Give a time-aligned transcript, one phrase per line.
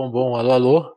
[0.00, 0.34] Bom, bom.
[0.34, 0.96] Alô, alô.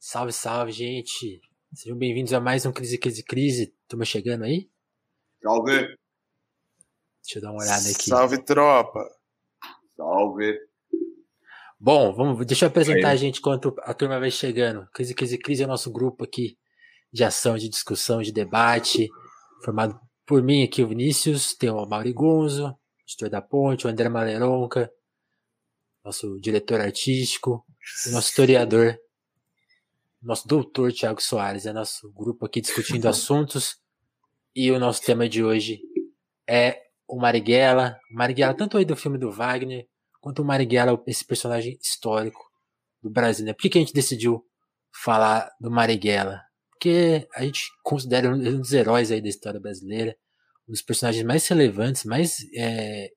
[0.00, 1.40] Salve, salve, gente.
[1.72, 3.72] Sejam bem-vindos a mais um Crise, Crise, Crise.
[3.86, 4.68] Turma chegando aí?
[5.40, 5.96] Salve.
[7.22, 8.02] Deixa eu dar uma olhada aqui.
[8.02, 8.98] Salve, tropa.
[9.96, 10.58] Salve.
[11.78, 13.14] Bom, vamos, deixa eu apresentar aí.
[13.14, 14.88] a gente enquanto a turma vai chegando.
[14.92, 16.58] Crise, Crise, Crise é o nosso grupo aqui
[17.12, 19.08] de ação, de discussão, de debate,
[19.64, 24.08] formado por mim aqui, o Vinícius, tem o Mauri Gonzo, editor da Ponte, o André
[24.08, 24.90] Maleronca,
[26.04, 27.64] nosso diretor artístico,
[28.06, 28.98] o nosso historiador,
[30.22, 33.76] nosso doutor Tiago Soares, é nosso grupo aqui discutindo assuntos.
[34.54, 35.80] E o nosso tema de hoje
[36.46, 37.98] é o Marighella.
[38.10, 39.86] Marighella, tanto aí do filme do Wagner,
[40.20, 42.40] quanto o Marighella, esse personagem histórico
[43.02, 43.44] do Brasil.
[43.44, 43.52] Né?
[43.52, 44.46] Por que, que a gente decidiu
[45.02, 46.40] falar do Marighella?
[46.70, 50.16] Porque a gente considera um dos heróis aí da história brasileira,
[50.68, 53.10] um dos personagens mais relevantes, mais é,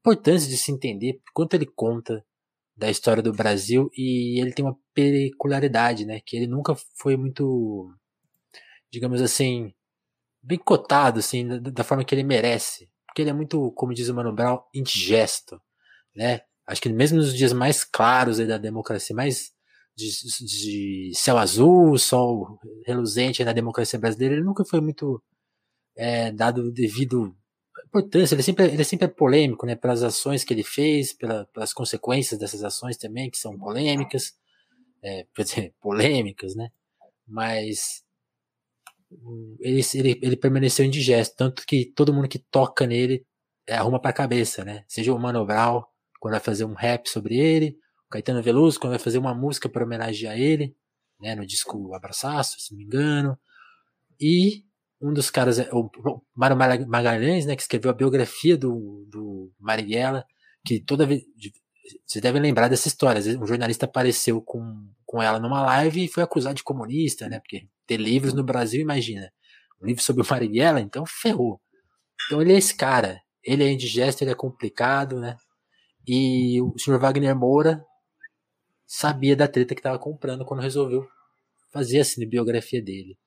[0.00, 2.24] importante de se entender quanto ele conta
[2.76, 6.20] da história do Brasil e ele tem uma peculiaridade, né?
[6.20, 7.90] Que ele nunca foi muito,
[8.90, 9.72] digamos assim,
[10.42, 12.90] bem cotado, assim, da, da forma que ele merece.
[13.06, 15.60] Porque ele é muito, como diz o Mano Brown, indigesto,
[16.14, 16.42] né?
[16.66, 19.52] Acho que mesmo nos dias mais claros da democracia, mais
[19.96, 20.10] de,
[20.44, 25.22] de, céu azul, sol reluzente na democracia brasileira, ele nunca foi muito
[25.96, 27.34] é, dado devido
[27.96, 31.72] importância, ele sempre, ele sempre é polêmico, né, pelas ações que ele fez, pela, pelas
[31.72, 34.36] consequências dessas ações também, que são polêmicas,
[35.02, 36.70] é, dizer, polêmicas, né,
[37.26, 38.04] mas
[39.60, 43.24] ele, ele, ele permaneceu indigesto, tanto que todo mundo que toca nele
[43.66, 45.82] é, arruma pra cabeça, né, seja o Mano Brown,
[46.20, 49.68] quando vai fazer um rap sobre ele, o Caetano Veloso, quando vai fazer uma música
[49.68, 50.76] para homenagear ele,
[51.20, 53.38] né, no disco Abraçaço, se não me engano,
[54.20, 54.65] e
[55.00, 55.90] um dos caras, é o
[56.34, 60.24] Mário Magalhães, né, que escreveu a biografia do, do Marighella,
[60.64, 61.22] que toda vez,
[62.06, 66.22] vocês devem lembrar dessa história, um jornalista apareceu com, com ela numa live e foi
[66.22, 69.30] acusado de comunista, né, porque ter livros no Brasil, imagina,
[69.80, 71.60] um livro sobre o Marighella, então ferrou.
[72.26, 75.36] Então ele é esse cara, ele é indigesto, ele é complicado, né,
[76.06, 77.84] e o senhor Wagner Moura
[78.86, 81.06] sabia da treta que estava comprando quando resolveu
[81.72, 83.18] fazer a biografia dele.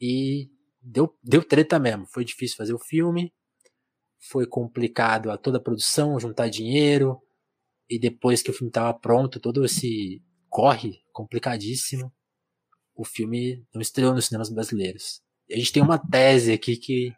[0.00, 0.48] E
[0.82, 2.06] deu, deu treta mesmo.
[2.06, 3.32] Foi difícil fazer o filme,
[4.30, 7.20] foi complicado a toda a produção, juntar dinheiro,
[7.88, 12.12] e depois que o filme estava pronto, todo esse corre complicadíssimo,
[12.94, 15.22] o filme não estreou nos cinemas brasileiros.
[15.50, 17.12] A gente tem uma tese aqui que,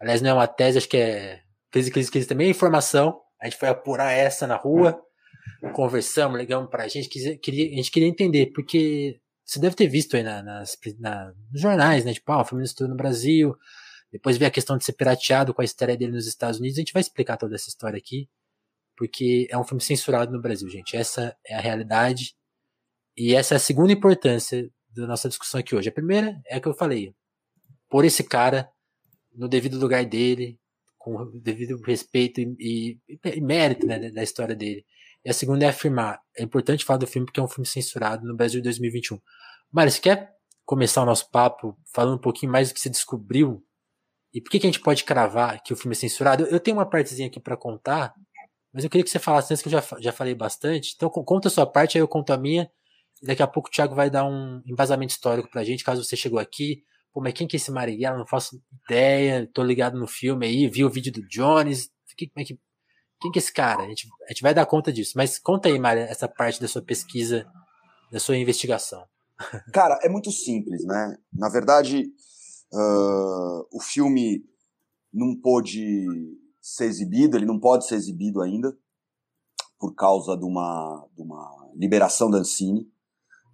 [0.00, 3.20] aliás, não é uma tese, acho que é crise, crise, crise também é informação.
[3.40, 5.00] A gente foi apurar essa na rua,
[5.74, 10.42] conversamos, ligamos pra gente, a gente queria entender, porque você deve ter visto aí na,
[10.42, 12.14] nas, na, nos jornais, né?
[12.14, 13.54] Tipo, ah, o filme estreou no Brasil.
[14.10, 16.78] Depois veio a questão de ser pirateado com a estreia dele nos Estados Unidos.
[16.78, 18.28] A gente vai explicar toda essa história aqui.
[18.96, 20.96] Porque é um filme censurado no Brasil, gente.
[20.96, 22.34] Essa é a realidade.
[23.16, 25.88] E essa é a segunda importância da nossa discussão aqui hoje.
[25.88, 27.14] A primeira é a que eu falei.
[27.88, 28.70] Por esse cara
[29.34, 30.58] no devido lugar dele,
[30.96, 34.86] com o devido respeito e, e, e mérito né, da história dele.
[35.24, 36.20] E a segunda é afirmar.
[36.36, 39.18] É importante falar do filme porque é um filme censurado no Brasil de 2021.
[39.72, 43.64] Mário, você quer começar o nosso papo falando um pouquinho mais do que você descobriu?
[44.32, 46.44] E por que, que a gente pode cravar que o filme é censurado?
[46.46, 48.12] Eu tenho uma partezinha aqui para contar,
[48.72, 50.92] mas eu queria que você falasse antes que eu já, já falei bastante.
[50.96, 52.68] Então conta a sua parte, aí eu conto a minha.
[53.22, 56.16] E daqui a pouco o Thiago vai dar um embasamento histórico pra gente, caso você
[56.16, 56.82] chegou aqui.
[57.12, 58.18] Pô, mas quem que é esse Marighella?
[58.18, 61.88] Não faço ideia, tô ligado no filme aí, vi o vídeo do Jones.
[62.18, 62.58] Como é que
[63.24, 63.84] quem que é esse cara?
[63.84, 65.14] A gente, a gente vai dar conta disso.
[65.16, 67.46] Mas conta aí, Maria, essa parte da sua pesquisa,
[68.12, 69.02] da sua investigação.
[69.72, 71.16] Cara, é muito simples, né?
[71.32, 72.04] Na verdade,
[72.70, 74.44] uh, o filme
[75.10, 76.06] não pôde
[76.60, 78.76] ser exibido, ele não pode ser exibido ainda,
[79.78, 82.86] por causa de uma, de uma liberação da Ancine.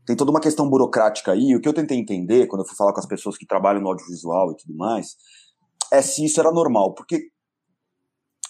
[0.05, 1.55] Tem toda uma questão burocrática aí.
[1.55, 3.89] O que eu tentei entender, quando eu fui falar com as pessoas que trabalham no
[3.89, 5.15] audiovisual e tudo mais,
[5.93, 6.93] é se isso era normal.
[6.93, 7.31] Porque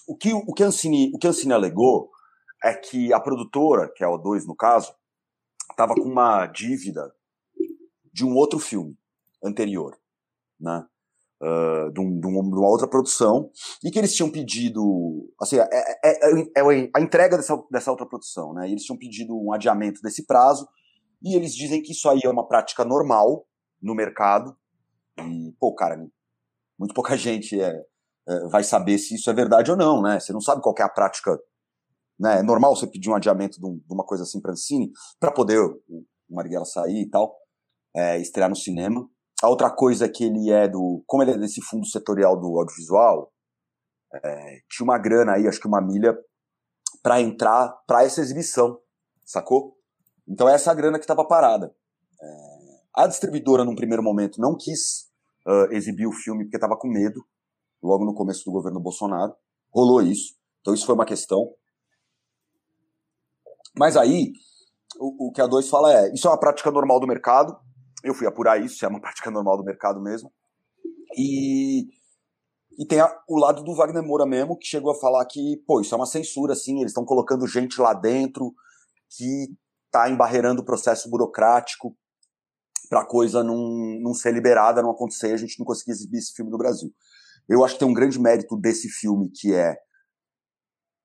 [0.06, 2.10] o que o que Ancini, o que Ancini alegou
[2.62, 4.94] é que a produtora, que é a O2 no caso,
[5.70, 7.12] estava com uma dívida
[8.12, 8.96] de um outro filme
[9.42, 9.96] anterior,
[10.60, 10.86] né?
[11.42, 13.50] Uh, de, um, de, uma outra produção
[13.82, 15.66] e que eles tinham pedido assim é,
[16.04, 19.50] é, é, é, a entrega dessa, dessa outra produção né e eles tinham pedido um
[19.50, 20.68] adiamento desse prazo
[21.22, 23.46] e eles dizem que isso aí é uma prática normal
[23.80, 24.54] no mercado
[25.18, 25.96] e pô cara
[26.78, 27.82] muito pouca gente é, é,
[28.50, 30.20] vai saber se isso é verdade ou não, né?
[30.20, 31.38] Você não sabe qual é a prática.
[32.18, 32.40] Né?
[32.40, 35.58] É normal você pedir um adiamento de, um, uma coisa assim para Ancine, para poder
[35.58, 37.34] o Marighella sair e tal,
[37.94, 39.08] é, estrear no cinema.
[39.42, 41.02] A outra coisa é que ele é do.
[41.06, 43.32] Como ele é desse fundo setorial do audiovisual,
[44.14, 46.16] é, tinha uma grana aí, acho que uma milha,
[47.02, 48.78] para entrar para essa exibição,
[49.24, 49.76] sacou?
[50.28, 51.74] Então é essa grana que estava parada.
[52.20, 52.60] É...
[52.94, 55.08] A distribuidora, num primeiro momento, não quis
[55.46, 57.24] uh, exibir o filme porque estava com medo,
[57.82, 59.34] logo no começo do governo Bolsonaro.
[59.70, 60.34] Rolou isso.
[60.60, 61.54] Então isso foi uma questão.
[63.76, 64.32] Mas aí,
[64.98, 67.56] o, o que a 2 fala é: isso é uma prática normal do mercado.
[68.02, 70.32] Eu fui apurar isso, é uma prática normal do mercado mesmo.
[71.16, 71.88] E,
[72.78, 75.80] e tem a, o lado do Wagner Moura mesmo, que chegou a falar que, pô,
[75.80, 78.54] isso é uma censura, assim, eles estão colocando gente lá dentro
[79.08, 79.48] que
[79.86, 81.96] está embarreirando o processo burocrático
[82.88, 83.58] para a coisa não,
[84.00, 86.92] não ser liberada, não acontecer, a gente não conseguir exibir esse filme no Brasil.
[87.48, 89.76] Eu acho que tem um grande mérito desse filme, que é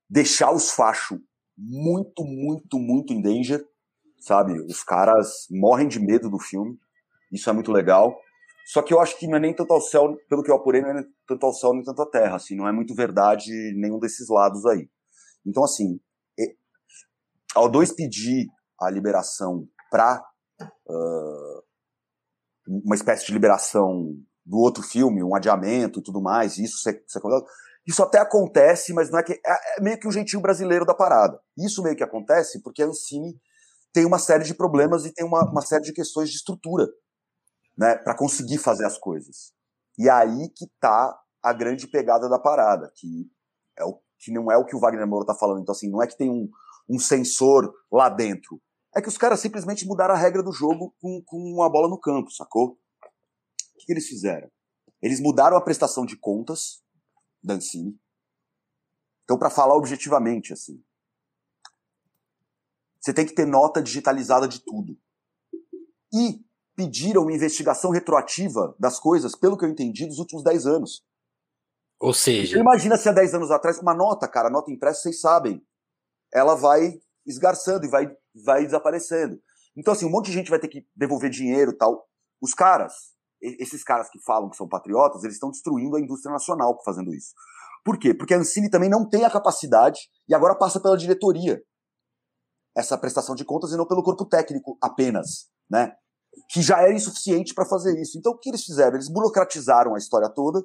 [0.09, 1.19] deixar os fachos
[1.57, 3.65] muito, muito, muito em danger,
[4.19, 4.59] sabe?
[4.61, 6.77] Os caras morrem de medo do filme,
[7.31, 8.15] isso é muito legal.
[8.67, 10.81] Só que eu acho que não é nem tanto ao céu, pelo que eu apurei,
[10.81, 13.99] não é tanto ao céu nem tanto à terra, assim, não é muito verdade nenhum
[13.99, 14.89] desses lados aí.
[15.45, 15.99] Então, assim,
[17.55, 18.47] ao dois pedir
[18.79, 20.21] a liberação para
[20.61, 21.63] uh,
[22.67, 24.13] uma espécie de liberação
[24.45, 27.03] do outro filme, um adiamento e tudo mais, isso ser
[27.87, 30.85] isso até acontece, mas não é que é, é meio que o um jeitinho brasileiro
[30.85, 31.39] da parada.
[31.55, 33.39] Isso meio que acontece porque a Ancine
[33.93, 36.87] tem uma série de problemas e tem uma, uma série de questões de estrutura
[37.77, 39.53] né, para conseguir fazer as coisas.
[39.97, 43.29] E aí que tá a grande pegada da parada, que
[43.77, 45.61] é o que não é o que o Wagner Moura tá falando.
[45.61, 46.49] Então assim, não é que tem um,
[46.89, 48.59] um sensor lá dentro.
[48.95, 51.99] É que os caras simplesmente mudaram a regra do jogo com, com a bola no
[51.99, 52.79] campo, sacou?
[53.75, 54.49] O que, que eles fizeram?
[55.01, 56.83] Eles mudaram a prestação de contas
[57.43, 57.99] da Ancine.
[59.23, 60.81] Então, para falar objetivamente, assim,
[62.99, 64.97] você tem que ter nota digitalizada de tudo.
[66.13, 66.43] E
[66.75, 71.05] pediram uma investigação retroativa das coisas, pelo que eu entendi, dos últimos 10 anos.
[71.99, 72.51] Ou seja.
[72.51, 75.65] Então, imagina se há 10 anos atrás, uma nota, cara, nota impressa, vocês sabem,
[76.33, 78.07] ela vai esgarçando e vai,
[78.43, 79.41] vai desaparecendo.
[79.75, 82.07] Então, assim, um monte de gente vai ter que devolver dinheiro e tal.
[82.41, 83.14] Os caras,
[83.59, 87.33] esses caras que falam que são patriotas, eles estão destruindo a indústria nacional fazendo isso.
[87.83, 88.13] Por quê?
[88.13, 91.61] Porque a Ancine também não tem a capacidade e agora passa pela diretoria
[92.75, 95.95] essa prestação de contas e não pelo corpo técnico apenas, né?
[96.49, 98.17] que já era insuficiente para fazer isso.
[98.17, 98.95] Então o que eles fizeram?
[98.95, 100.61] Eles burocratizaram a história toda,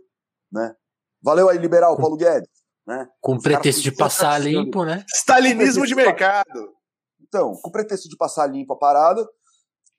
[0.53, 0.75] né?
[1.23, 2.49] Valeu aí, liberal, Paulo Guedes.
[2.87, 3.06] Né?
[3.21, 5.05] Com Os pretexto de passar limpo, né?
[5.15, 6.75] Stalinismo de mercado.
[7.21, 9.25] Então, com pretexto de passar limpo a parada,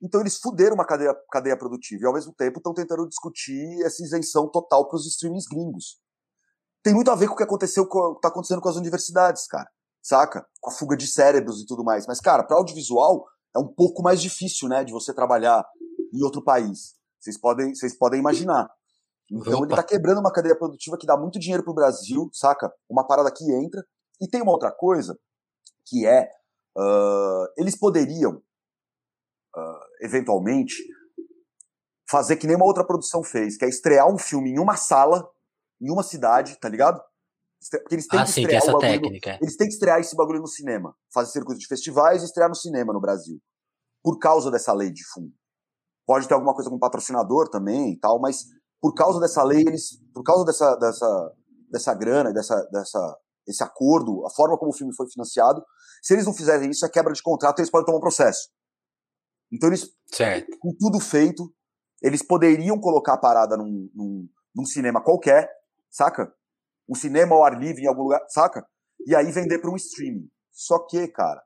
[0.02, 4.04] então eles fuderam uma cadeia, cadeia produtiva e ao mesmo tempo estão tentando discutir essa
[4.04, 6.00] isenção total para os streamings gringos.
[6.84, 9.70] Tem muito a ver com o que aconteceu com, tá acontecendo com as universidades, cara.
[10.02, 10.46] Saca?
[10.60, 12.08] Com a fuga de cérebros e tudo mais.
[12.08, 13.24] Mas, cara, para audiovisual,
[13.56, 15.64] é um pouco mais difícil, né, de você trabalhar
[16.12, 16.96] em outro país.
[17.20, 18.68] Vocês podem, vocês podem imaginar.
[19.32, 19.66] Então Opa.
[19.66, 22.74] ele está quebrando uma cadeia produtiva que dá muito dinheiro pro Brasil, saca?
[22.90, 23.86] Uma parada que entra.
[24.20, 25.18] E tem uma outra coisa,
[25.86, 26.30] que é,
[26.78, 28.42] uh, eles poderiam,
[29.56, 30.76] uh, eventualmente,
[32.10, 35.28] fazer que nenhuma outra produção fez, que é estrear um filme em uma sala,
[35.82, 37.02] em uma cidade, tá ligado?
[37.70, 39.32] Porque eles têm ah, que sim, estrear essa técnica.
[39.34, 40.96] No, eles têm que estrear esse bagulho no cinema.
[41.14, 43.40] Fazer circuito de festivais e estrear no cinema no Brasil.
[44.04, 45.32] Por causa dessa lei de fundo.
[46.08, 48.46] Pode ter alguma coisa com patrocinador também e tal, mas
[48.82, 50.02] por causa dessa lei, eles.
[50.12, 51.32] Por causa dessa, dessa,
[51.70, 55.64] dessa grana, dessa, dessa, esse acordo, a forma como o filme foi financiado,
[56.02, 58.50] se eles não fizerem isso, é quebra de contrato e eles podem tomar um processo.
[59.52, 59.90] Então eles.
[60.12, 60.58] Certo.
[60.60, 61.54] Com tudo feito,
[62.02, 65.50] eles poderiam colocar a parada num, num, num cinema qualquer,
[65.90, 66.34] saca?
[66.92, 68.66] um cinema ao ar livre em algum lugar, saca?
[69.08, 70.30] E aí vender para um streaming.
[70.52, 71.42] Só que, cara,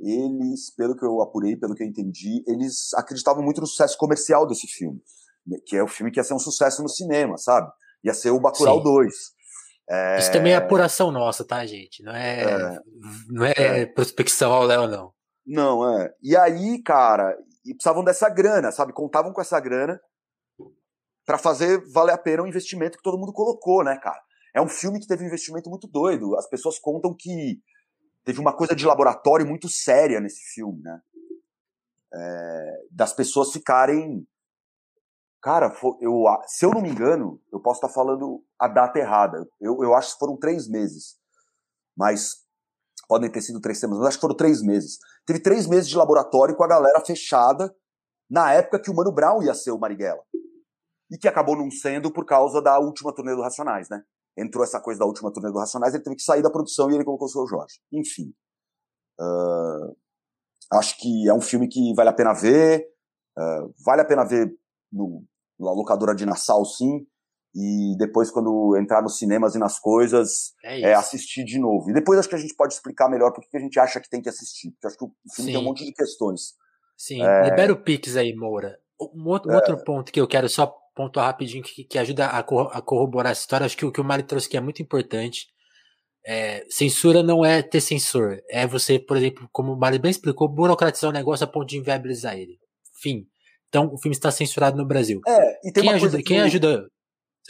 [0.00, 4.46] eles, pelo que eu apurei, pelo que eu entendi, eles acreditavam muito no sucesso comercial
[4.46, 5.00] desse filme.
[5.46, 7.70] Né, que é o filme que ia ser um sucesso no cinema, sabe?
[8.02, 8.82] Ia ser o Bacurau Sim.
[8.82, 9.14] 2.
[9.90, 10.18] É...
[10.18, 12.02] Isso também é apuração nossa, tá, gente?
[12.02, 12.78] Não é, é...
[13.28, 15.12] Não é, é, prospecção ao Léo, não.
[15.46, 16.14] Não, é.
[16.22, 18.92] E aí, cara, e precisavam dessa grana, sabe?
[18.92, 20.00] Contavam com essa grana
[21.24, 24.20] para fazer valer a pena o investimento que todo mundo colocou, né, cara?
[24.54, 26.36] É um filme que teve um investimento muito doido.
[26.36, 27.60] As pessoas contam que
[28.24, 31.00] teve uma coisa de laboratório muito séria nesse filme, né?
[32.12, 34.26] É, das pessoas ficarem.
[35.40, 39.48] Cara, eu, se eu não me engano, eu posso estar falando a data errada.
[39.60, 41.16] Eu, eu acho que foram três meses.
[41.96, 42.44] Mas
[43.10, 44.98] podem ter sido três semanas, mas acho que foram três meses.
[45.26, 47.74] Teve três meses de laboratório com a galera fechada
[48.30, 50.22] na época que o Mano Brown ia ser o Marighella.
[51.10, 54.00] E que acabou não sendo por causa da última turnê do Racionais, né?
[54.38, 56.94] entrou essa coisa da última turnê do Racionais, ele teve que sair da produção e
[56.94, 57.80] ele colocou o seu Jorge.
[57.92, 58.32] Enfim.
[59.20, 59.96] Uh,
[60.72, 62.86] acho que é um filme que vale a pena ver.
[63.36, 64.56] Uh, vale a pena ver
[64.92, 65.24] no,
[65.58, 67.06] na locadora de Nassau, sim.
[67.54, 71.90] E depois, quando entrar nos cinemas e nas coisas, é, é assistir de novo.
[71.90, 74.08] E depois acho que a gente pode explicar melhor por que a gente acha que
[74.08, 74.70] tem que assistir.
[74.70, 75.56] Porque acho que o filme Sim.
[75.56, 76.54] tem um monte de questões.
[76.96, 77.48] Sim, é...
[77.48, 78.78] libera o Pix aí, Moura.
[79.00, 79.56] Um outro, é...
[79.56, 83.64] outro ponto que eu quero só pontuar rapidinho, que, que ajuda a, corroborar essa história,
[83.64, 85.46] acho que o que o Mari trouxe aqui é muito importante.
[86.26, 90.46] É, censura não é ter censor, é você, por exemplo, como o Mari bem explicou,
[90.46, 92.58] burocratizar o negócio a ponto de inviabilizar ele.
[93.00, 93.26] Fim.
[93.68, 95.20] Então o filme está censurado no Brasil.
[95.26, 96.86] É, e tem quem uma ajuda, que quem ajuda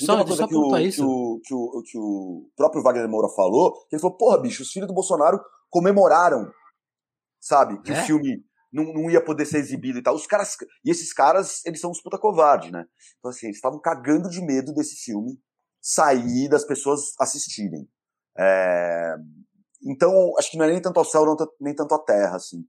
[0.05, 3.73] só, uma coisa que, o, que, o, que, o, que o próprio Wagner Moura falou,
[3.89, 6.51] que ele falou, porra, bicho, os filhos do Bolsonaro comemoraram,
[7.41, 8.03] sabe, que é?
[8.03, 10.15] o filme não, não ia poder ser exibido e tal.
[10.15, 12.85] Os caras, e esses caras, eles são uns puta covarde, né?
[13.19, 15.41] Então, assim, eles estavam cagando de medo desse filme
[15.81, 17.89] sair das pessoas assistirem.
[18.39, 19.15] É...
[19.83, 21.25] Então, acho que não é nem tanto ao céu,
[21.61, 22.65] nem tanto à terra, assim,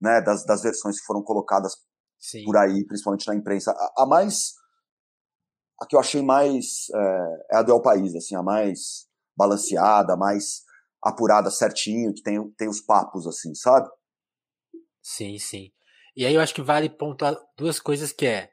[0.00, 0.20] né?
[0.20, 1.72] Das, das versões que foram colocadas
[2.18, 2.44] Sim.
[2.44, 3.72] por aí, principalmente na imprensa.
[3.72, 4.59] A, a mais
[5.80, 9.06] a que eu achei mais é, é a do El País, assim, a mais
[9.36, 10.62] balanceada, a mais
[11.02, 13.88] apurada certinho, que tem, tem os papos, assim, sabe?
[15.02, 15.70] Sim, sim.
[16.14, 18.50] E aí eu acho que vale pontuar duas coisas que é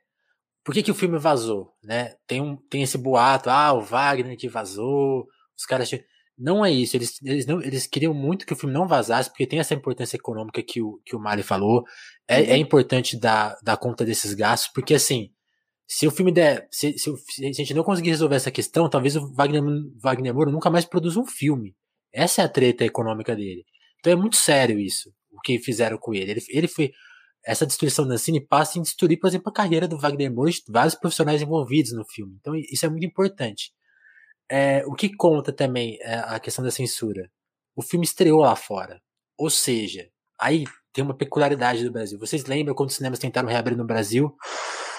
[0.63, 2.15] por que, que o filme vazou, né?
[2.27, 5.25] Tem, um, tem esse boato, ah, o Wagner que vazou,
[5.57, 5.89] os caras...
[6.37, 9.47] Não é isso, eles, eles, não, eles queriam muito que o filme não vazasse, porque
[9.47, 11.83] tem essa importância econômica que o, que o Mali falou,
[12.27, 12.57] é, é uhum.
[12.57, 15.31] importante dar, dar conta desses gastos, porque assim,
[15.87, 16.67] se o filme der.
[16.69, 19.63] Se, se, se, a gente não conseguir resolver essa questão, talvez o Wagner,
[20.01, 21.73] Wagner Moura nunca mais produza um filme.
[22.11, 23.63] Essa é a treta econômica dele.
[23.99, 26.31] Então é muito sério isso, o que fizeram com ele.
[26.31, 26.91] Ele, ele foi.
[27.45, 30.55] Essa destruição da Cine passa em destruir, por exemplo, a carreira do Wagner Moura e
[30.69, 32.35] vários profissionais envolvidos no filme.
[32.41, 33.71] Então isso é muito importante.
[34.49, 37.31] É, o que conta também é a questão da censura.
[37.73, 39.01] O filme estreou lá fora.
[39.37, 42.19] Ou seja, aí tem uma peculiaridade do Brasil.
[42.19, 44.35] Vocês lembram quando os cinemas tentaram reabrir no Brasil?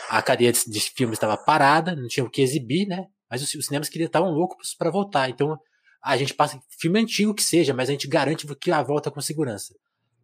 [0.09, 3.07] A cadeia de, de filmes estava parada, não tinha o que exibir, né?
[3.31, 5.29] Mas os, os cinemas queriam estavam loucos para voltar.
[5.29, 5.59] Então
[6.03, 9.21] a gente passa filme antigo que seja, mas a gente garante que a volta com
[9.21, 9.75] segurança.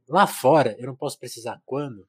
[0.08, 2.06] Lá fora, eu não posso precisar quando,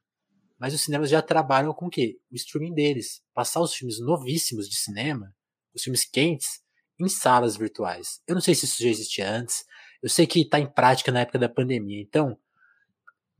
[0.58, 2.16] mas os cinemas já trabalham com o quê?
[2.30, 3.22] O streaming deles.
[3.34, 5.34] Passar os filmes novíssimos de cinema,
[5.74, 6.60] os filmes quentes,
[6.98, 8.20] em salas virtuais.
[8.26, 9.64] Eu não sei se isso já existia antes.
[10.02, 12.00] Eu sei que está em prática na época da pandemia.
[12.00, 12.38] Então,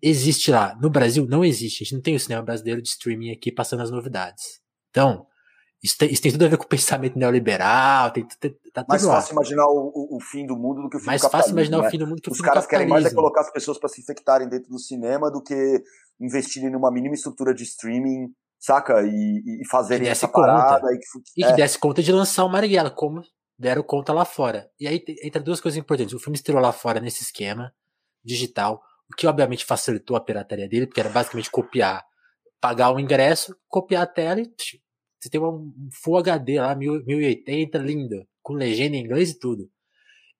[0.02, 0.76] existe lá.
[0.80, 1.82] No Brasil não existe.
[1.82, 4.60] A gente não tem o cinema brasileiro de streaming aqui passando as novidades.
[4.90, 5.26] Então,
[5.82, 8.10] isso tem, isso tem tudo a ver com o pensamento neoliberal.
[8.10, 8.26] Tem,
[8.72, 9.42] tá mais fácil lá.
[9.42, 11.30] imaginar o, o, fim do mundo do que o fim mais do capitalismo.
[11.30, 11.86] Mais fácil imaginar né?
[11.86, 13.50] o fim do mundo que o Os fim caras do querem mais é colocar as
[13.50, 15.82] pessoas para se infectarem dentro do cinema do que
[16.20, 19.02] investirem numa mínima estrutura de streaming, saca?
[19.02, 20.46] E, e fazerem essa conta.
[20.46, 20.92] parada.
[20.92, 21.04] E que,
[21.36, 21.56] e que é.
[21.56, 23.22] desse conta de lançar o Marighella, como
[23.58, 24.70] deram conta lá fora.
[24.78, 26.14] E aí entra duas coisas importantes.
[26.14, 27.72] O filme estreou lá fora nesse esquema
[28.24, 32.04] digital o que obviamente facilitou a pirataria dele, porque era basicamente copiar,
[32.60, 34.50] pagar o ingresso, copiar a tela e
[35.20, 35.72] você tem um
[36.02, 39.68] Full HD lá, 1080, lindo, com legenda em inglês e tudo.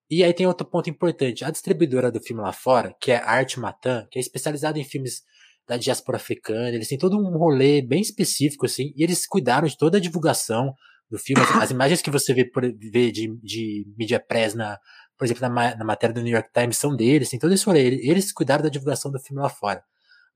[0.09, 3.31] E aí tem outro ponto importante, a distribuidora do filme lá fora, que é a
[3.31, 5.23] Arte Matan, que é especializada em filmes
[5.67, 9.77] da diáspora africana, eles têm todo um rolê bem específico, assim, e eles cuidaram de
[9.77, 10.73] toda a divulgação
[11.11, 14.79] do filme, as, as imagens que você vê, por, vê de, de mídia press na,
[15.17, 17.81] por exemplo, na, na matéria do New York Times, são deles, tem todo esse rolê.
[17.81, 19.85] Eles cuidaram da divulgação do filme lá fora.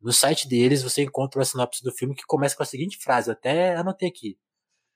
[0.01, 3.29] No site deles você encontra a sinopse do filme que começa com a seguinte frase,
[3.29, 4.39] eu até anotei aqui.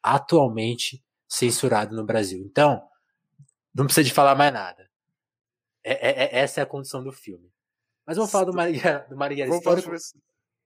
[0.02, 2.42] Atualmente censurado no Brasil.
[2.44, 2.82] Então,
[3.74, 4.88] não precisa de falar mais nada.
[5.82, 7.52] É, é, é essa é a condição do filme.
[8.06, 9.90] Mas vamos falar do Maria, do Maria Histórico.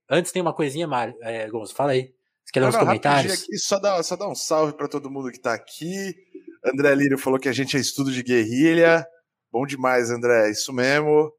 [0.09, 1.15] Antes tem uma coisinha, Mário.
[1.21, 2.13] É, Gonçalo, fala aí.
[2.43, 3.43] Você quer dar uns comentários?
[3.43, 6.15] Aqui, só, dá, só dá um salve para todo mundo que está aqui.
[6.63, 9.05] André Lírio falou que a gente é estudo de guerrilha.
[9.51, 10.51] Bom demais, André.
[10.51, 11.31] Isso mesmo.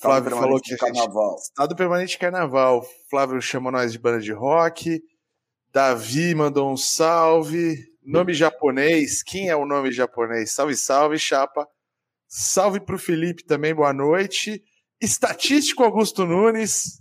[0.00, 0.80] Flávio falou que a gente.
[0.80, 1.36] Carnaval.
[1.36, 2.86] Estado permanente de carnaval.
[3.08, 5.02] Flávio chama nós de banda de rock.
[5.72, 7.76] Davi mandou um salve.
[8.02, 9.22] Nome japonês.
[9.22, 10.52] Quem é o nome japonês?
[10.52, 11.66] Salve, salve, chapa.
[12.28, 14.62] Salve para o Felipe também, boa noite.
[15.00, 17.00] Estatístico Augusto Nunes,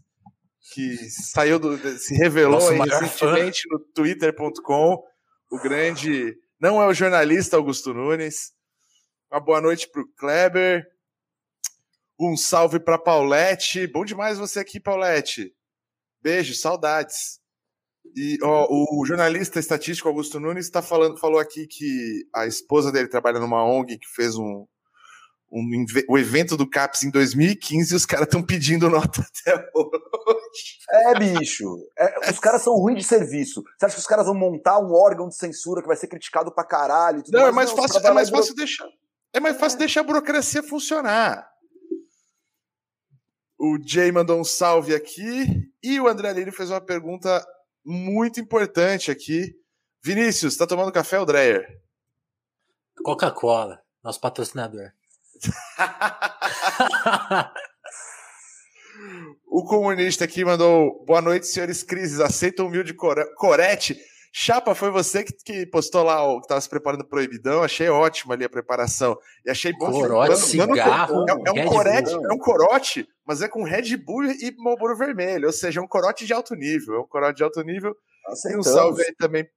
[0.74, 5.04] que saiu do, se revelou recentemente no twitter.com,
[5.52, 8.54] o grande não é o jornalista Augusto Nunes.
[9.30, 10.88] Uma boa noite para o Kleber.
[12.18, 13.86] Um salve para Paulette.
[13.88, 15.54] Bom demais você aqui, Paulette.
[16.22, 17.42] Beijo, saudades.
[18.16, 23.10] E ó, o jornalista estatístico Augusto Nunes tá falando, falou aqui que a esposa dele
[23.10, 24.66] trabalha numa ONG que fez um,
[25.52, 30.43] um, o evento do CAPS em 2015 e os caras estão pedindo nota até hoje.
[30.90, 31.66] É, bicho.
[31.98, 33.64] É, os caras são ruins de serviço.
[33.78, 36.54] Você acha que os caras vão montar um órgão de censura que vai ser criticado
[36.54, 37.24] pra caralho?
[37.30, 37.52] Não, mais?
[37.52, 38.88] é mais não, fácil, é mais fácil deixar.
[39.34, 39.80] É mais fácil é.
[39.80, 41.50] deixar a burocracia funcionar.
[43.58, 47.46] O Jay mandou um salve aqui e o André Lino fez uma pergunta
[47.86, 49.56] muito importante aqui.
[50.04, 51.66] Vinícius, tá tomando café ou Dreyer?
[53.04, 54.92] Coca-Cola, nosso patrocinador.
[59.54, 62.20] o comunista aqui mandou boa noite, senhores crises.
[62.20, 62.96] Aceita o humilde
[63.38, 63.96] corete.
[64.36, 67.62] Chapa, foi você que, que postou lá o que estava se preparando proibidão.
[67.62, 69.16] Achei ótima ali a preparação.
[69.46, 70.38] E achei bom corote.
[70.38, 74.98] Cigarro, é, é, um corete, é um corote, mas é com Red Bull e Marlboro
[74.98, 75.46] vermelho.
[75.46, 76.96] Ou seja, é um corote de alto nível.
[76.96, 77.96] É um corote de alto nível.
[78.26, 78.66] Aceitamos.
[78.66, 79.48] E um salve aí também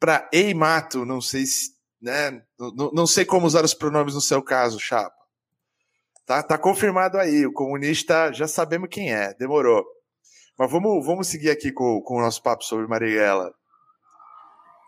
[0.00, 1.04] para Eimato.
[1.04, 1.76] Não sei se.
[2.00, 5.17] Né, não, não sei como usar os pronomes no seu caso, Chapa.
[6.28, 7.46] Tá, tá confirmado aí.
[7.46, 9.32] O comunista já sabemos quem é.
[9.32, 9.82] Demorou.
[10.58, 13.50] Mas vamos, vamos seguir aqui com, com o nosso papo sobre Marighella.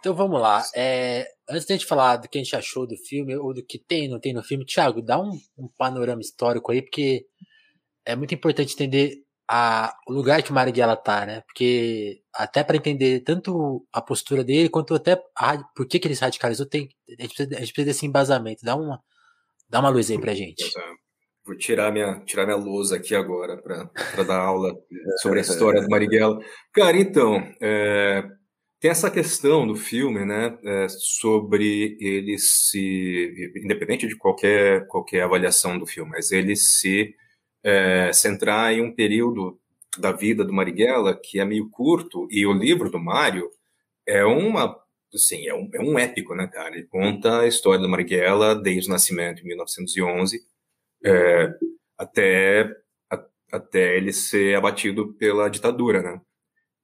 [0.01, 0.63] Então vamos lá.
[0.77, 3.65] É, antes de a gente falar do que a gente achou do filme, ou do
[3.65, 7.25] que tem não tem no filme, Thiago, dá um, um panorama histórico aí, porque
[8.05, 11.41] é muito importante entender a, o lugar que o Marighella tá, né?
[11.47, 16.15] Porque até para entender tanto a postura dele, quanto até a, por que, que ele
[16.15, 18.63] se radicalizou, tem, a, gente precisa, a gente precisa desse embasamento.
[18.63, 19.03] Dá uma,
[19.71, 20.71] dá uma luz aí pra gente.
[21.45, 24.75] Vou tirar minha, tirar minha lousa aqui agora para dar aula
[25.23, 26.39] sobre a história do Marighella.
[26.73, 28.25] Cara, então, é,
[28.81, 35.79] tem essa questão do filme, né, é, sobre ele se, independente de qualquer, qualquer avaliação
[35.79, 37.15] do filme, mas ele se
[37.63, 39.61] é, centrar em um período
[39.99, 43.51] da vida do Marighella que é meio curto, e o livro do Mário
[44.07, 44.75] é uma,
[45.15, 46.75] assim, é um, é um épico, né, cara?
[46.75, 50.41] Ele conta a história do Marighella desde o nascimento, em 1911,
[51.05, 51.53] é,
[51.99, 52.65] até,
[53.11, 56.21] a, até ele ser abatido pela ditadura, né?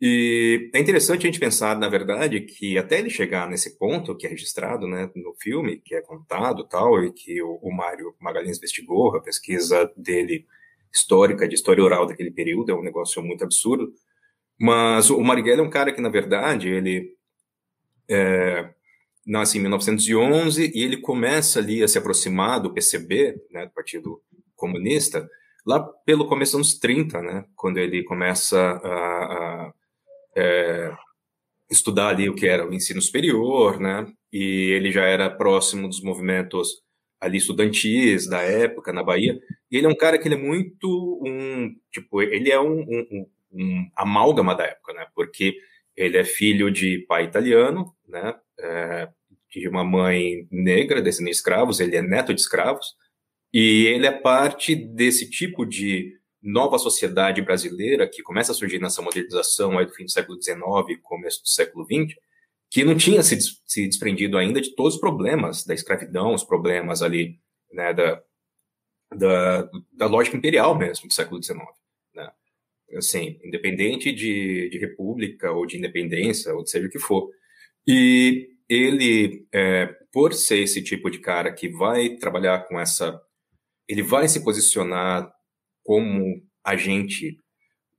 [0.01, 4.27] E é interessante a gente pensar, na verdade, que até ele chegar nesse ponto que
[4.27, 8.59] é registrado né, no filme, que é contado tal, e que o, o Mário Magalhães
[8.59, 10.47] investigou, a pesquisa dele
[10.93, 13.93] histórica, de história oral daquele período, é um negócio muito absurdo.
[14.61, 17.17] Mas o Marighella é um cara que, na verdade, ele
[18.09, 18.71] é,
[19.27, 24.23] nasce em 1911 e ele começa ali a se aproximar do PCB, né, do Partido
[24.55, 25.29] Comunista,
[25.67, 29.73] lá pelo começo dos anos 30, né, quando ele começa a, a
[30.37, 30.93] é,
[31.71, 34.07] estudar ali o que era o ensino superior, né?
[34.33, 36.83] E ele já era próximo dos movimentos
[37.21, 39.39] ali estudantis da época na Bahia.
[39.71, 43.27] E ele é um cara que ele é muito um tipo ele é um, um,
[43.53, 45.07] um amálgama da época, né?
[45.15, 45.57] Porque
[45.97, 48.35] ele é filho de pai italiano, né?
[48.59, 49.09] É,
[49.51, 51.81] de uma mãe negra, descendente de escravos.
[51.81, 52.95] Ele é neto de escravos
[53.53, 59.03] e ele é parte desse tipo de nova sociedade brasileira que começa a surgir nessa
[59.03, 62.17] modernização aí do fim do século XIX começo do século XX,
[62.71, 67.03] que não tinha se, se desprendido ainda de todos os problemas da escravidão, os problemas
[67.03, 67.41] ali
[67.73, 68.23] né, da,
[69.15, 71.59] da, da lógica imperial mesmo do século XIX.
[72.15, 72.31] Né?
[72.97, 77.31] Assim, independente de, de república ou de independência, ou de seja o que for.
[77.87, 83.21] E ele, é, por ser esse tipo de cara que vai trabalhar com essa.
[83.89, 85.31] Ele vai se posicionar
[85.85, 87.37] como agente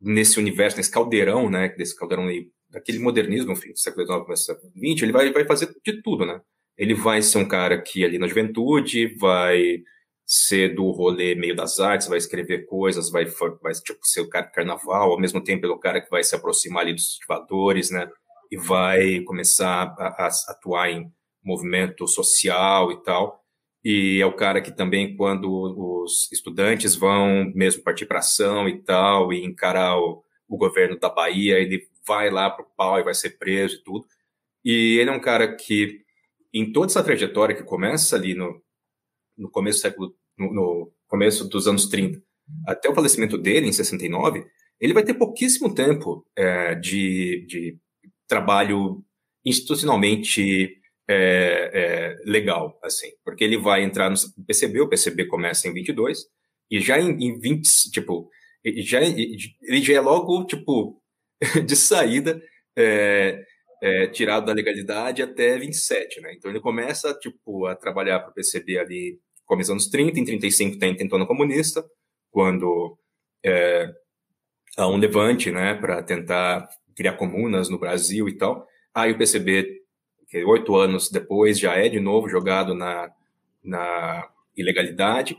[0.02, 4.44] nesse universo, nesse caldeirão, né, desse caldeirão aí, daquele modernismo, enfim, do século XIX, começo
[4.44, 6.40] do século XX, ele vai, vai fazer de tudo, né?
[6.78, 9.80] Ele vai ser um cara que ali na juventude vai
[10.26, 13.26] ser do rolê meio das artes, vai escrever coisas, vai,
[13.62, 16.10] vai tipo, ser o cara do carnaval, ao mesmo tempo ele é o cara que
[16.10, 18.08] vai se aproximar ali dos estivadores, né?
[18.52, 21.12] E vai começar a, a atuar em
[21.44, 23.44] movimento social e tal
[23.90, 28.82] e é o cara que também, quando os estudantes vão mesmo partir para ação e
[28.82, 33.04] tal, e encarar o, o governo da Bahia, ele vai lá para o pau e
[33.04, 34.06] vai ser preso e tudo.
[34.62, 36.02] E ele é um cara que,
[36.54, 38.62] em toda essa trajetória que começa ali no,
[39.38, 42.22] no começo do século, no, no começo dos anos 30,
[42.68, 44.46] até o falecimento dele, em 69,
[44.82, 47.80] ele vai ter pouquíssimo tempo é, de, de
[48.28, 49.04] trabalho
[49.46, 50.78] institucionalmente
[51.10, 56.26] é, é, legal, assim, porque ele vai entrar no PCB, o PCB começa em 22,
[56.70, 58.30] e já em, em 20, tipo,
[58.78, 61.02] já, ele já é logo, tipo,
[61.66, 62.42] de saída,
[62.76, 63.44] é,
[63.82, 66.34] é, tirado da legalidade até 27, né?
[66.34, 70.78] Então ele começa, tipo, a trabalhar para o PCB ali, começando nos 30, em 35
[70.78, 71.86] tem tentando comunista,
[72.32, 72.98] quando
[73.46, 73.90] é,
[74.78, 78.68] há um levante, né, para tentar criar comunas no Brasil e tal.
[78.94, 79.84] Aí o PCB
[80.48, 83.10] oito anos depois já é de novo jogado na,
[83.64, 85.38] na ilegalidade.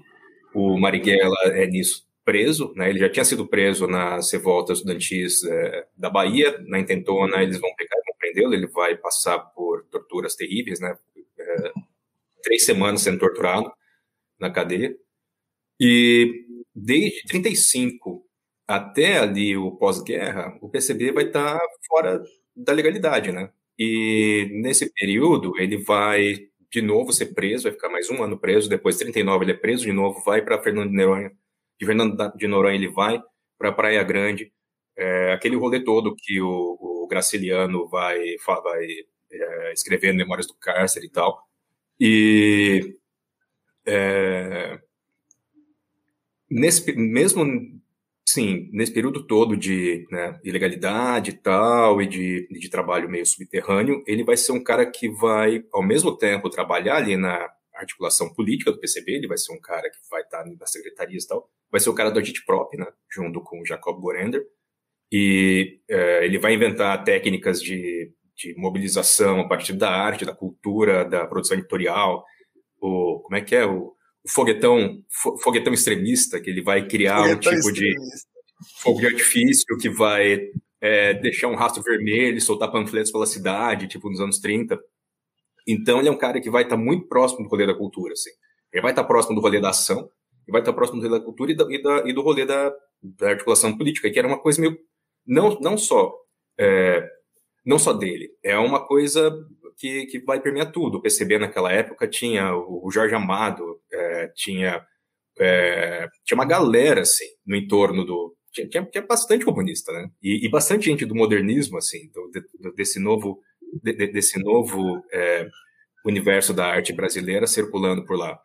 [0.54, 2.88] O Marighella é nisso preso, né?
[2.88, 7.74] Ele já tinha sido preso nas revoltas estudantis é, da Bahia, na intentona eles vão
[7.74, 10.96] pegar, vão prendê-lo, ele vai passar por torturas terríveis, né?
[11.38, 11.72] É,
[12.42, 13.70] três semanas sendo torturado
[14.38, 14.94] na cadeia.
[15.80, 16.44] E
[16.74, 18.27] desde 35
[18.68, 22.22] até ali o pós-guerra, o PCB vai estar fora
[22.54, 23.50] da legalidade, né?
[23.78, 28.68] E nesse período ele vai de novo ser preso, vai ficar mais um ano preso,
[28.68, 31.32] depois 39 ele é preso de novo, vai para Fernando de Noronha,
[31.80, 33.22] de Fernando de Noronha ele vai
[33.58, 34.52] para Praia Grande,
[34.96, 38.86] é, aquele rolê todo que o, o Graciliano vai, vai
[39.32, 41.42] é, escrevendo Memórias do Cárcere e tal,
[41.98, 42.96] e
[43.86, 44.78] é,
[46.50, 47.44] nesse, mesmo
[48.30, 54.04] Sim, nesse período todo de né, ilegalidade e tal, e de, de trabalho meio subterrâneo,
[54.06, 58.70] ele vai ser um cara que vai, ao mesmo tempo, trabalhar ali na articulação política
[58.70, 61.80] do PCB, ele vai ser um cara que vai estar nas secretarias e tal, vai
[61.80, 64.44] ser o cara do agitprop, né, junto com o Jacob Gorender,
[65.10, 71.02] e é, ele vai inventar técnicas de, de mobilização a partir da arte, da cultura,
[71.02, 72.26] da produção editorial,
[72.78, 73.94] o, como é que é, o
[74.28, 75.02] foguetão,
[75.42, 78.28] foguetão extremista, que ele vai criar foguetão um tipo extremista.
[78.60, 80.40] de fogo de artifício que vai
[80.80, 84.78] é, deixar um rastro vermelho e soltar panfletos pela cidade, tipo nos anos 30.
[85.66, 88.30] Então ele é um cara que vai estar muito próximo do rolê da cultura, assim.
[88.72, 91.24] Ele vai estar próximo do rolê da ação, ele vai estar próximo do rolê da
[91.24, 94.38] cultura e, da, e, da, e do rolê da, da, articulação política, que era uma
[94.38, 94.78] coisa meio
[95.26, 96.14] não não só
[96.58, 97.06] é,
[97.64, 99.30] não só dele, é uma coisa
[99.78, 100.98] que, que vai permear tudo.
[100.98, 104.84] O PCB naquela época tinha o Jorge Amado, é, tinha,
[105.38, 108.36] é, tinha uma galera, assim, no entorno do...
[108.52, 110.10] Tinha, tinha, bastante comunista, né?
[110.22, 113.40] E, e, bastante gente do modernismo, assim, do, de, desse novo,
[113.82, 115.46] de, desse novo é,
[116.04, 118.38] universo da arte brasileira circulando por lá.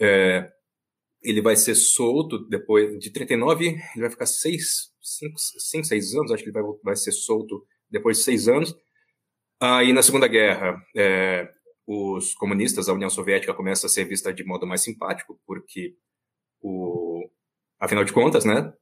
[0.00, 0.48] É,
[1.22, 6.32] ele vai ser solto depois de 39, ele vai ficar seis, cinco, cinco seis anos,
[6.32, 8.74] acho que ele vai, vai ser solto depois de seis anos.
[9.62, 11.48] Aí, na Segunda Guerra, é,
[11.86, 15.94] os comunistas, a União Soviética começa a ser vista de modo mais simpático, porque,
[16.60, 17.30] o,
[17.78, 18.72] afinal de contas, né?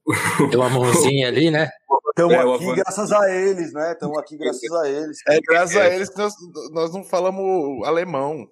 [0.50, 1.68] Tem uma mãozinha ali, né?
[2.08, 3.92] Estamos é, aqui graças a eles, né?
[3.92, 5.18] Estamos aqui graças a eles.
[5.28, 6.34] É graças a eles que nós,
[6.72, 8.50] nós não falamos alemão.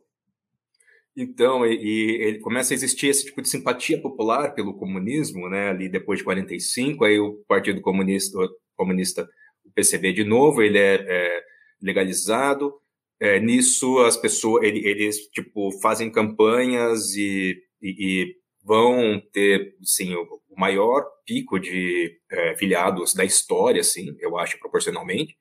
[1.17, 5.71] Então, e, e, ele começa a existir esse tipo de simpatia popular pelo comunismo, né?
[5.71, 8.38] Ali depois de 45, aí o Partido Comunista,
[8.77, 9.27] comunista
[9.64, 11.43] o PCB de novo, ele é, é
[11.81, 12.73] legalizado.
[13.21, 20.14] É, nisso, as pessoas, ele, eles, tipo, fazem campanhas e, e, e vão ter, sim,
[20.14, 25.37] o, o maior pico de é, filiados da história, assim, eu acho, proporcionalmente.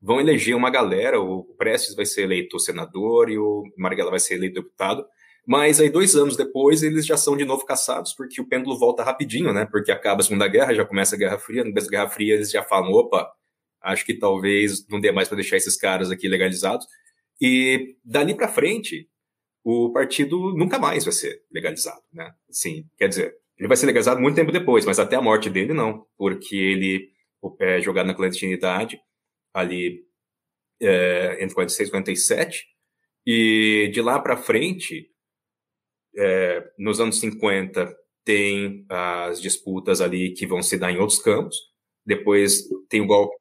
[0.00, 4.34] Vão eleger uma galera, o Prestes vai ser eleito senador e o Marighella vai ser
[4.34, 5.04] eleito deputado.
[5.46, 9.02] Mas aí, dois anos depois, eles já são de novo caçados, porque o pêndulo volta
[9.02, 9.64] rapidinho, né?
[9.64, 11.64] Porque acaba a Segunda Guerra, já começa a Guerra Fria.
[11.64, 13.26] No Guerra Fria, eles já falam: opa,
[13.82, 16.86] Acho que talvez não dê mais para deixar esses caras aqui legalizados.
[17.40, 19.08] E dali para frente,
[19.64, 22.32] o partido nunca mais vai ser legalizado, né?
[22.50, 25.72] Sim, quer dizer, ele vai ser legalizado muito tempo depois, mas até a morte dele
[25.72, 27.10] não, porque ele
[27.60, 29.00] é jogado na clandestinidade
[29.52, 30.04] ali
[30.80, 32.66] é, entre 46 e 47,
[33.26, 35.10] e de lá para frente,
[36.16, 41.56] é, nos anos 50, tem as disputas ali que vão se dar em outros campos,
[42.08, 43.36] depois tem o golpe,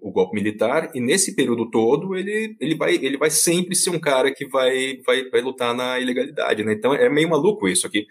[0.00, 4.00] o golpe militar, e nesse período todo ele, ele, vai, ele vai sempre ser um
[4.00, 6.64] cara que vai, vai, vai lutar na ilegalidade.
[6.64, 6.72] Né?
[6.72, 8.06] Então é meio maluco isso aqui.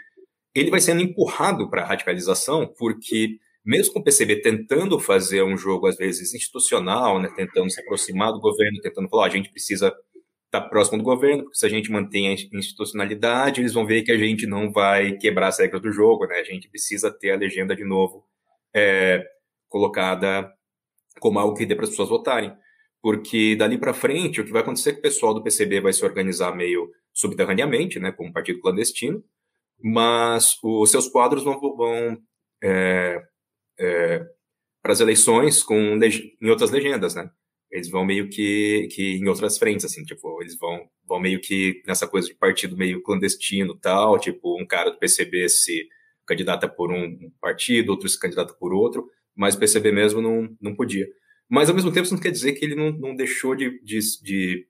[0.54, 5.58] Ele vai sendo empurrado para a radicalização, porque mesmo com o PCB tentando fazer um
[5.58, 7.34] jogo, às vezes, institucional, né?
[7.36, 11.04] tentando se aproximar do governo, tentando falar, oh, a gente precisa estar tá próximo do
[11.04, 14.72] governo, porque se a gente mantém a institucionalidade, eles vão ver que a gente não
[14.72, 16.36] vai quebrar as regras do jogo, né?
[16.36, 18.24] A gente precisa ter a legenda de novo
[18.72, 19.26] é,
[19.70, 20.52] colocada
[21.20, 22.54] como algo que dê para as pessoas votarem.
[23.02, 25.94] Porque dali para frente, o que vai acontecer é que o pessoal do PCB vai
[25.94, 29.24] se organizar meio subterraneamente, né, como um partido clandestino,
[29.82, 32.18] mas os seus quadros vão, vão
[32.64, 33.22] é,
[33.80, 34.26] é,
[34.82, 37.30] para as eleições com em outras legendas, né?
[37.72, 41.82] Eles vão meio que, que em outras frentes, assim, tipo, eles vão, vão meio que
[41.86, 45.88] nessa coisa de partido meio clandestino tal, tipo, um cara do PCB se
[46.26, 51.08] candidata por um partido, outro se candidata por outro, mas PCB mesmo não, não podia.
[51.50, 54.00] Mas, ao mesmo tempo, isso não quer dizer que ele não, não deixou de, de,
[54.24, 54.68] de,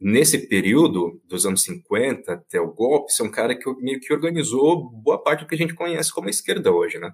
[0.00, 4.90] nesse período, dos anos 50 até o golpe, ser um cara que meio que organizou
[4.90, 7.12] boa parte do que a gente conhece como a esquerda hoje, né?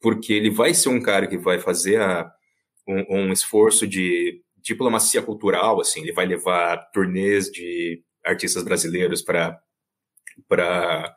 [0.00, 2.30] Porque ele vai ser um cara que vai fazer a,
[2.88, 9.58] um, um esforço de diplomacia cultural, assim, ele vai levar turnês de artistas brasileiros para
[10.48, 11.14] para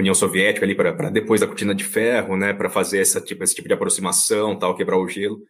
[0.00, 3.54] União Soviética ali para depois da cortina de ferro, né, para fazer essa tipo, esse
[3.54, 5.42] tipo de aproximação, tal, quebrar o gelo.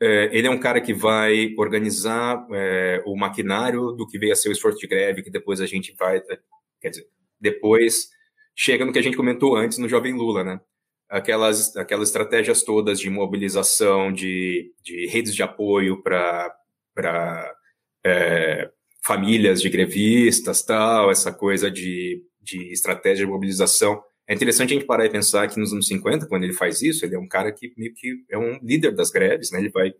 [0.00, 4.36] É, ele é um cara que vai organizar é, o maquinário do que veio a
[4.36, 6.38] ser o esforço de greve, que depois a gente vai, é,
[6.80, 7.06] quer dizer,
[7.38, 8.08] depois
[8.54, 10.60] chega no que a gente comentou antes no Jovem Lula, né?
[11.08, 16.54] Aquelas, aquelas estratégias todas de mobilização de, de redes de apoio para
[18.04, 18.70] é,
[19.04, 24.02] famílias de grevistas, tal, essa coisa de, de estratégia de mobilização.
[24.26, 27.04] É interessante a gente parar e pensar que nos anos 50, quando ele faz isso,
[27.04, 29.58] ele é um cara que meio que é um líder das greves, né?
[29.58, 29.92] Ele vai,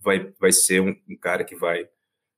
[0.00, 1.88] vai, vai ser um, um cara que vai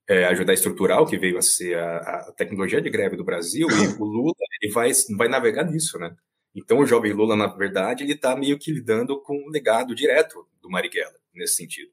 [0.08, 3.24] é, ajudar a estruturar o que veio a ser a, a, tecnologia de greve do
[3.24, 6.14] Brasil, e o Lula ele vai, vai navegar nisso, né?
[6.54, 10.46] Então o jovem Lula, na verdade, ele está meio que lidando com um legado direto
[10.60, 11.92] do Marighella, nesse sentido.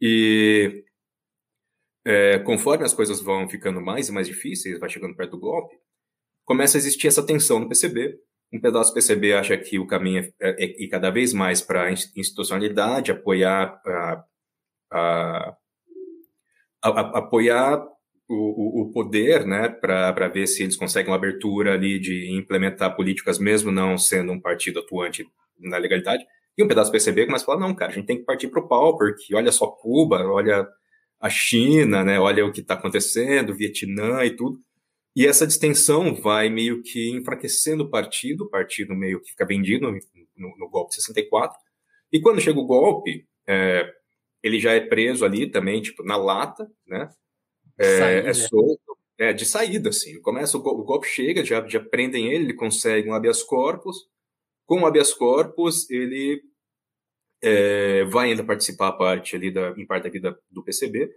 [0.00, 0.82] E
[2.04, 5.76] é, conforme as coisas vão ficando mais e mais difíceis, vai chegando perto do golpe,
[6.44, 8.18] começa a existir essa tensão no PCB.
[8.52, 11.62] Um pedaço do PCB acha que o caminho é, é, é ir cada vez mais
[11.62, 14.24] para a institucionalidade, apoiar a,
[14.92, 15.56] a,
[16.82, 17.82] a, apoiar
[18.28, 23.38] o, o, poder, né, para ver se eles conseguem uma abertura ali de implementar políticas,
[23.38, 25.26] mesmo não sendo um partido atuante
[25.58, 26.24] na legalidade.
[26.56, 28.48] E um pedaço do PCB começa a falar, não, cara, a gente tem que partir
[28.48, 30.66] para o pau, porque olha só Cuba, olha
[31.20, 32.18] a China, né?
[32.18, 34.58] Olha o que está acontecendo, Vietnã e tudo.
[35.14, 39.90] E essa distensão vai meio que enfraquecendo o partido, o partido meio que fica vendido
[39.90, 41.58] no, no, golpe de 64.
[42.10, 43.90] E quando chega o golpe, é,
[44.42, 47.10] ele já é preso ali também, tipo, na lata, né?
[47.78, 50.20] É, é solto, é, de saída, assim.
[50.20, 53.96] Começa o, o golpe chega, já, já prendem ele, ele consegue um habeas corpus.
[54.66, 56.42] Com o habeas corpus, ele
[57.42, 61.10] é, vai ainda participar parte ali da, em parte da vida do PCB,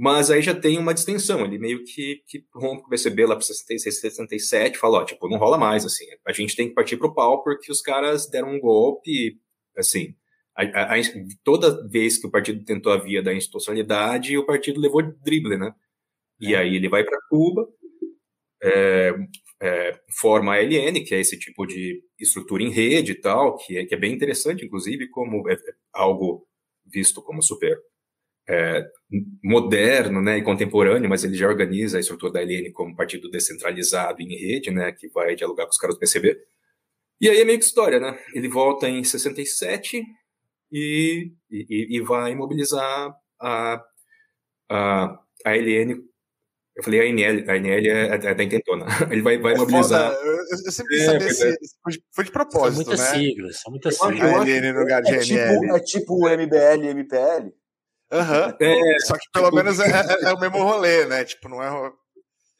[0.00, 3.36] mas aí já tem uma distensão, ele meio que, que rompe com o PCB lá
[3.36, 6.96] para 66, 67, fala, ó, tipo, não rola mais, assim, a gente tem que partir
[6.96, 9.38] pro pau porque os caras deram um golpe,
[9.76, 10.14] assim,
[10.56, 11.02] a, a, a,
[11.44, 15.70] toda vez que o partido tentou a via da institucionalidade, o partido levou drible, né?
[16.40, 16.60] E é.
[16.60, 17.68] aí ele vai para Cuba,
[18.62, 19.12] é,
[19.60, 23.76] é, forma a LN, que é esse tipo de estrutura em rede e tal, que
[23.76, 25.58] é, que é bem interessante, inclusive, como é, é
[25.92, 26.46] algo
[26.86, 27.78] visto como super
[28.48, 28.84] é,
[29.42, 34.20] moderno né, e contemporâneo, mas ele já organiza a estrutura da LN como partido descentralizado
[34.20, 36.36] em rede, né, que vai dialogar com os caras do PCB.
[37.20, 38.18] E aí é meio que história, né?
[38.34, 40.02] Ele volta em 67
[40.72, 43.82] e, e, e vai mobilizar a,
[44.70, 46.02] a, a LN
[46.80, 48.86] eu falei, a NL, a NL é, é da intentona.
[49.10, 50.14] Ele vai, vai é mobilizar.
[50.14, 50.26] Foda.
[50.26, 51.56] Eu, eu sempre quis é, saber se, é.
[51.82, 53.18] foi, de, foi de propósito, são muitas né?
[53.18, 54.32] Siglas, são muitas siglas.
[54.32, 57.52] A LN no lugar de é, tipo, é tipo o MBL e MPL?
[58.12, 58.56] Aham.
[58.60, 59.56] É, Só que pelo tipo...
[59.56, 61.24] menos é, é, o mesmo rolê, né?
[61.24, 61.92] Tipo, não é.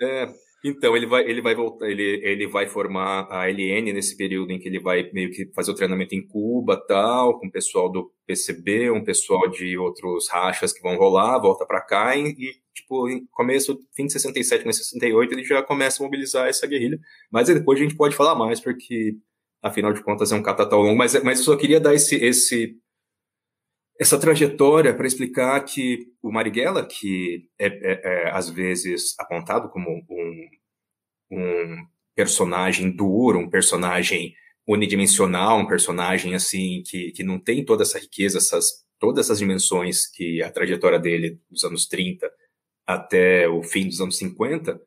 [0.02, 0.28] É.
[0.62, 4.58] Então, ele vai, ele vai voltar, ele, ele vai formar a LN nesse período em
[4.58, 8.12] que ele vai meio que fazer o treinamento em Cuba, tal, com o pessoal do
[8.26, 13.08] PCB, um pessoal de outros rachas que vão rolar, volta para cá e, e, tipo,
[13.08, 16.98] em começo, fim de 67, começo de 68, ele já começa a mobilizar essa guerrilha.
[17.30, 19.14] Mas depois a gente pode falar mais, porque,
[19.62, 20.98] afinal de contas, é um catatal longo.
[20.98, 22.76] Mas, mas eu só queria dar esse, esse
[24.00, 29.90] essa trajetória para explicar que o Marighella, que é, é, é, às vezes apontado como
[29.90, 30.48] um,
[31.30, 31.86] um
[32.16, 34.34] personagem duro, um personagem
[34.66, 40.06] unidimensional, um personagem assim que, que não tem toda essa riqueza, essas, todas essas dimensões
[40.06, 42.32] que a trajetória dele dos anos 30
[42.86, 44.80] até o fim dos anos 50,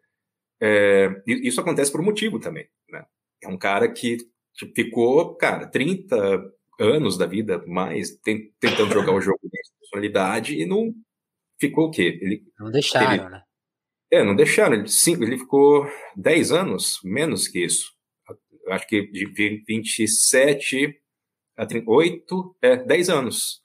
[0.60, 2.68] é, isso acontece por um motivo também.
[2.90, 3.06] Né?
[3.44, 4.18] É um cara que
[4.56, 8.18] tipo, ficou, cara, 30 anos da vida mais
[8.60, 10.94] tentando jogar o jogo de personalidade e não
[11.60, 12.20] ficou o quê?
[12.22, 13.44] Ele, não deixaram, ele, né?
[14.12, 14.76] É, não deixaram.
[14.76, 17.92] Ele, sim, ele ficou 10 anos, menos que isso.
[18.70, 19.26] Acho que de
[19.68, 21.00] 27
[21.58, 23.62] a 38, é, 10 anos.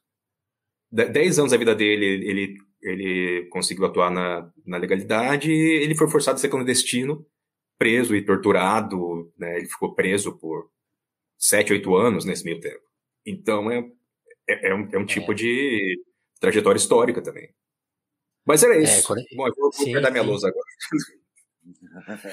[0.91, 6.37] 10 anos da vida dele, ele, ele conseguiu atuar na, na legalidade ele foi forçado
[6.37, 7.27] a ser clandestino,
[7.79, 9.31] preso e torturado.
[9.37, 9.59] Né?
[9.59, 10.71] Ele ficou preso por
[11.39, 12.88] 7, 8 anos nesse meio tempo.
[13.27, 13.79] Então é,
[14.49, 15.35] é, é, um, é um tipo é.
[15.35, 16.01] de
[16.41, 17.49] trajetória histórica também.
[18.47, 19.07] Mas era é, isso.
[19.07, 19.23] Quando...
[19.37, 20.65] Bom, eu vou, sim, minha lousa agora.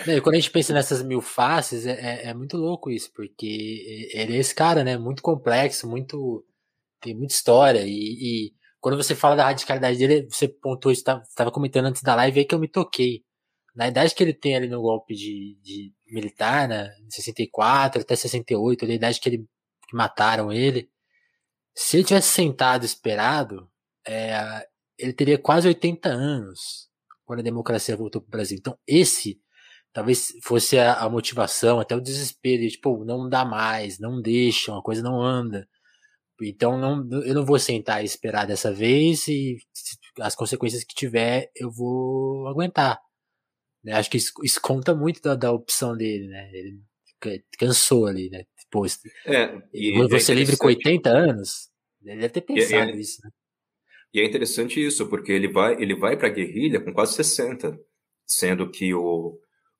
[0.07, 4.37] Não, quando a gente pensa nessas mil faces, é, é, muito louco isso, porque ele
[4.37, 4.97] é esse cara, né?
[4.97, 6.45] Muito complexo, muito.
[7.01, 7.81] tem muita história.
[7.85, 12.39] E, e quando você fala da radicalidade dele, você pontuou, estava comentando antes da live
[12.39, 13.23] aí que eu me toquei.
[13.75, 16.89] Na idade que ele tem ali no golpe de, de militar, né?
[17.09, 19.45] 64 até 68, ali, a idade que ele
[19.87, 20.89] que mataram ele,
[21.75, 23.69] se ele tivesse sentado esperado,
[24.07, 24.67] é,
[24.97, 26.89] ele teria quase 80 anos
[27.25, 28.57] quando a democracia voltou para o Brasil.
[28.57, 29.41] Então, esse
[29.91, 34.77] talvez fosse a, a, motivação, até o desespero, de, tipo, não dá mais, não deixam,
[34.77, 35.67] a coisa não anda.
[36.41, 39.57] Então, não, eu não vou sentar e esperar dessa vez e
[40.19, 42.99] as consequências que tiver, eu vou aguentar.
[43.83, 43.93] Né?
[43.93, 46.49] Acho que isso, isso conta muito da, da opção dele, né?
[46.53, 46.79] Ele
[47.57, 48.43] cansou ali, né?
[48.71, 48.85] Pô,
[49.25, 51.69] é, e você é livre com 80 anos,
[52.03, 53.29] ele deve ter pensado é, isso, né?
[54.13, 57.77] E é interessante isso, porque ele vai, ele vai para a guerrilha com quase 60.
[58.25, 59.37] sendo que o,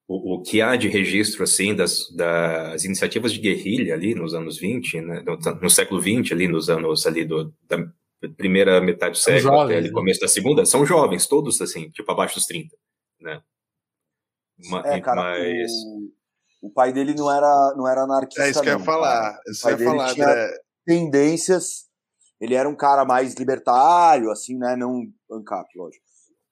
[0.08, 4.58] o, o, que há de registro assim das, das iniciativas de guerrilha ali nos anos
[4.60, 7.78] 20, né, no, no século 20 ali nos anos ali do, da
[8.36, 9.94] primeira metade do século jovens, até ali, né?
[9.94, 12.76] começo da segunda, são jovens, todos assim, tipo abaixo dos 30,
[13.22, 13.42] né?
[14.86, 15.72] É, cara, Mas...
[15.72, 16.12] o,
[16.66, 18.44] o pai dele não era, não era anarquista.
[18.44, 19.40] É isso que eu ia falar.
[19.48, 20.50] Isso eu ia falar, tinha né?
[20.86, 21.86] tendências.
[22.42, 24.76] Ele era um cara mais libertário, assim, né?
[24.76, 26.04] Não ANCAP, lógico.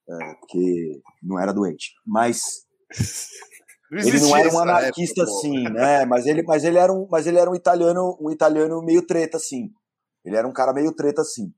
[0.10, 1.93] É, porque não era doente.
[2.06, 2.41] Mas.
[3.91, 6.04] Não ele não era um anarquista época, assim, né?
[6.06, 9.38] Mas ele, mas ele era um, mas ele era um italiano, um italiano meio treta
[9.38, 9.69] assim.
[10.26, 11.54] Ele era um cara meio treta assim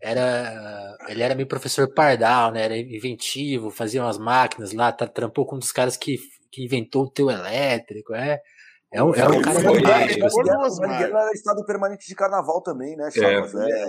[0.00, 2.62] era ele era meio professor pardal, né?
[2.62, 6.18] Era inventivo, fazia umas máquinas lá, tá, trampou com um dos caras que,
[6.56, 8.40] que inventou o teu elétrico, é.
[8.90, 10.24] É um, é um cara foi, mágico.
[10.24, 10.40] Assim.
[10.40, 13.54] O era estado permanente de carnaval também, né, Chaves?
[13.54, 13.88] É, é,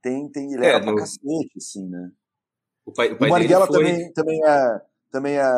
[0.00, 0.84] tem, tem, ele é, era no...
[0.84, 2.10] pra cacete, assim, né?
[2.86, 3.78] O, pai, o, pai o Marighella foi...
[3.78, 4.80] também, também é.
[5.10, 5.52] Também é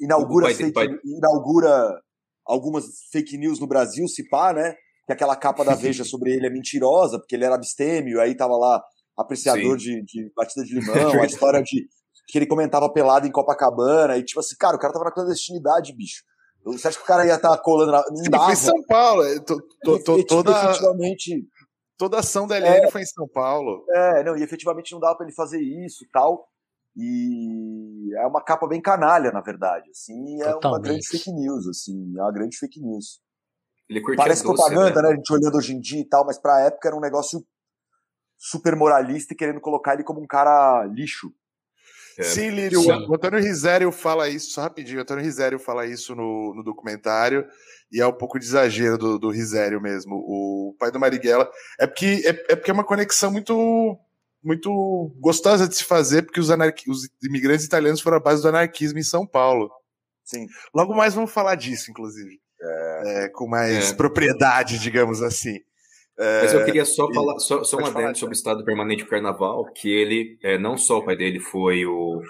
[0.00, 0.86] inaugura, fake, pai...
[1.04, 2.02] inaugura
[2.44, 4.74] algumas fake news no Brasil, se pá, né?
[5.06, 8.56] que aquela capa da Veja sobre ele é mentirosa, porque ele era abstêmio, aí tava
[8.56, 8.82] lá
[9.16, 11.88] apreciador de, de, batida de limão, a história de
[12.28, 15.96] que ele comentava pelado em Copacabana, e tipo assim, cara, o cara tava na clandestinidade,
[15.96, 16.22] bicho.
[16.64, 18.04] Você acha que o cara ia estar tá colando na.
[18.10, 18.44] Não dava.
[18.44, 19.24] Foi em São Paulo.
[19.24, 21.48] É, tô, tô, tô, toda, efetivamente.
[21.96, 23.84] Toda ação da LN é, foi em São Paulo.
[23.90, 26.46] É, não, e efetivamente não dava para ele fazer isso e tal.
[26.94, 29.90] E é uma capa bem canalha, na verdade.
[29.90, 33.20] Assim, é uma grande fake news, assim, é uma grande fake news.
[33.88, 35.08] Ele Parece doce, propaganda, né?
[35.08, 35.14] né?
[35.14, 37.42] A gente olhando hoje em dia e tal, mas pra época era um negócio
[38.36, 41.32] super moralista e querendo colocar ele como um cara lixo.
[42.18, 42.22] É.
[42.24, 43.06] Sim, Lírio, Sim.
[43.08, 47.46] o Antônio Risério fala isso, só rapidinho, o Antônio Risério fala isso no, no documentário,
[47.92, 51.48] e é um pouco de exagero do, do Risério mesmo, o pai do Marighella.
[51.78, 53.96] É porque é, é, porque é uma conexão muito
[54.42, 58.48] muito gostosa de se fazer, porque os, anarqui, os imigrantes italianos foram a base do
[58.48, 59.70] anarquismo em São Paulo.
[60.24, 60.46] Sim.
[60.74, 63.94] Logo mais vamos falar disso, inclusive é, é, com mais é.
[63.94, 65.60] propriedade, digamos assim.
[66.18, 69.08] É, Mas eu queria só falar, só, só um adendo sobre o estado permanente do
[69.08, 72.20] carnaval, que ele, é, não só o pai dele foi o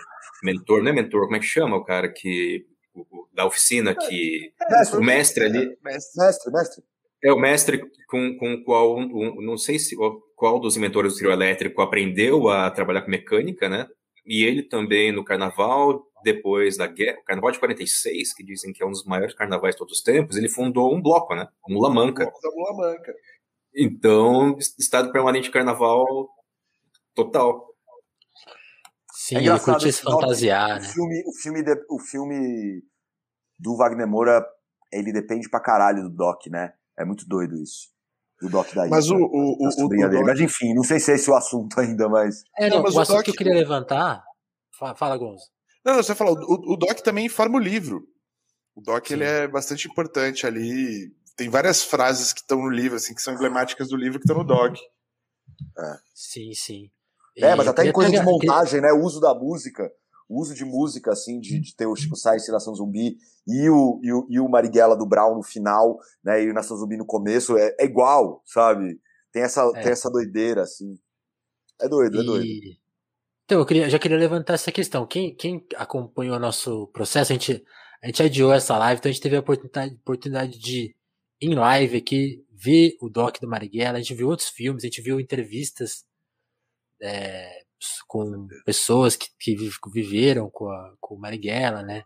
[0.42, 4.52] mentor, não é mentor, como é que chama o cara que, o, da oficina que,
[4.70, 5.78] mestre, o mestre ali.
[5.82, 6.84] Mestre, mestre.
[7.24, 9.96] É o mestre com, com o qual, um, não sei se
[10.36, 13.88] qual dos inventores do trio elétrico aprendeu a trabalhar com mecânica, né?
[14.26, 18.82] E ele também no carnaval depois da guerra, o Carnaval de 46, que dizem que
[18.82, 21.48] é um dos maiores carnavais de todos os tempos, ele fundou um bloco, né?
[21.68, 22.24] Um Mula Manca.
[22.24, 23.14] Um Mula Manca.
[23.80, 26.28] Então, estado permanente de carnaval
[27.14, 27.64] total.
[29.14, 30.88] Sim, é ele curtia se fantasiar, né?
[30.88, 32.82] O filme, o, filme de, o filme
[33.56, 34.44] do Wagner Moura,
[34.92, 36.72] ele depende pra caralho do Doc, né?
[36.98, 37.90] É muito doido isso.
[38.40, 39.88] Do Doc da Mas o, o, o, o.
[39.88, 40.24] Doc...
[40.24, 42.42] Mas enfim, não sei se é esse o assunto ainda, mas.
[42.56, 43.24] É, não, não mas o, o assunto Doc...
[43.24, 44.24] que eu queria levantar.
[44.96, 45.44] Fala, Gonzo.
[45.84, 48.06] Não, você falou, o, o Doc também informa o livro.
[48.74, 51.12] O Doc ele é bastante importante ali.
[51.38, 54.38] Tem várias frases que estão no livro, assim, que são emblemáticas do livro que estão
[54.38, 54.76] no Doc.
[55.78, 55.96] É.
[56.12, 56.90] Sim, sim.
[57.36, 58.90] É, mas até em coisa de montagem, né?
[58.90, 59.88] O uso da música,
[60.28, 63.70] o uso de música, assim, de, de ter o Chico Sainz e Nação Zumbi e
[63.70, 66.42] o, e o, e o Marighella do Brown no final, né?
[66.42, 69.00] E o Nação Zumbi no começo, é, é igual, sabe?
[69.30, 69.80] Tem essa, é.
[69.80, 70.98] tem essa doideira, assim.
[71.80, 72.48] É doido, é doido.
[73.44, 75.06] Então, eu queria, já queria levantar essa questão.
[75.06, 77.64] Quem, quem acompanhou o nosso processo, a gente,
[78.02, 80.96] a gente adiou essa live, então a gente teve a oportunidade, oportunidade de,
[81.40, 85.00] em live aqui, ver o doc do Marighella, a gente viu outros filmes, a gente
[85.00, 86.04] viu entrevistas
[87.00, 87.62] é,
[88.06, 89.56] com pessoas que, que
[89.92, 92.02] viveram com, a, com o Marighella, né?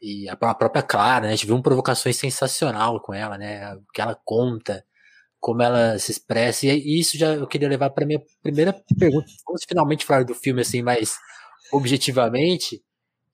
[0.00, 1.32] E a, própria Clara, né?
[1.32, 3.74] A gente viu uma provocações sensacional com ela, né?
[3.74, 4.84] O que ela conta,
[5.40, 6.66] como ela se expressa.
[6.66, 9.26] E isso já eu queria levar para minha primeira pergunta.
[9.46, 11.18] Vamos finalmente falar do filme assim mais
[11.72, 12.82] objetivamente,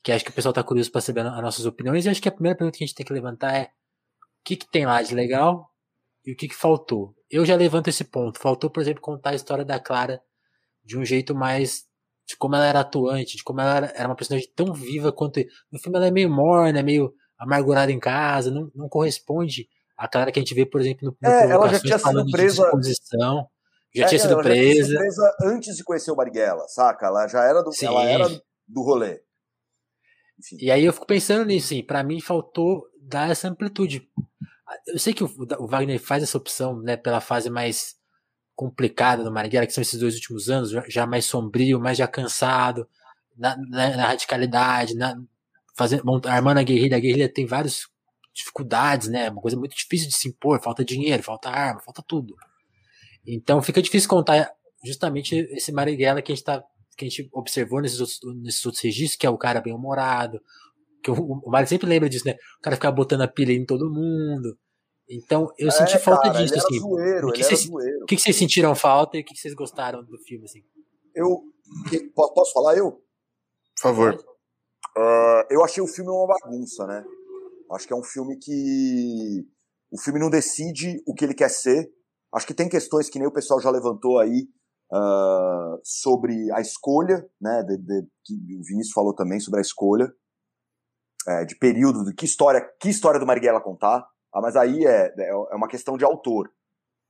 [0.02, 2.06] que acho que o pessoal está curioso para saber as nossas opiniões.
[2.06, 3.70] E acho que a primeira pergunta que a gente tem que levantar é:
[4.44, 5.70] que, que tem lá de legal
[6.24, 7.14] e o que, que faltou?
[7.30, 8.38] Eu já levanto esse ponto.
[8.38, 10.22] Faltou, por exemplo, contar a história da Clara
[10.84, 11.84] de um jeito mais
[12.26, 15.40] de como ela era atuante, de como ela era, era uma personagem tão viva quanto
[15.70, 20.30] no filme ela é meio morna, meio amargurada em casa, não, não corresponde a Clara
[20.30, 22.70] que a gente vê, por exemplo, no, no é, ela já tinha sido presa.
[23.94, 24.80] Já é, tinha sido presa.
[24.80, 27.06] Já tinha presa antes de conhecer o Marighella, saca?
[27.06, 28.28] Ela já era do, ela era
[28.66, 29.20] do rolê.
[30.38, 30.56] Enfim.
[30.58, 34.08] E aí eu fico pensando nisso, assim, pra mim faltou dar essa amplitude.
[34.86, 37.96] Eu sei que o, Wagner faz essa opção, né, pela fase mais
[38.54, 42.86] complicada do Marighella, que são esses dois últimos anos, já mais sombrio, mais já cansado,
[43.36, 45.16] na, na, na radicalidade, na,
[45.76, 46.96] fazendo, armando a guerrilha.
[46.96, 47.88] A guerrilha tem vários
[48.32, 49.30] dificuldades, né?
[49.30, 52.36] Uma coisa muito difícil de se impor, falta dinheiro, falta arma, falta tudo.
[53.26, 54.52] Então fica difícil contar
[54.84, 56.62] justamente esse Marighella que a gente está
[56.96, 60.38] que a gente observou nesses outros, nesses outros registros, que é o cara bem-humorado,
[61.02, 62.34] que o, o Mário sempre lembra disso, né?
[62.58, 64.56] O cara ficava botando a pilha em todo mundo.
[65.08, 66.78] Então, eu é, senti falta cara, disso, assim.
[66.78, 70.18] Zoeiro, o que, vocês, o que, vocês sentiram falta e o que vocês gostaram do
[70.18, 70.60] filme, assim?
[71.14, 71.42] Eu.
[72.14, 72.92] Posso falar eu?
[72.92, 74.14] Por favor.
[74.96, 77.04] Uh, eu achei o filme uma bagunça, né?
[77.72, 79.46] Acho que é um filme que.
[79.90, 81.90] O filme não decide o que ele quer ser.
[82.32, 84.48] Acho que tem questões que nem o pessoal já levantou aí
[84.92, 87.64] uh, sobre a escolha, né?
[87.64, 90.12] De, de, que o Vinícius falou também sobre a escolha
[91.30, 94.06] é, de período, de que história, que história do Marighella contar.
[94.34, 96.50] Ah, mas aí é, é, é uma questão de autor.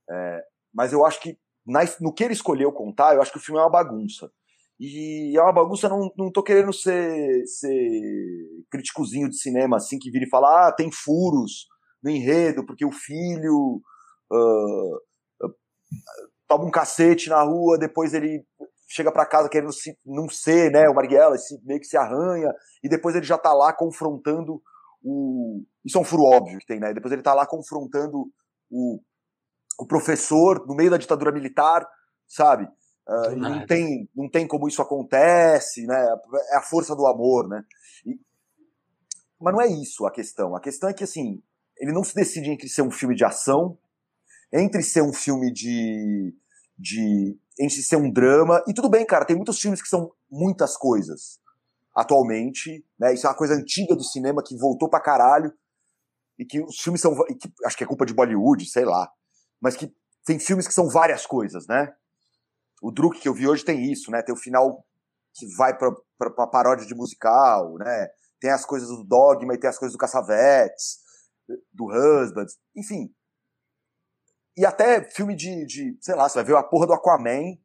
[0.09, 0.43] É,
[0.73, 3.59] mas eu acho que na, no que ele escolheu contar, eu acho que o filme
[3.59, 4.31] é uma bagunça.
[4.79, 10.09] E é uma bagunça, não, não tô querendo ser, ser críticozinho de cinema, assim, que
[10.09, 11.67] vira e fala, ah, tem furos
[12.03, 13.79] no enredo, porque o filho
[14.31, 14.95] uh,
[15.45, 15.55] uh,
[16.47, 18.43] toma um cacete na rua, depois ele
[18.91, 22.89] chega para casa querendo se, não ser, né, o Marighella, meio que se arranha, e
[22.89, 24.61] depois ele já tá lá confrontando
[25.03, 25.63] o...
[25.83, 26.93] Isso é um furo óbvio que tem, né?
[26.93, 28.25] Depois ele tá lá confrontando
[28.69, 28.99] o,
[29.79, 31.87] o professor no meio da ditadura militar,
[32.27, 32.65] sabe?
[33.07, 36.05] Uh, não, tem, não tem como isso acontece, né?
[36.53, 37.63] É a força do amor, né?
[38.05, 38.19] E...
[39.39, 40.55] Mas não é isso a questão.
[40.55, 41.41] A questão é que, assim,
[41.77, 43.77] ele não se decide entre ser um filme de ação,
[44.53, 46.35] entre ser um filme de,
[46.77, 48.63] de entre ser um drama.
[48.67, 51.39] E tudo bem, cara, tem muitos filmes que são muitas coisas
[51.95, 53.13] atualmente, né?
[53.13, 55.53] Isso é uma coisa antiga do cinema que voltou pra caralho.
[56.39, 57.15] E que os filmes são.
[57.39, 59.09] Que, acho que é culpa de Bollywood, sei lá.
[59.61, 59.93] Mas que
[60.25, 61.93] tem filmes que são várias coisas, né?
[62.81, 64.23] O Druk que eu vi hoje tem isso, né?
[64.23, 64.83] Tem o final
[65.33, 68.07] que vai pra, pra, pra paródia de musical, né?
[68.39, 70.97] Tem as coisas do Dogma e tem as coisas do Caçavetes,
[71.71, 73.13] do Husband, enfim.
[74.57, 77.57] E até filme de, de, sei lá, você vai ver a porra do Aquaman,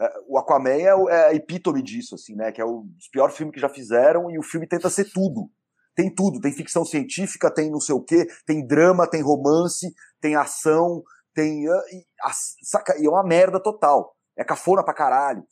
[0.00, 2.50] é, o Aquaman é, é, a epítome disso, assim, né?
[2.50, 5.50] Que é o pior filme que já fizeram e o filme tenta ser tudo.
[5.94, 10.36] Tem tudo, tem ficção científica, tem não sei o quê, tem drama, tem romance, tem
[10.36, 11.02] ação,
[11.34, 11.64] tem.
[11.64, 12.30] E, a,
[12.62, 14.16] saca, e é uma merda total.
[14.38, 15.44] É cafona pra caralho.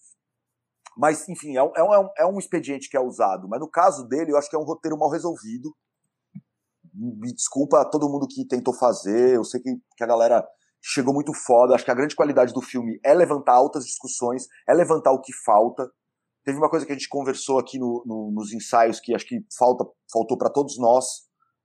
[0.97, 3.49] Mas, enfim, é um, é, um, é um expediente que é usado.
[3.49, 5.77] Mas no caso dele, eu acho que é um roteiro mal resolvido.
[6.95, 9.37] Me desculpa a todo mundo que tentou fazer.
[9.37, 10.49] Eu sei que, que a galera
[10.83, 11.75] chegou muito foda.
[11.75, 15.33] Acho que a grande qualidade do filme é levantar altas discussões, é levantar o que
[15.45, 15.91] falta.
[16.45, 19.41] Teve uma coisa que a gente conversou aqui no, no, nos ensaios que acho que
[19.57, 21.05] falta, faltou para todos nós.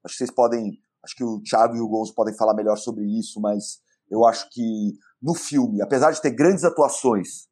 [0.03, 0.71] Acho que vocês podem,
[1.03, 4.49] acho que o Thiago e o Gonzo podem falar melhor sobre isso, mas eu acho
[4.51, 7.47] que no filme, apesar de ter grandes atuações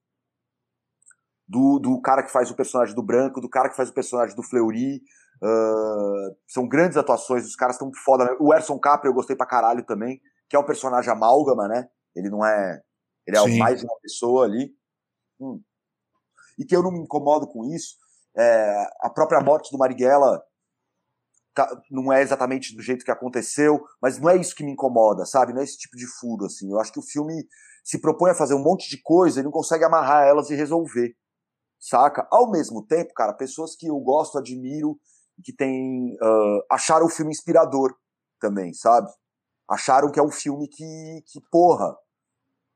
[1.48, 4.36] do, do cara que faz o personagem do Branco, do cara que faz o personagem
[4.36, 4.98] do Fleury,
[5.42, 8.36] uh, são grandes atuações, os caras estão foda.
[8.40, 10.20] O Erson Capri eu gostei pra caralho também
[10.52, 11.88] que é um personagem amálgama, né?
[12.14, 12.82] Ele não é.
[13.26, 13.58] Ele é Sim.
[13.58, 14.76] mais uma pessoa ali.
[15.40, 15.62] Hum.
[16.60, 17.96] E que eu não me incomodo com isso.
[18.36, 20.44] É, a própria morte do Marighella
[21.54, 25.26] tá, não é exatamente do jeito que aconteceu, mas não é isso que me incomoda,
[25.26, 25.54] sabe?
[25.54, 26.70] Não é esse tipo de furo, assim.
[26.70, 27.48] Eu acho que o filme
[27.82, 31.16] se propõe a fazer um monte de coisa e não consegue amarrar elas e resolver,
[31.80, 32.28] saca?
[32.30, 35.00] Ao mesmo tempo, cara, pessoas que eu gosto, admiro,
[35.42, 37.96] que tem, uh, acharam o filme inspirador
[38.38, 39.10] também, sabe?
[39.72, 41.96] Acharam que é um filme que, que porra,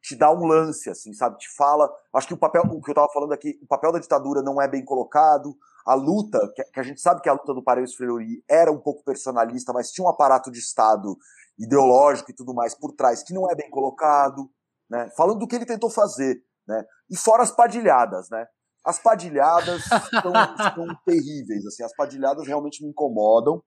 [0.01, 1.37] te dá um lance, assim, sabe?
[1.37, 1.91] Te fala.
[2.13, 4.61] Acho que o papel, o que eu tava falando aqui, o papel da ditadura não
[4.61, 5.55] é bem colocado.
[5.85, 9.03] A luta, que, a gente sabe que a luta do Paredes Fleury era um pouco
[9.03, 11.17] personalista, mas tinha um aparato de Estado
[11.59, 14.49] ideológico e tudo mais por trás que não é bem colocado,
[14.89, 15.09] né?
[15.17, 16.85] Falando do que ele tentou fazer, né?
[17.09, 18.45] E fora as padilhadas, né?
[18.85, 19.83] As padilhadas
[20.21, 20.33] são,
[20.75, 23.61] são terríveis, assim, as padilhadas realmente me incomodam.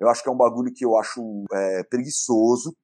[0.00, 2.74] Eu acho que é um bagulho que eu acho é, preguiçoso,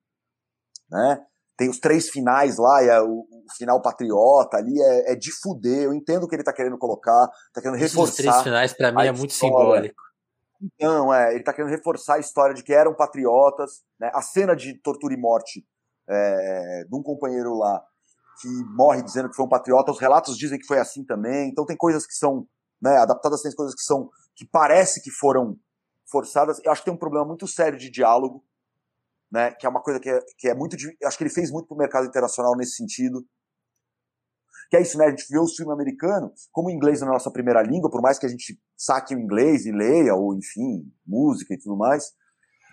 [0.90, 1.24] né?
[1.56, 5.32] Tem os três finais lá, e é o, o, final patriota ali é, é, de
[5.32, 5.84] fuder.
[5.84, 8.10] Eu entendo o que ele tá querendo colocar, tá querendo reforçar.
[8.10, 10.02] Os três finais para mim é muito simbólico.
[10.60, 14.10] Então, é, ele tá querendo reforçar a história de que eram patriotas, né?
[14.14, 15.64] A cena de tortura e morte
[16.08, 17.82] é, de um companheiro lá
[18.40, 21.48] que morre dizendo que foi um patriota, os relatos dizem que foi assim também.
[21.48, 22.46] Então tem coisas que são
[22.80, 25.56] né, adaptadas, tem coisas que são que parece que foram
[26.10, 26.60] forçadas.
[26.64, 28.44] Eu acho que tem um problema muito sério de diálogo,
[29.30, 29.52] né?
[29.52, 30.76] Que é uma coisa que é, que é muito.
[31.04, 33.26] Acho que ele fez muito pro mercado internacional nesse sentido.
[34.70, 35.06] Que é isso, né?
[35.06, 38.02] A gente vê o filme americano, como o inglês é a nossa primeira língua, por
[38.02, 42.12] mais que a gente saque o inglês e leia, ou enfim, música e tudo mais.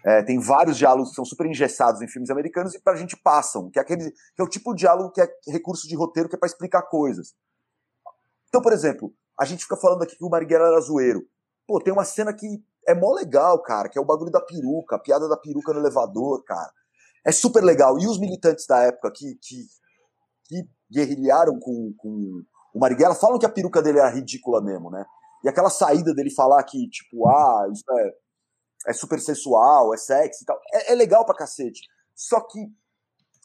[0.06, 3.70] É, tem vários diálogos que são super engessados em filmes americanos e pra gente passam,
[3.70, 6.36] que é aquele que é o tipo de diálogo que é recurso de roteiro que
[6.36, 7.34] é para explicar coisas.
[8.50, 11.26] Então, por exemplo, a gente fica falando aqui que o Marighella era zoeiro.
[11.66, 12.46] Pô, tem uma cena que
[12.88, 15.80] é mó legal, cara, que é o bagulho da peruca, a piada da peruca no
[15.80, 16.72] elevador, cara.
[17.26, 17.98] É super legal.
[18.00, 19.66] E os militantes da época que, que,
[20.46, 25.06] que guerrilharam com, com o Marighella, falam que a peruca dele era ridícula mesmo, né?
[25.44, 28.12] E aquela saída dele falar que, tipo, ah, isso é,
[28.88, 31.82] é super sensual, é sexy e tal, é, é legal pra cacete.
[32.16, 32.60] Só que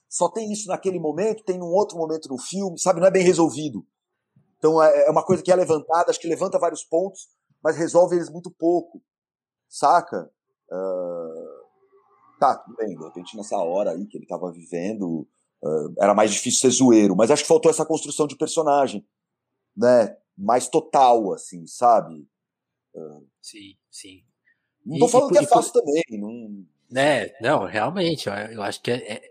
[0.08, 3.00] só tem isso naquele momento, tem num outro momento no filme, sabe?
[3.00, 3.84] Não é bem resolvido.
[4.56, 7.28] Então é, é uma coisa que é levantada, acho que levanta vários pontos,
[7.62, 9.02] mas resolve eles muito pouco,
[9.68, 10.30] saca?
[10.70, 11.58] Uh...
[12.38, 15.26] Tá, tudo bem, de repente nessa hora aí que ele tava vivendo,
[15.62, 19.04] uh, era mais difícil ser zoeiro, mas acho que faltou essa construção de personagem,
[19.76, 20.16] né?
[20.36, 22.28] Mais total, assim, sabe?
[22.94, 23.26] Uh...
[23.42, 24.22] Sim, sim.
[24.86, 26.64] Não tô e, falando e, que é fácil também, não...
[26.90, 29.30] Né, não, realmente, eu acho que é, é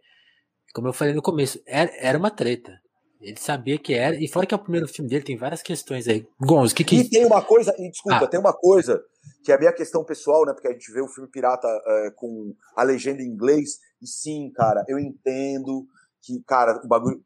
[0.78, 2.80] como eu falei no começo, era, era uma treta.
[3.20, 6.08] Ele sabia que era, e fora que é o primeiro filme dele, tem várias questões
[6.08, 6.28] aí.
[6.40, 6.98] Gonzo, que que.
[6.98, 8.28] E tem uma coisa, e desculpa, ah.
[8.28, 9.04] tem uma coisa
[9.44, 10.54] que é a minha questão pessoal, né?
[10.54, 14.52] Porque a gente vê o filme Pirata é, com a legenda em inglês, e sim,
[14.54, 15.86] cara, eu entendo
[16.22, 17.24] que, cara, o bagulho.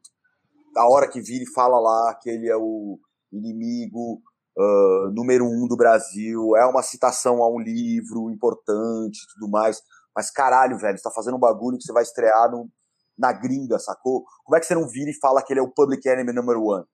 [0.74, 2.98] A hora que vira e fala lá que ele é o
[3.30, 4.22] inimigo
[4.56, 9.82] uh, número um do Brasil, é uma citação a um livro importante e tudo mais.
[10.16, 12.70] Mas caralho, velho, você tá fazendo um bagulho que você vai estrear no,
[13.16, 14.24] na gringa, sacou?
[14.44, 16.56] Como é que você não vira e fala que ele é o public enemy number
[16.58, 16.84] one?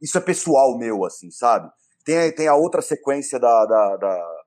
[0.00, 1.70] Isso é pessoal meu, assim, sabe?
[2.04, 3.66] Tem, tem a outra sequência da.
[3.66, 4.44] da, da,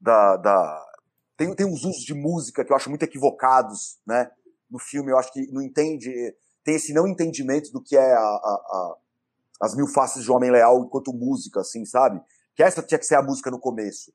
[0.00, 0.84] da, da
[1.36, 4.30] tem, tem uns usos de música que eu acho muito equivocados, né?
[4.70, 6.10] No filme, eu acho que não entende.
[6.64, 8.96] Tem esse não entendimento do que é a, a, a
[9.60, 12.20] as mil faces de Homem Leal enquanto música, assim, sabe?
[12.54, 14.12] Que essa tinha que ser a música no começo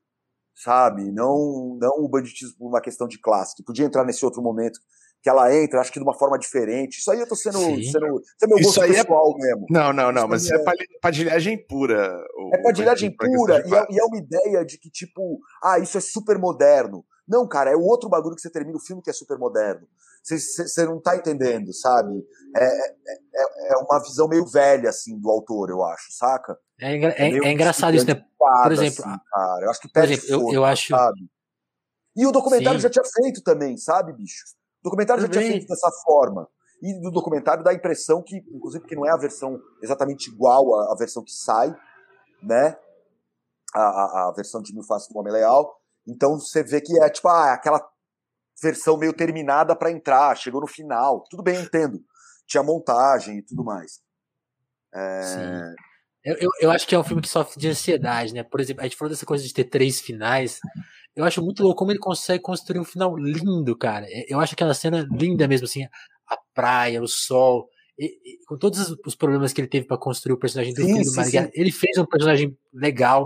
[0.56, 1.12] sabe?
[1.12, 4.80] Não, não o banditismo por uma questão de classe, que podia entrar nesse outro momento
[5.24, 6.99] que ela entra, acho que de uma forma diferente.
[6.99, 7.58] Isso aí eu tô sendo.
[7.58, 9.41] sendo isso é meu gosto é pessoal é...
[9.41, 9.66] mesmo.
[9.70, 12.22] Não, não, não, mas isso é, é padilhagem pura.
[12.54, 16.01] É padilhagem pura, e é, e é uma ideia de que, tipo, ah, isso é
[16.01, 17.06] super moderno.
[17.26, 19.88] Não, cara, é o outro bagulho que você termina o filme que é super moderno.
[20.24, 22.12] Você não tá entendendo, sabe?
[22.56, 22.93] É, é,
[23.36, 26.58] é, é, uma visão meio velha, assim, do autor, eu acho, saca?
[26.84, 28.16] É, é, é engraçado isso, né?
[28.38, 30.90] Por exemplo, assim, cara, eu acho que perde por exemplo, eu, eu acho.
[30.90, 31.32] Sabe?
[32.14, 32.84] E o documentário Sim.
[32.84, 34.44] já tinha feito também, sabe, bicho?
[34.82, 36.48] O documentário já tinha feito dessa forma.
[36.82, 40.76] E do documentário dá a impressão que, inclusive, que não é a versão exatamente igual
[40.76, 41.74] à, à versão que sai,
[42.42, 42.78] né?
[43.74, 45.80] A, a, a, versão de Mil Faces do Homem Leal.
[46.06, 47.82] Então você vê que é tipo ah, aquela
[48.62, 51.24] versão meio terminada para entrar, chegou no final.
[51.30, 52.04] Tudo bem, eu entendo.
[52.46, 54.02] Tinha montagem e tudo mais.
[54.94, 55.22] É...
[55.24, 55.76] Sim.
[56.24, 58.44] Eu, eu, eu, acho que é um filme que sofre de ansiedade, né?
[58.44, 60.60] Por exemplo, a gente falou dessa coisa de ter três finais.
[61.16, 64.06] Eu acho muito louco como ele consegue construir um final lindo, cara.
[64.10, 67.68] É, eu acho aquela cena linda mesmo, assim, a praia, o sol,
[67.98, 71.16] e, e, com todos os problemas que ele teve para construir o personagem do sim,
[71.16, 73.26] Marighella, ele fez um personagem legal,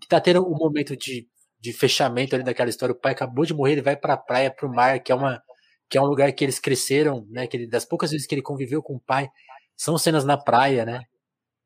[0.00, 1.26] que tá tendo um momento de,
[1.58, 2.92] de fechamento ali daquela história.
[2.92, 5.42] O pai acabou de morrer, ele vai pra praia, pro mar, que é uma
[5.88, 7.46] que é um lugar que eles cresceram, né?
[7.46, 9.28] Que ele, das poucas vezes que ele conviveu com o pai,
[9.76, 11.02] são cenas na praia, né?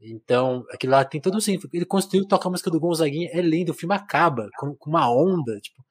[0.01, 1.69] Então, aquilo lá tem todo o sentido.
[1.73, 5.11] Ele construiu, toca a música do Gonzaguinha, é lindo, o filme acaba com, com uma
[5.11, 5.83] onda, tipo.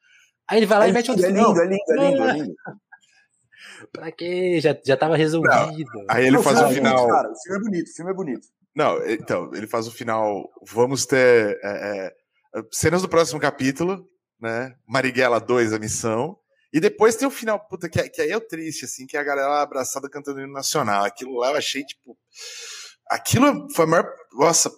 [0.47, 2.33] Aí ele vai lá é e mete outro é lindo, é lindo, é lindo, é
[2.33, 2.55] lindo.
[3.91, 4.59] pra quê?
[4.61, 5.89] Já, já tava resolvido.
[5.93, 7.07] Não, aí ele faz o, o final.
[7.07, 8.47] Cara, o filme é bonito, o filme é bonito.
[8.75, 10.49] Não, então, ele faz o final.
[10.67, 12.13] Vamos ter é,
[12.53, 14.07] é, cenas do próximo capítulo,
[14.39, 14.75] né?
[14.87, 16.37] Marighella 2, a missão.
[16.71, 19.19] E depois tem o final, puta, que, que aí é o triste, assim, que é
[19.19, 21.05] a galera abraçada cantando hino nacional.
[21.05, 22.17] Aquilo lá eu achei, tipo.
[23.09, 24.13] Aquilo foi a maior.
[24.33, 24.71] Nossa,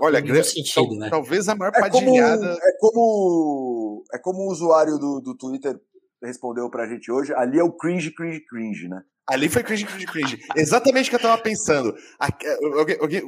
[0.00, 1.10] olha, grande, sentido, tal, né?
[1.10, 2.40] talvez a maior é padilhada.
[2.40, 4.04] Como, é como.
[4.12, 5.78] É como o usuário do, do Twitter
[6.22, 7.32] respondeu pra gente hoje.
[7.34, 9.02] Ali é o cringe, cringe, cringe, né?
[9.26, 10.40] Ali foi cringe, cringe, cringe.
[10.56, 11.94] Exatamente o que eu tava pensando.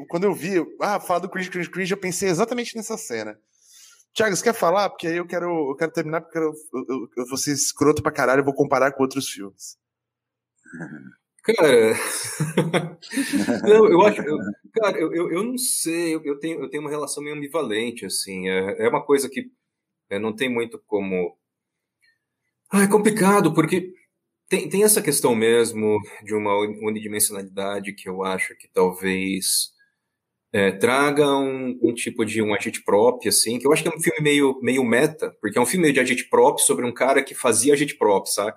[0.09, 3.39] Quando eu vi, ah, falar do cringe, cringe, cringe, eu pensei exatamente nessa cena.
[4.13, 4.89] Tiago, você quer falar?
[4.89, 8.13] Porque aí eu quero, eu quero terminar, porque eu, eu, eu vou ser escroto pra
[8.13, 9.77] caralho e vou comparar com outros filmes.
[11.47, 11.95] Cara,
[13.63, 14.37] não, eu acho, eu,
[14.75, 18.85] cara, eu, eu, não sei, eu, tenho, eu tenho uma relação meio ambivalente, assim, é,
[18.85, 19.49] é uma coisa que
[20.11, 21.39] é, não tem muito como.
[22.69, 23.93] Ah, é complicado, porque
[24.49, 29.73] tem, tem essa questão mesmo de uma unidimensionalidade que eu acho que talvez
[30.53, 33.95] é, traga um, um, tipo de um agente prop, assim, que eu acho que é
[33.95, 37.23] um filme meio, meio meta, porque é um filme de agente prop sobre um cara
[37.23, 38.57] que fazia agente prop, sabe?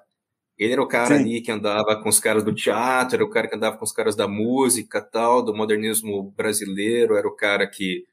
[0.60, 1.24] Ele era o cara Sim.
[1.24, 3.93] ali que andava com os caras do teatro, era o cara que andava com os
[3.93, 8.03] caras da música, tal, do modernismo brasileiro, era o cara que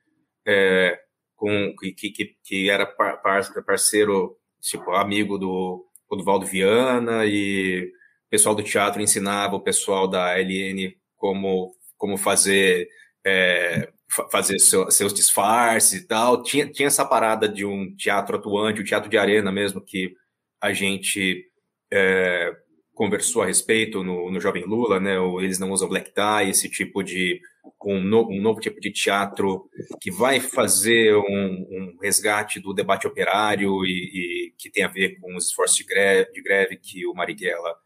[0.47, 0.97] é,
[1.35, 3.21] com que, que, que era par,
[3.67, 5.85] parceiro, tipo, amigo do
[6.25, 7.93] Valdo Viana e
[8.27, 12.89] o pessoal do teatro ensinava o pessoal da LN como como fazer
[13.27, 13.89] é,
[14.31, 16.43] fazer seu, seus disfarces e tal.
[16.43, 20.15] Tinha, tinha essa parada de um teatro atuante, o um teatro de arena mesmo, que
[20.61, 21.45] a gente
[21.93, 22.55] é,
[22.97, 25.17] conversou a respeito no, no Jovem Lula, né?
[25.41, 27.41] Eles Não Usam Black Tie, esse tipo de
[27.85, 29.69] um, no, um novo tipo de teatro
[30.01, 35.21] que vai fazer um, um resgate do debate operário e, e, que tem a ver
[35.21, 37.77] com os esforços de greve, de greve que o Marighella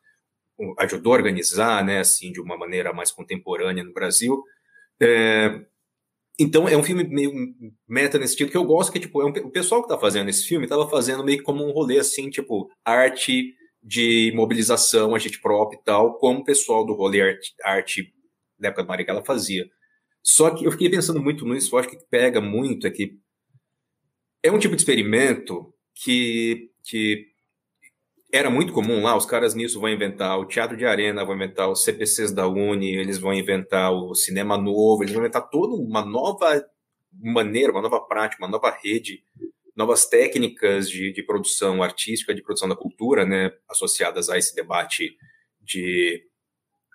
[0.78, 1.98] ajudou a organizar, né?
[1.98, 4.42] Assim, de uma maneira mais contemporânea no Brasil.
[5.02, 5.60] É,
[6.38, 7.32] então é um filme meio
[7.88, 10.30] meta nesse sentido que eu gosto, que tipo, é um, o pessoal que tá fazendo
[10.30, 15.78] esse filme estava fazendo meio como um rolê assim, tipo, arte de mobilização, agente próprio
[15.80, 18.12] e tal, como o pessoal do rolê arte, arte
[18.58, 19.68] da época do Marighella fazia.
[20.22, 23.18] Só que eu fiquei pensando muito nisso, eu acho que pega muito é que
[24.42, 27.26] é um tipo de experimento que, que
[28.32, 31.70] era muito comum lá, os caras nisso vão inventar o teatro de arena, vão inventar
[31.70, 36.04] os CPCs da Uni, eles vão inventar o cinema novo, eles vão inventar toda uma
[36.04, 36.64] nova
[37.12, 39.22] maneira, uma nova prática, uma nova rede,
[39.76, 45.16] novas técnicas de, de produção artística, de produção da cultura, né, associadas a esse debate
[45.60, 46.22] de,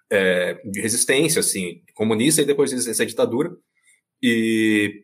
[0.10, 3.56] é, de resistência, assim, comunista e depois resistência à ditadura.
[4.22, 5.04] E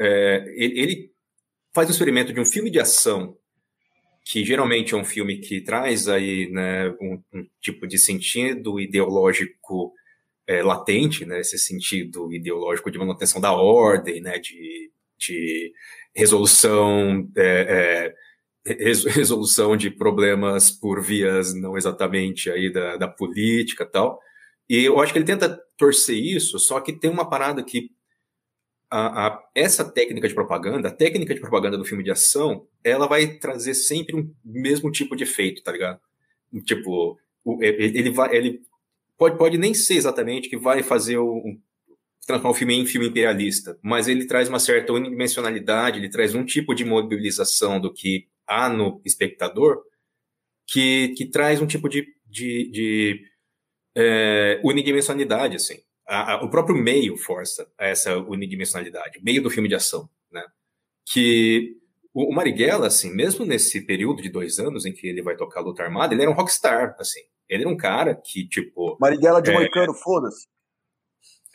[0.00, 1.12] é, ele,
[1.74, 3.36] faz um experimento de um filme de ação
[4.24, 9.94] que geralmente é um filme que traz aí né, um, um tipo de sentido ideológico
[10.46, 15.72] é, latente, né, esse sentido ideológico de manutenção da ordem, né, de, de
[16.14, 18.14] resolução é,
[18.66, 18.74] é,
[19.10, 24.20] resolução de problemas por vias não exatamente aí da, da política tal.
[24.68, 27.90] E eu acho que ele tenta torcer isso, só que tem uma parada que
[28.90, 33.06] a, a, essa técnica de propaganda, a técnica de propaganda do filme de ação, ela
[33.06, 36.00] vai trazer sempre um mesmo tipo de efeito, tá ligado?
[36.64, 38.60] Tipo, o, ele vai, ele
[39.16, 41.60] pode, pode nem ser exatamente que vai fazer o, um,
[42.28, 46.44] transformar o filme em filme imperialista, mas ele traz uma certa unidimensionalidade, ele traz um
[46.44, 49.82] tipo de mobilização do que há no espectador,
[50.66, 53.22] que, que traz um tipo de, de, de
[53.96, 59.74] é, unidimensionalidade, assim a, a, o próprio meio força essa unidimensionalidade, meio do filme de
[59.74, 60.42] ação, né?
[61.12, 61.76] Que
[62.14, 65.60] o, o, Marighella, assim, mesmo nesse período de dois anos em que ele vai tocar
[65.60, 67.20] luta armada, ele era um rockstar, assim.
[67.46, 68.96] Ele era um cara que, tipo...
[68.98, 70.46] Marighella de é, Moicano, foda-se.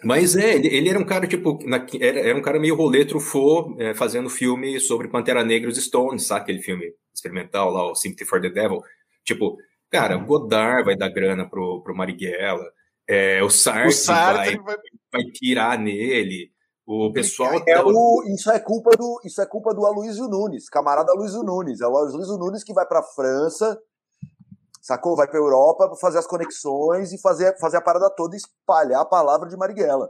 [0.04, 3.06] Mas é, ele, ele, era um cara, tipo, na, era, era, um cara meio rolê
[3.06, 7.90] truffaut, é, fazendo filme sobre Pantera Negra e os Stones, sabe aquele filme experimental lá,
[7.90, 8.82] o Sympathy for the Devil?
[9.24, 9.58] Tipo,
[9.90, 12.66] cara, o Godard vai dar grana pro, pro Marighella,
[13.08, 14.78] é, o Sartre, o Sartre vai, vai...
[15.12, 16.52] vai tirar nele.
[16.86, 17.64] O pessoal.
[17.66, 21.80] É o, isso, é culpa do, isso é culpa do Aloysio Nunes, camarada Aloysio Nunes.
[21.80, 23.80] É o Aloysio Nunes que vai para França,
[24.84, 25.16] sacou?
[25.16, 29.02] Vai para Europa para fazer as conexões e fazer, fazer a parada toda e espalhar
[29.02, 30.10] a palavra de Marighella.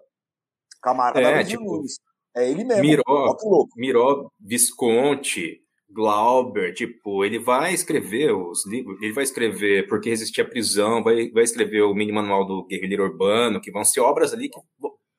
[0.81, 1.99] Camarada é, tipo, Nunes.
[2.35, 2.81] É ele mesmo.
[2.81, 3.37] Miró,
[3.77, 10.45] Miró Visconti, Glauber, tipo, ele vai escrever os livros, ele vai escrever Porque Resistir à
[10.45, 14.49] Prisão, vai, vai escrever o mini manual do Guerrilheiro Urbano, que vão ser obras ali
[14.49, 14.59] que,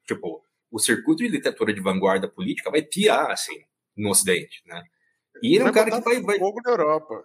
[0.07, 3.57] tipo, o circuito de literatura de vanguarda política vai piar, assim,
[3.97, 4.83] no Ocidente, né?
[5.41, 6.21] E ele é um cara que vai...
[6.21, 6.39] vai...
[6.39, 7.25] Fogo na Europa.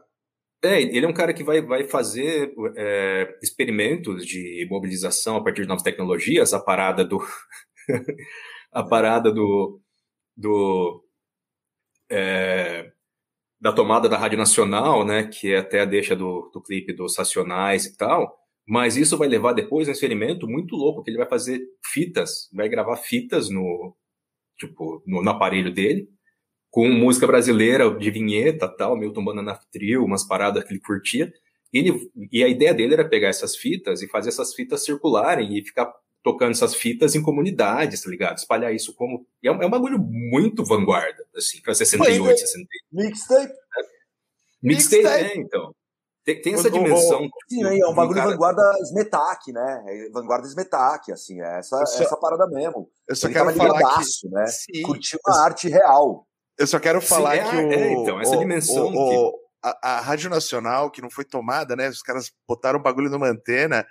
[0.61, 5.61] É, ele é um cara que vai, vai fazer é, experimentos de mobilização a partir
[5.61, 7.19] de novas tecnologias, a parada do...
[8.71, 9.79] a parada do...
[10.35, 11.03] do
[12.11, 12.91] é,
[13.61, 17.17] da tomada da Rádio Nacional, né, que é até a deixa do, do clipe dos
[17.17, 18.37] Racionais e tal,
[18.67, 21.59] mas isso vai levar depois a um experimento muito louco, que ele vai fazer
[21.91, 23.95] fitas, vai gravar fitas no,
[24.57, 26.09] tipo, no, no aparelho dele,
[26.69, 31.33] com música brasileira de vinheta tal, Milton Banana Trio, umas paradas que ele curtia,
[31.73, 35.57] e, ele, e a ideia dele era pegar essas fitas e fazer essas fitas circularem
[35.57, 35.91] e ficar
[36.23, 38.37] tocando essas fitas em comunidades, tá ligado?
[38.37, 39.25] Espalhar isso como.
[39.43, 42.67] É um, é um bagulho muito vanguarda, assim, pra 68, 68.
[42.91, 43.53] Mixtape.
[44.61, 45.73] Mixtape, é, então.
[46.23, 47.27] Tem, tem essa dimensão.
[47.49, 48.31] sim, é um bagulho cara...
[48.31, 49.83] vanguarda Smetak, né?
[49.87, 52.91] É vanguarda Smetak, assim, é essa, só, essa parada mesmo.
[53.07, 54.29] Eu só Ele quero falar que...
[54.29, 54.45] né?
[54.47, 54.81] Sim.
[54.83, 56.27] Curtiu a arte real.
[56.59, 57.71] Eu só quero falar sim, é, que o...
[57.71, 59.37] É, então, essa o, dimensão o, que...
[59.63, 61.89] a, a Rádio Nacional, que não foi tomada, né?
[61.89, 63.85] Os caras botaram o bagulho numa antena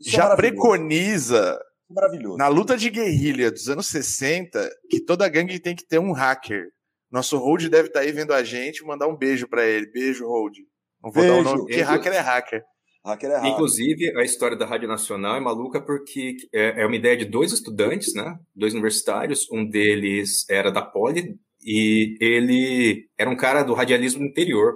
[0.00, 1.58] isso já é preconiza
[1.90, 2.36] maravilhoso.
[2.36, 6.68] na luta de guerrilha dos anos 60 que toda gangue tem que ter um hacker.
[7.10, 9.90] Nosso Hold deve estar tá aí vendo a gente, mandar um beijo para ele.
[9.90, 10.58] Beijo, Hold.
[11.02, 11.34] Não vou beijo.
[11.34, 12.62] dar o nome, porque hacker é hacker.
[13.04, 13.50] Hacker é hacker.
[13.50, 17.52] Inclusive, a história da Rádio Nacional é maluca porque é, é uma ideia de dois
[17.52, 18.38] estudantes, né?
[18.54, 19.50] Dois universitários.
[19.50, 24.74] Um deles era da Poli e ele era um cara do radialismo interior.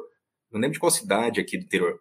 [0.51, 1.99] Não lembro de qual cidade aqui do interior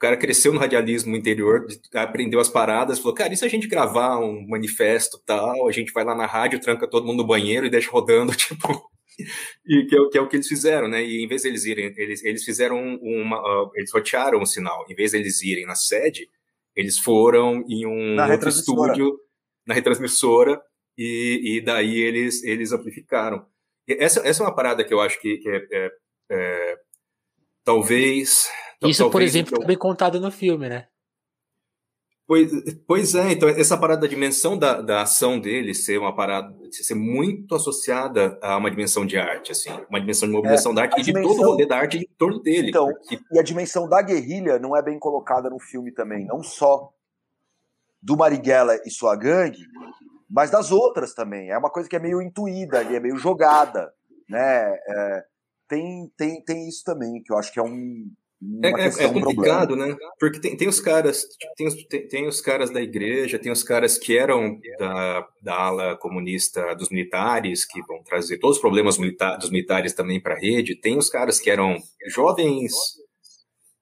[0.00, 4.18] cara cresceu no radialismo interior, aprendeu as paradas, falou, cara, e se a gente gravar
[4.18, 7.70] um manifesto tal, a gente vai lá na rádio, tranca todo mundo no banheiro e
[7.70, 8.90] deixa rodando, tipo...
[9.66, 11.04] e que é, que é, o que eles fizeram, né?
[11.04, 14.86] E em vez de eles irem, eles, eles fizeram uma, uh, eles rotearam o sinal.
[14.88, 16.26] Em vez de eles irem na sede,
[16.74, 19.18] eles foram em um na outro estúdio,
[19.66, 20.58] na retransmissora,
[20.96, 23.44] e, e daí eles, eles amplificaram.
[23.98, 25.90] Essa, essa é uma parada que eu acho que, que é, é,
[26.30, 26.76] é
[27.64, 28.50] talvez.
[28.82, 30.86] Isso, talvez, por exemplo, então, também contado no filme, né?
[32.30, 32.52] Pois,
[32.86, 36.94] pois é, então essa parada da dimensão da, da ação dele ser uma parada, ser
[36.94, 41.00] muito associada a uma dimensão de arte, assim, uma dimensão de mobilização é, da arte
[41.00, 41.28] e dimensão...
[41.28, 42.68] de todo o rolê da arte em torno dele.
[42.68, 43.18] Então, porque...
[43.32, 46.92] e a dimensão da guerrilha não é bem colocada no filme também, não só
[48.00, 49.66] do Marighella e sua gangue,
[50.30, 51.50] mas das outras também.
[51.50, 53.92] É uma coisa que é meio intuída ali, é meio jogada,
[54.28, 54.78] né?
[54.88, 55.24] É,
[55.68, 58.10] tem, tem, tem isso também, que eu acho que é um,
[58.64, 59.94] é, é, é, complicado, né?
[60.18, 61.26] Porque tem, tem os caras,
[61.56, 65.54] tem os, tem, tem, os caras da igreja, tem os caras que eram da, da
[65.54, 70.34] ala comunista dos militares, que vão trazer todos os problemas milita dos militares também para
[70.34, 71.76] a rede, tem os caras que eram
[72.06, 72.72] jovens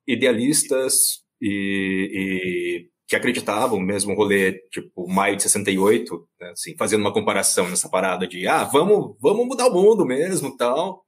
[0.07, 7.13] idealistas e, e que acreditavam mesmo rolê, tipo, maio de 68, né, assim, fazendo uma
[7.13, 11.03] comparação nessa parada de, ah, vamos, vamos mudar o mundo mesmo, tal.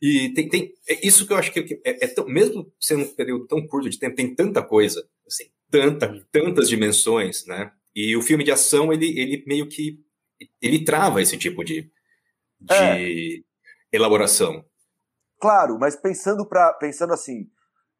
[0.00, 3.14] E tem, tem é isso que eu acho que é, é tão, mesmo sendo um
[3.16, 7.72] período tão curto de tempo, tem tanta coisa, assim, tanta, tantas dimensões, né?
[7.92, 9.98] E o filme de ação, ele, ele meio que
[10.62, 11.90] ele trava esse tipo de,
[12.60, 13.42] de é.
[13.92, 14.64] elaboração.
[15.40, 17.48] Claro, mas pensando para pensando assim,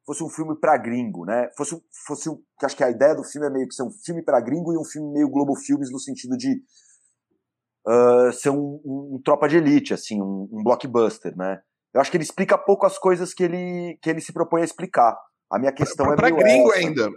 [0.09, 1.51] fosse um filme para gringo, né?
[1.55, 3.91] Fosse fosse um, que acho que a ideia do filme é meio que ser um
[3.91, 6.63] filme para gringo e um filme meio Globo Filmes no sentido de
[7.87, 11.61] uh, ser um, um, um, tropa de elite, assim, um, um blockbuster, né?
[11.93, 14.65] Eu acho que ele explica pouco as coisas que ele, que ele se propõe a
[14.65, 15.15] explicar.
[15.53, 16.79] A minha questão pra, pra é Para gringo essa.
[16.79, 17.11] ainda.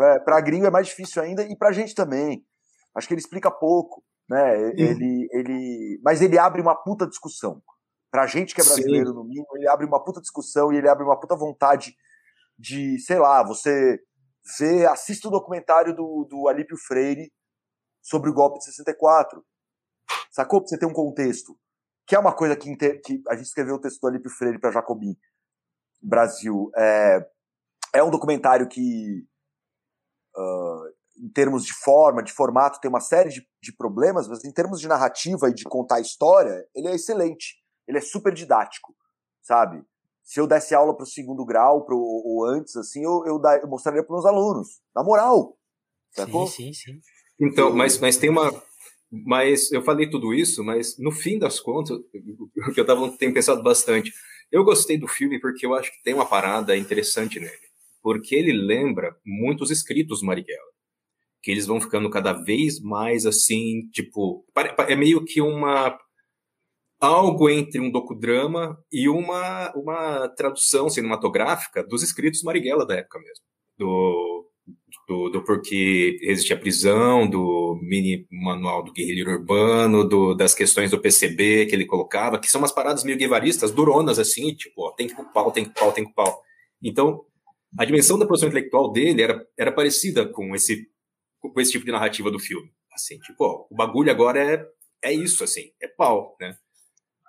[0.00, 2.42] É, para gringo é mais difícil ainda e para gente também.
[2.96, 4.72] Acho que ele explica pouco, né?
[4.76, 7.62] Ele, ele, mas ele abre uma puta discussão.
[8.10, 9.14] Pra gente que é brasileiro, Sim.
[9.14, 11.94] no mínimo, ele abre uma puta discussão e ele abre uma puta vontade
[12.58, 13.98] de, sei lá, você
[14.58, 17.32] vê, assista o documentário do, do Alípio Freire
[18.02, 19.44] sobre o golpe de 64.
[20.30, 20.60] Sacou?
[20.60, 21.56] Pra você ter um contexto
[22.06, 24.70] que é uma coisa que, que a gente escreveu o texto do Alípio Freire para
[24.70, 25.16] Jacobin
[26.00, 26.70] Brasil.
[26.76, 27.28] É,
[27.94, 29.26] é um documentário que,
[30.36, 30.86] uh,
[31.16, 34.80] em termos de forma, de formato, tem uma série de, de problemas, mas em termos
[34.80, 37.56] de narrativa e de contar história, ele é excelente.
[37.88, 38.94] Ele é super didático,
[39.42, 39.84] sabe?
[40.26, 43.58] Se eu desse aula para o segundo grau, pro, ou antes, assim, eu, eu, da,
[43.58, 44.80] eu mostraria para meus alunos.
[44.94, 45.56] Na moral.
[46.10, 46.48] Sacou?
[46.48, 47.00] Sim, sim, sim.
[47.40, 48.50] Então, mas, mas tem uma,
[49.10, 53.32] mas eu falei tudo isso, mas no fim das contas, o que eu tava, tenho
[53.32, 54.12] pensado bastante.
[54.50, 57.52] Eu gostei do filme porque eu acho que tem uma parada interessante nele.
[58.02, 60.72] Porque ele lembra muitos escritos do Marighella.
[61.40, 64.44] Que eles vão ficando cada vez mais assim, tipo.
[64.88, 65.96] É meio que uma.
[67.00, 73.44] Algo entre um docudrama e uma, uma tradução cinematográfica dos escritos Marighella da época mesmo.
[73.78, 74.46] Do,
[75.06, 81.00] do, do porquê existia prisão, do mini manual do guerrilheiro urbano, do, das questões do
[81.00, 85.06] PCB que ele colocava, que são umas paradas meio guevaristas, duronas assim, tipo, ó, tem
[85.06, 86.40] que pau, tem que pau, tem que pau.
[86.82, 87.24] Então,
[87.78, 90.88] a dimensão da produção intelectual dele era, era parecida com esse,
[91.40, 92.70] com esse tipo de narrativa do filme.
[92.92, 94.66] Assim, tipo, ó, o bagulho agora é,
[95.04, 96.56] é isso, assim, é pau, né?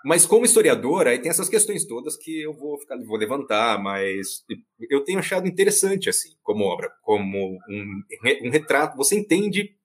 [0.07, 4.41] Mas como historiador, aí tem essas questões todas que eu vou ficar, vou levantar, mas
[4.89, 8.03] eu tenho achado interessante assim, como obra, como um,
[8.45, 8.95] um retrato.
[8.95, 9.75] Você entende,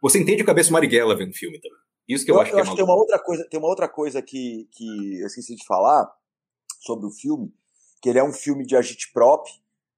[0.00, 1.78] você entende o cabeça Marighella vendo o filme também.
[2.08, 3.60] Isso que eu, eu acho que eu é acho que tem uma outra coisa, tem
[3.60, 6.10] uma outra coisa que, que eu esqueci de falar
[6.80, 7.52] sobre o filme,
[8.00, 9.46] que ele é um filme de agitprop,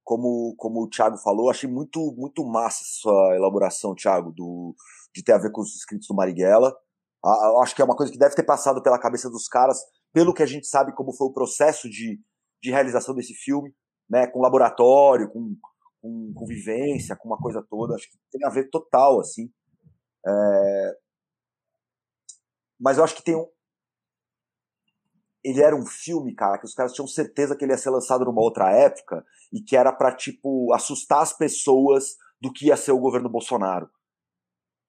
[0.03, 4.75] como como o Thiago falou, achei muito muito massa sua elaboração, Thiago, do
[5.15, 6.77] de ter a ver com os escritos do Marighella.
[7.63, 9.79] Acho que é uma coisa que deve ter passado pela cabeça dos caras,
[10.13, 12.21] pelo que a gente sabe como foi o processo de,
[12.61, 13.73] de realização desse filme,
[14.11, 14.27] né?
[14.27, 15.57] Com laboratório, com,
[16.01, 17.95] com, com vivência, com uma coisa toda.
[17.95, 19.51] Acho que tem a ver total, assim.
[20.27, 20.97] É...
[22.81, 23.47] Mas eu acho que tem um.
[25.45, 28.25] Ele era um filme, cara, que os caras tinham certeza que ele ia ser lançado
[28.25, 32.93] numa outra época e que era pra, tipo, assustar as pessoas do que ia ser
[32.93, 33.89] o governo Bolsonaro.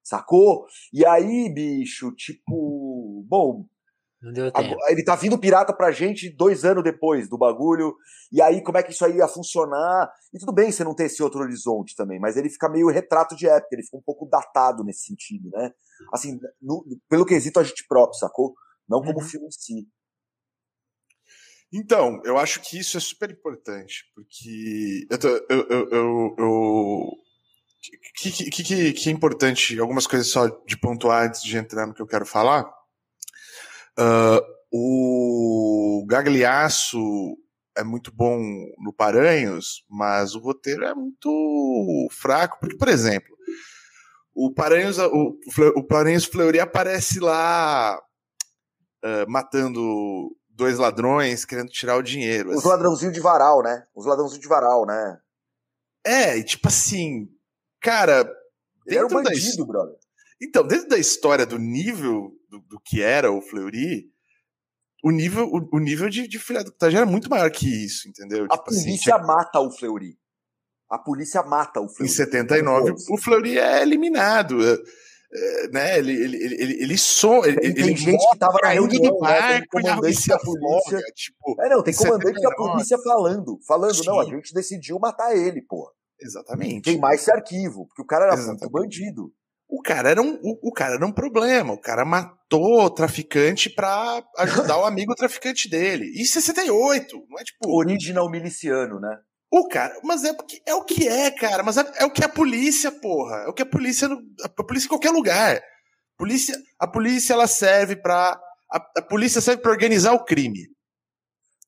[0.04, 0.66] Sacou?
[0.91, 3.66] E aí, bicho, tipo, bom.
[4.89, 7.95] Ele tá vindo pirata pra gente dois anos depois do bagulho.
[8.32, 10.10] E aí, como é que isso aí ia funcionar?
[10.34, 13.36] E tudo bem você não ter esse outro horizonte também, mas ele fica meio retrato
[13.36, 15.72] de época, ele fica um pouco datado nesse sentido, né?
[16.14, 18.54] Assim, no, pelo quesito a gente próprio, sacou?
[18.88, 19.26] Não como uhum.
[19.26, 19.88] filme em si.
[21.74, 25.18] Então, eu acho que isso é super importante, porque eu,
[25.49, 27.12] eu, eu, eu, eu
[28.16, 31.94] que, que, que, que, é importante, algumas coisas só de pontuar antes de entrar no
[31.94, 32.64] que eu quero falar.
[34.00, 36.98] Uh, O Gagliasso
[37.78, 38.40] é muito bom
[38.80, 43.36] no Paranhos, mas o roteiro é muito fraco, porque, por exemplo,
[44.34, 45.38] o Paranhos, o,
[45.76, 48.00] o Paranhos Fleury aparece lá
[49.04, 52.50] uh, matando dois ladrões, querendo tirar o dinheiro.
[52.50, 52.70] Os assim.
[52.70, 53.86] ladrãozinhos de varal, né?
[53.94, 55.20] Os ladrãozinhos de varal, né?
[56.06, 57.30] É, e tipo assim,
[57.84, 58.28] cara.
[58.88, 59.66] Ele era um bandido, da...
[59.66, 59.96] brother.
[60.42, 64.12] Então, dentro da história do nível do, do que era o Fleury,
[65.04, 66.40] o nível, o, o nível de, de
[66.82, 68.46] era muito maior que isso, entendeu?
[68.46, 70.18] A tipo assim, polícia assim, mata o Fleury.
[70.90, 72.12] A polícia mata o Fleury.
[72.12, 74.60] Em 79, o Fleury é eliminado.
[74.66, 74.78] É,
[75.36, 79.20] é, né, ele, ele, ele, ele, so, ele, tem, ele gente que tava na reunião,
[79.20, 81.00] né, tem comandante da polícia.
[81.16, 82.44] tipo, é, não, tem comandante 79.
[82.44, 84.06] da polícia falando, falando, Sim.
[84.06, 85.92] não, a gente decidiu matar ele, pô.
[86.24, 86.84] Exatamente.
[86.84, 88.61] Tem mais esse arquivo, porque o cara era Exatamente.
[88.61, 89.34] muito bandido.
[89.67, 91.74] O cara era um, o, o, cara era um problema.
[91.74, 96.13] O cara matou o traficante pra ajudar o amigo traficante dele.
[96.15, 97.76] Em 68, não é tipo.
[97.76, 99.17] Original miliciano, né?
[99.51, 101.63] O cara, mas é, porque, é o que é, cara.
[101.63, 103.43] Mas é, é, o que é a polícia, porra.
[103.45, 104.07] É o que a polícia.
[104.43, 105.59] A polícia em qualquer lugar.
[106.17, 108.39] Polícia, a polícia ela serve para
[108.71, 110.67] a, a, polícia serve para organizar o crime.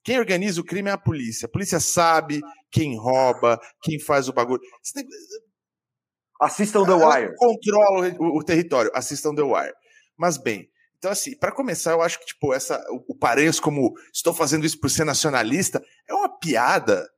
[0.05, 1.47] Quem organiza o crime é a polícia.
[1.47, 2.39] A polícia sabe
[2.71, 4.61] quem rouba, quem faz o bagulho.
[6.39, 7.35] Assistam The Wire.
[7.35, 8.91] Controla o, o, território.
[8.93, 9.73] Assistam The Wire.
[10.15, 14.33] Mas bem, então assim, para começar, eu acho que tipo essa o, o como estou
[14.33, 17.09] fazendo isso por ser nacionalista é uma piada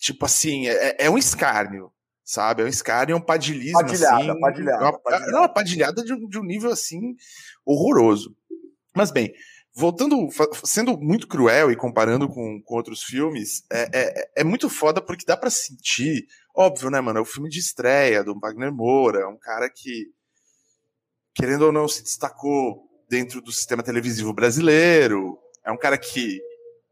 [0.00, 1.92] tipo assim, é, é um escárnio,
[2.24, 2.62] sabe?
[2.62, 4.40] É um escárnio, é um padilismo, padilhada, assim.
[4.40, 5.32] Padilhada, uma, padilhada.
[5.32, 7.14] Não, uma padilhada de, de um nível, assim,
[7.66, 8.34] horroroso.
[8.96, 9.32] Mas bem,
[9.74, 10.28] voltando,
[10.64, 15.24] sendo muito cruel e comparando com, com outros filmes, é, é, é muito foda porque
[15.24, 17.18] dá para sentir, óbvio, né, mano?
[17.18, 20.06] É o filme de estreia do Wagner Moura, é um cara que,
[21.34, 26.40] querendo ou não, se destacou dentro do sistema televisivo brasileiro, é um cara que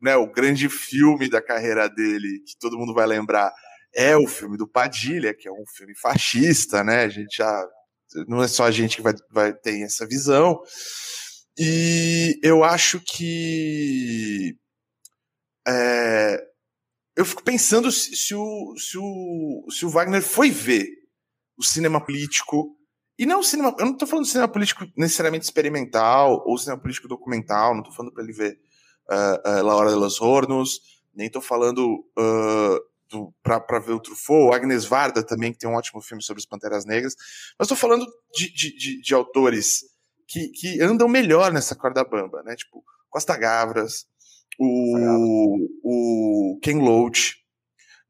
[0.01, 3.53] né, o grande filme da carreira dele, que todo mundo vai lembrar,
[3.95, 7.03] é o filme do Padilha, que é um filme fascista, né?
[7.03, 7.66] A gente já.
[8.26, 10.61] Não é só a gente que vai, vai ter essa visão.
[11.59, 14.57] E eu acho que.
[15.67, 16.41] É,
[17.17, 20.87] eu fico pensando se, se, o, se, o, se o Wagner foi ver
[21.57, 22.77] o cinema político.
[23.19, 23.75] E não o cinema.
[23.79, 27.95] Eu não estou falando de cinema político necessariamente experimental ou cinema político documental, não estou
[27.95, 28.61] falando para ele ver
[29.11, 30.81] uh, uh, La Hora de los Hornos,
[31.13, 36.01] nem estou falando uh, para ver o Truffaut, Agnes Varda também, que tem um ótimo
[36.01, 37.15] filme sobre as Panteras Negras,
[37.59, 39.81] mas estou falando de, de, de, de, autores
[40.29, 42.55] que, que andam melhor nessa corda bamba, né?
[42.55, 44.07] Tipo, Costa Gavras,
[44.61, 47.37] o, o Ken Loach,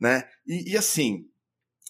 [0.00, 0.24] né?
[0.46, 1.24] E, e assim,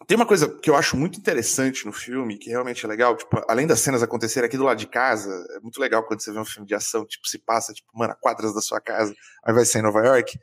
[0.07, 3.43] tem uma coisa que eu acho muito interessante no filme, que realmente é legal, tipo,
[3.49, 6.39] além das cenas acontecerem aqui do lado de casa, é muito legal quando você vê
[6.39, 9.15] um filme de ação, tipo, se passa, tipo, mano, a quadras da sua casa,
[9.45, 10.39] aí vai ser em Nova York.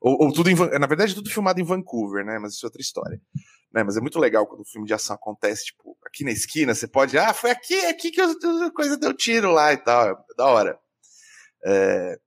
[0.00, 2.38] Ou, ou tudo em, na verdade, tudo filmado em Vancouver, né?
[2.38, 3.20] Mas isso é outra história.
[3.72, 3.82] Né?
[3.82, 6.86] Mas é muito legal quando um filme de ação acontece, tipo, aqui na esquina, você
[6.86, 10.08] pode, ah, foi aqui, aqui que a coisa deu tiro lá e tal.
[10.08, 10.78] É da hora.
[11.64, 12.18] É,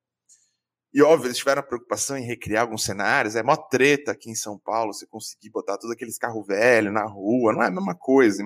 [0.93, 3.35] e óbvio, eles tiveram a preocupação em recriar alguns cenários.
[3.35, 7.05] É mó treta aqui em São Paulo você conseguir botar todos aqueles carros velhos na
[7.05, 7.53] rua.
[7.53, 8.43] Não é a mesma coisa.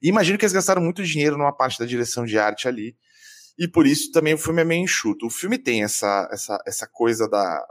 [0.00, 2.96] E imagino que eles gastaram muito dinheiro numa parte da direção de arte ali.
[3.58, 5.26] E por isso também o filme é meio enxuto.
[5.26, 7.62] O filme tem essa, essa, essa coisa da,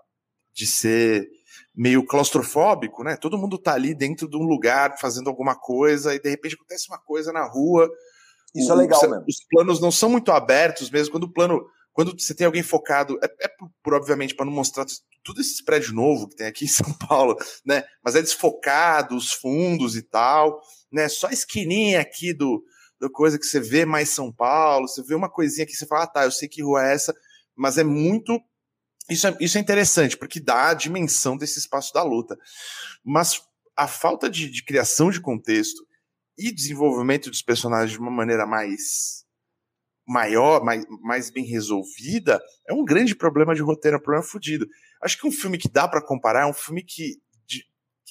[0.54, 1.28] de ser
[1.76, 3.16] meio claustrofóbico, né?
[3.16, 6.88] Todo mundo tá ali dentro de um lugar fazendo alguma coisa e de repente acontece
[6.90, 7.90] uma coisa na rua.
[8.54, 9.26] Isso o, é legal, mesmo.
[9.28, 11.12] Os planos não são muito abertos mesmo.
[11.12, 14.54] Quando o plano quando você tem alguém focado, é, é por, por, obviamente para não
[14.54, 14.86] mostrar
[15.24, 17.84] tudo esse prédio novo que tem aqui em São Paulo, né?
[18.04, 20.60] Mas é desfocado, os fundos e tal,
[20.92, 21.08] né?
[21.10, 22.64] Só a esquininha aqui do,
[23.00, 26.04] do coisa que você vê mais São Paulo, você vê uma coisinha que você fala,
[26.04, 27.14] ah, tá, eu sei que rua é essa,
[27.56, 28.40] mas é muito
[29.10, 32.38] isso é, isso é interessante, porque dá a dimensão desse espaço da luta.
[33.04, 33.42] Mas
[33.76, 35.86] a falta de, de criação de contexto
[36.38, 39.26] e desenvolvimento dos personagens de uma maneira mais
[40.08, 44.68] maior, mais, mais bem resolvida, é um grande problema de roteiro, é um problema fodido.
[45.02, 47.64] Acho que um filme que dá para comparar é um filme que, de,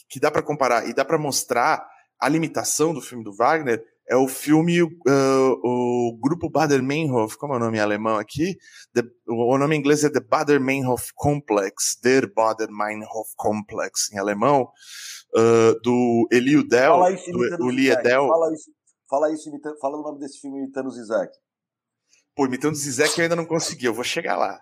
[0.09, 1.87] que dá para comparar e dá para mostrar
[2.19, 4.91] a limitação do filme do Wagner é o filme, uh,
[5.63, 8.57] o grupo Bader-Meinhof, como é o nome em alemão aqui?
[8.93, 14.69] The, o nome em inglês é The Bader-Meinhof Complex, Der Bader-Meinhof Complex em alemão,
[15.37, 16.29] uh, do
[16.69, 18.27] Del, fala isso do, do Liedel.
[18.27, 18.71] Fala isso,
[19.09, 19.51] fala isso,
[19.81, 21.33] fala o nome desse filme imitando Zizek.
[22.35, 24.61] Pô, imitando Zizek eu ainda não consegui, eu vou chegar lá.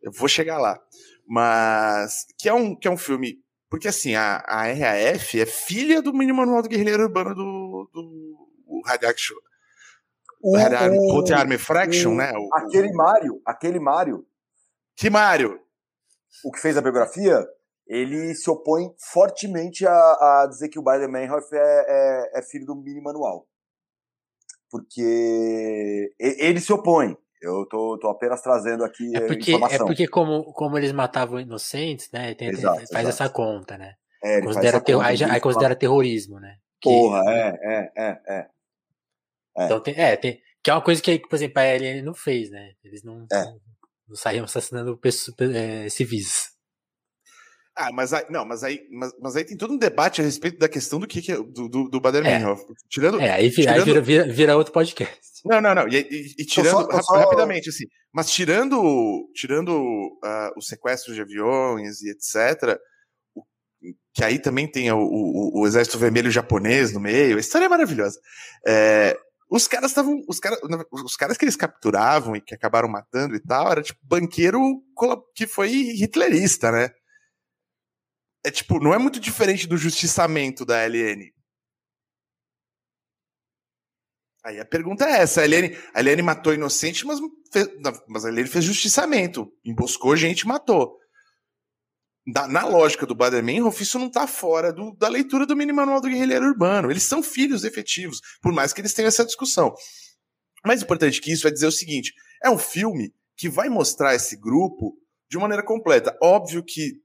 [0.00, 0.80] Eu vou chegar lá.
[1.28, 3.44] Mas, que é um, que é um filme.
[3.68, 8.82] Porque assim, a, a RAF é filha do mini manual do guerrilheiro urbano do, do
[8.86, 9.36] Radiaction.
[10.42, 12.32] O, Army Fraction, o, né?
[12.32, 14.26] O, aquele Mario, aquele Mario,
[14.96, 15.60] Que Mário?
[16.44, 17.44] O que fez a biografia?
[17.86, 22.66] Ele se opõe fortemente a, a dizer que o Bader Meinhof é, é, é filho
[22.66, 23.46] do Mini Manual.
[24.70, 27.16] Porque ele se opõe.
[27.46, 29.86] Eu tô, tô apenas trazendo aqui é porque, informação.
[29.86, 32.34] É porque como, como eles matavam inocentes, né?
[32.34, 33.08] Tem, exato, faz exato.
[33.08, 33.94] essa conta, né?
[34.22, 36.56] É, considera ter, aí, aí considera terrorismo, né?
[36.80, 38.46] Que, Porra, é, é, é, é.
[39.64, 42.50] Então tem, é, tem, que é uma coisa que, por exemplo, a LN não fez,
[42.50, 42.72] né?
[42.82, 43.44] Eles não, é.
[43.44, 43.60] não,
[44.08, 46.55] não saíam assassinando pessoas, é, civis.
[47.76, 50.58] Ah, mas aí, não, mas aí, mas, mas, aí tem todo um debate a respeito
[50.58, 52.40] da questão do que, que é, do, do, do Bader é.
[52.88, 53.78] Tirando, é, aí, vira, tirando...
[53.78, 55.20] aí vira, vira, vira, outro podcast.
[55.44, 55.86] Não, não, não.
[55.86, 57.16] E, e, e tirando só, só...
[57.18, 62.78] rapidamente, assim, mas tirando, tirando uh, os sequestros de aviões e etc.,
[64.14, 67.68] que aí também tem o, o, o, Exército Vermelho japonês no meio, a história é
[67.68, 68.18] maravilhosa.
[68.66, 69.18] É,
[69.50, 70.24] os caras estavam.
[70.26, 70.58] Os, cara,
[70.90, 74.82] os caras que eles capturavam e que acabaram matando e tal, era tipo banqueiro
[75.34, 76.90] que foi hitlerista, né?
[78.46, 81.32] É tipo, não é muito diferente do justiçamento da LN.
[84.44, 87.18] Aí a pergunta é essa: a LN, a LN matou inocente, mas,
[87.52, 87.68] fez,
[88.06, 89.52] mas a LN fez justiçamento.
[89.64, 90.96] Emboscou gente e matou
[92.26, 96.08] na lógica do Bader-Meinhof, isso não está fora do, da leitura do mini manual do
[96.08, 96.90] guerrilheiro urbano.
[96.90, 99.74] Eles são filhos efetivos, por mais que eles tenham essa discussão.
[100.64, 102.12] Mais importante que isso é dizer o seguinte:
[102.44, 104.96] é um filme que vai mostrar esse grupo
[105.28, 106.16] de maneira completa.
[106.22, 107.00] Óbvio que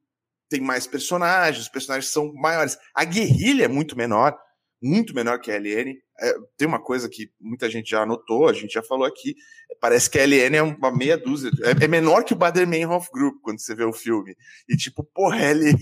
[0.52, 2.78] tem mais personagens, os personagens são maiores.
[2.93, 4.38] A guerrilha é muito menor,
[4.84, 5.95] muito menor que a LN.
[6.20, 9.34] É, tem uma coisa que muita gente já anotou, a gente já falou aqui.
[9.80, 11.49] Parece que a LN é uma meia dúzia.
[11.64, 14.36] É, é menor que o Bader Meinhof Group quando você vê o filme.
[14.68, 15.74] E tipo, porra, ele.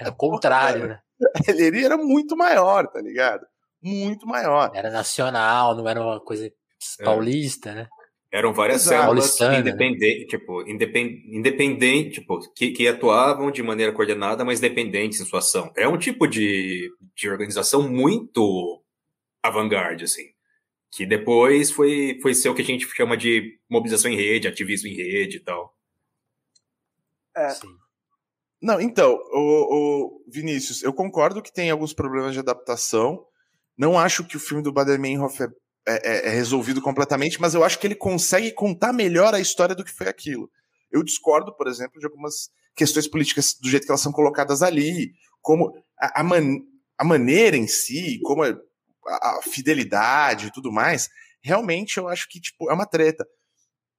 [0.00, 0.98] É o contrário, né?
[1.46, 3.46] A LN era muito maior, tá ligado?
[3.82, 4.70] Muito maior.
[4.74, 6.50] Era nacional, não era uma coisa
[7.04, 7.74] paulista, é.
[7.74, 7.88] né?
[8.32, 10.26] Eram várias células independentes, né?
[10.26, 15.72] tipo, independente, tipo, que, que, atuavam de maneira coordenada, mas dependentes em sua ação.
[15.76, 18.82] É um tipo de, de organização muito
[19.42, 20.24] avant-garde, assim.
[20.90, 24.88] Que depois foi, foi ser o que a gente chama de mobilização em rede, ativismo
[24.88, 25.74] em rede e tal.
[27.36, 27.50] É.
[27.50, 27.68] Sim.
[28.60, 33.24] Não, então, o, o, Vinícius, eu concordo que tem alguns problemas de adaptação.
[33.76, 35.48] Não acho que o filme do Bader-Meinhof é
[35.88, 39.74] é, é, é, resolvido completamente, mas eu acho que ele consegue contar melhor a história
[39.74, 40.50] do que foi aquilo.
[40.90, 45.12] Eu discordo, por exemplo, de algumas questões políticas do jeito que elas são colocadas ali,
[45.40, 46.58] como a, a, man,
[46.98, 48.48] a maneira em si, como a,
[49.06, 51.08] a, fidelidade e tudo mais.
[51.40, 53.26] Realmente eu acho que tipo, é uma treta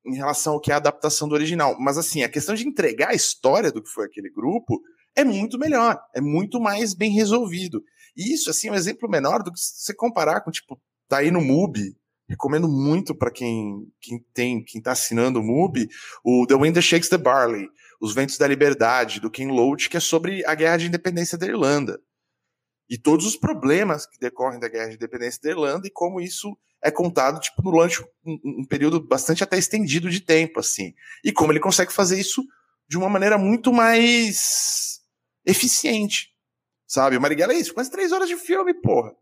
[0.06, 1.78] em relação ao que é a adaptação do original.
[1.80, 4.82] Mas assim, a questão de entregar a história do que foi aquele grupo
[5.16, 7.82] é muito melhor, é muito mais bem resolvido.
[8.16, 11.32] E isso, assim, é um exemplo menor do que você comparar com, tipo, Tá aí
[11.32, 11.96] no MUBI.
[12.30, 15.88] Recomendo muito para quem, quem tem, quem tá assinando o MUBI,
[16.24, 17.70] o The Wind That Shakes the Barley,
[18.02, 21.48] Os Ventos da Liberdade, do Ken Loach, que é sobre a guerra de independência da
[21.48, 22.02] Irlanda.
[22.90, 26.58] E todos os problemas que decorrem da guerra de independência da Irlanda e como isso
[26.84, 30.94] é contado, tipo, durante um, um período bastante até estendido de tempo, assim.
[31.24, 32.46] E como ele consegue fazer isso
[32.90, 35.02] de uma maneira muito mais
[35.46, 36.34] eficiente,
[36.86, 37.16] sabe?
[37.16, 39.16] O Marighella é isso, quase três horas de filme, porra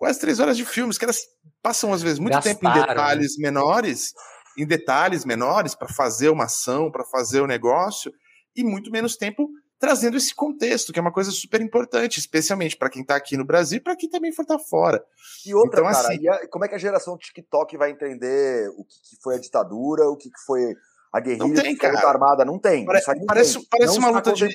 [0.00, 0.90] quase três horas de filme.
[0.90, 1.20] Os caras
[1.62, 3.42] passam, às vezes, muito Gastaram, tempo em detalhes né?
[3.42, 4.14] menores,
[4.56, 8.10] em detalhes menores, para fazer uma ação, para fazer o negócio,
[8.56, 9.46] e muito menos tempo
[9.78, 13.46] trazendo esse contexto, que é uma coisa super importante, especialmente para quem está aqui no
[13.46, 15.02] Brasil e para quem também for estar tá fora.
[15.46, 18.68] E outra, então, cara, assim, e a, como é que a geração TikTok vai entender
[18.76, 20.74] o que, que foi a ditadura, o que, que foi
[21.12, 22.08] a guerrilha não tem, cara.
[22.08, 22.44] armada?
[22.44, 22.84] Não tem.
[22.84, 23.66] Pare, parece, tem.
[23.70, 24.48] parece não uma luta de.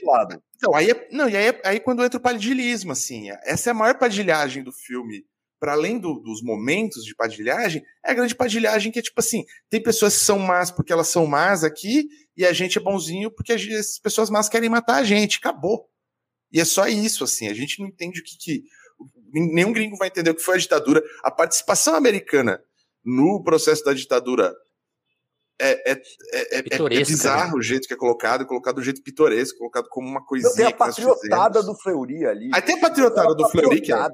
[0.55, 3.71] Então, aí, é, não, e aí, é, aí quando entra o padilhismo, assim, essa é
[3.71, 5.25] a maior padilhagem do filme
[5.59, 9.43] para além do, dos momentos de padilhagem, é a grande padilhagem que é tipo assim:
[9.69, 13.31] tem pessoas que são más porque elas são más aqui, e a gente é bonzinho
[13.31, 15.37] porque as pessoas más querem matar a gente.
[15.37, 15.89] Acabou.
[16.51, 17.47] E é só isso, assim.
[17.47, 18.63] A gente não entende o que, que.
[19.33, 21.03] Nenhum gringo vai entender o que foi a ditadura.
[21.23, 22.61] A participação americana
[23.03, 24.55] no processo da ditadura
[25.59, 26.01] é, é,
[26.33, 27.57] é, é, é bizarro né?
[27.57, 30.53] o jeito que é colocado, colocado do jeito pitoresco, colocado como uma coisinha.
[30.53, 32.49] Tem a patriotada do Fleury ali.
[32.53, 34.09] Aí tem a patriotada do Fleury, que é,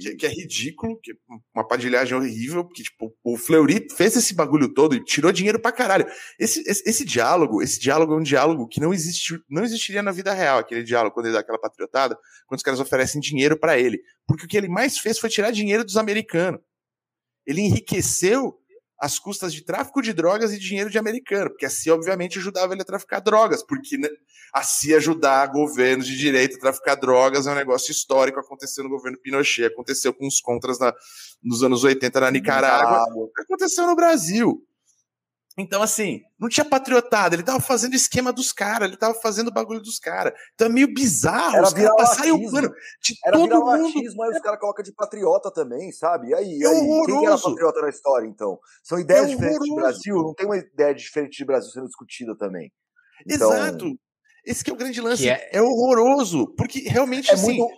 [0.00, 1.14] que, que, é ridículo, que é
[1.54, 5.70] uma padilhagem horrível, porque tipo, o Fleury fez esse bagulho todo e tirou dinheiro pra
[5.70, 6.06] caralho.
[6.38, 10.10] Esse, esse, esse, diálogo, esse diálogo é um diálogo que não, existe, não existiria na
[10.10, 12.18] vida real, aquele diálogo, quando ele dá aquela patriotada,
[12.48, 14.00] quando os caras oferecem dinheiro para ele.
[14.26, 16.60] Porque o que ele mais fez foi tirar dinheiro dos americanos.
[17.46, 18.59] Ele enriqueceu
[19.00, 22.74] às custas de tráfico de drogas e dinheiro de americano, porque a CIA obviamente ajudava
[22.74, 24.08] ele a traficar drogas, porque né,
[24.52, 28.90] a CIA ajudar governos de direita a traficar drogas é um negócio histórico, aconteceu no
[28.90, 30.94] governo Pinochet, aconteceu com os contras na,
[31.42, 33.06] nos anos 80 na Nicarágua,
[33.38, 34.62] aconteceu no Brasil.
[35.58, 39.52] Então, assim, não tinha patriotada, ele tava fazendo esquema dos caras, ele tava fazendo o
[39.52, 40.32] bagulho dos caras.
[40.54, 42.70] Então é meio bizarro, Era os caras passarem o pano
[43.02, 44.22] de Era todo mundo.
[44.22, 46.28] aí os caras colocam de patriota também, sabe?
[46.28, 48.58] E aí, é aí quem era patriota na história, então?
[48.82, 52.36] São ideias é diferentes de Brasil, não tem uma ideia diferente de Brasil sendo discutida
[52.36, 52.72] também.
[53.28, 53.52] Então...
[53.52, 53.86] Exato.
[54.46, 55.28] Esse que é o grande lance.
[55.28, 55.50] É...
[55.52, 55.60] é...
[55.60, 57.58] horroroso, porque realmente, é assim...
[57.58, 57.74] Muito...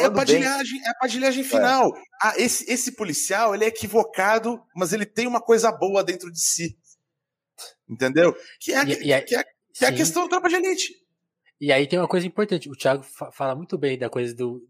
[0.00, 1.46] é a padilhagem, é a padilhagem é.
[1.46, 1.94] final.
[1.94, 2.00] É.
[2.22, 6.40] Ah, esse, esse policial, ele é equivocado, mas ele tem uma coisa boa dentro de
[6.40, 6.78] si.
[7.88, 8.34] Entendeu?
[8.60, 10.92] Que é, e, e que é, que é a questão do tropa de elite.
[11.60, 12.68] E aí tem uma coisa importante.
[12.70, 14.60] O Thiago fala muito bem da coisa do,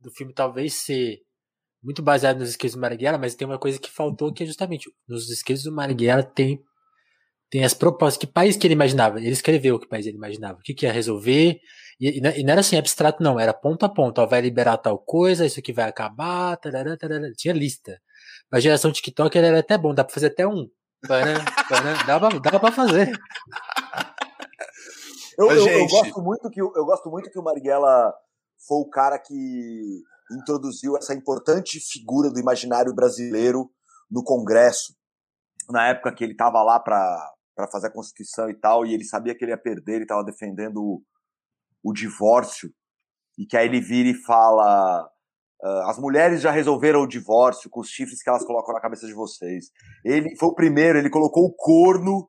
[0.00, 1.18] do filme talvez ser
[1.82, 4.90] muito baseado nos esquemas do Marighella, mas tem uma coisa que faltou que é justamente
[5.06, 6.62] nos esquemas do Marighella tem
[7.50, 8.18] tem as propostas.
[8.18, 9.18] Que país que ele imaginava?
[9.18, 10.58] Ele escreveu o que país ele imaginava.
[10.58, 11.58] O que, que ia resolver.
[12.00, 13.40] E, e, não era assim abstrato, não.
[13.40, 14.20] Era ponto a ponto.
[14.20, 16.56] Ó, vai liberar tal coisa, isso aqui vai acabar.
[16.58, 17.30] Tarará, tarará.
[17.36, 17.98] Tinha lista.
[18.52, 19.94] A geração TikTok era até bom.
[19.94, 20.68] Dá pra fazer até um.
[21.06, 23.12] Para, para, dá, pra, dá pra fazer.
[25.38, 28.12] Eu, eu, eu, gosto muito que, eu gosto muito que o Marighella
[28.66, 33.70] foi o cara que introduziu essa importante figura do imaginário brasileiro
[34.10, 34.96] no Congresso.
[35.70, 37.32] Na época que ele estava lá para
[37.70, 40.78] fazer a Constituição e tal, e ele sabia que ele ia perder, ele estava defendendo
[40.78, 41.02] o,
[41.84, 42.72] o divórcio.
[43.38, 45.08] E que aí ele vira e fala:
[45.62, 49.06] Uh, as mulheres já resolveram o divórcio com os chifres que elas colocam na cabeça
[49.06, 49.70] de vocês.
[50.04, 52.28] Ele foi o primeiro, ele colocou o corno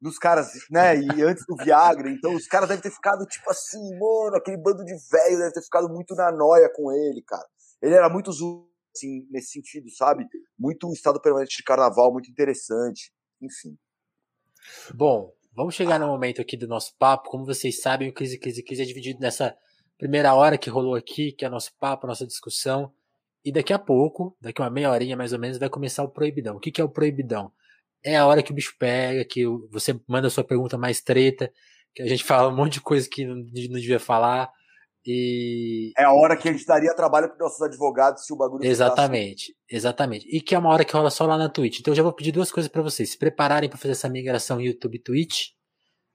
[0.00, 0.96] nos caras, né?
[0.96, 4.84] E antes do Viagra, então os caras devem ter ficado tipo assim, mano, aquele bando
[4.84, 7.46] de velho deve ter ficado muito na noia com ele, cara.
[7.80, 10.26] Ele era muito assim, nesse sentido, sabe?
[10.58, 13.76] Muito estado permanente de carnaval, muito interessante, enfim.
[14.94, 17.30] Bom, vamos chegar no momento aqui do nosso papo.
[17.30, 19.56] Como vocês sabem, o Crise Crise Crise é dividido nessa
[20.02, 22.92] primeira hora que rolou aqui, que é nosso papo, nossa discussão.
[23.44, 26.56] E daqui a pouco, daqui uma meia horinha mais ou menos, vai começar o proibidão.
[26.56, 27.52] O que, que é o proibidão?
[28.04, 31.52] É a hora que o bicho pega, que você manda a sua pergunta mais treta,
[31.94, 33.44] que a gente fala um monte de coisa que não, não
[33.78, 34.50] devia falar.
[35.06, 35.92] E.
[35.96, 39.54] É a hora que a gente daria trabalho para nossos advogados se o bagulho Exatamente,
[39.70, 40.26] exatamente.
[40.28, 41.78] E que é uma hora que rola só lá na Twitch.
[41.78, 44.60] Então eu já vou pedir duas coisas para vocês: se prepararem para fazer essa migração
[44.60, 45.50] YouTube-Twitch.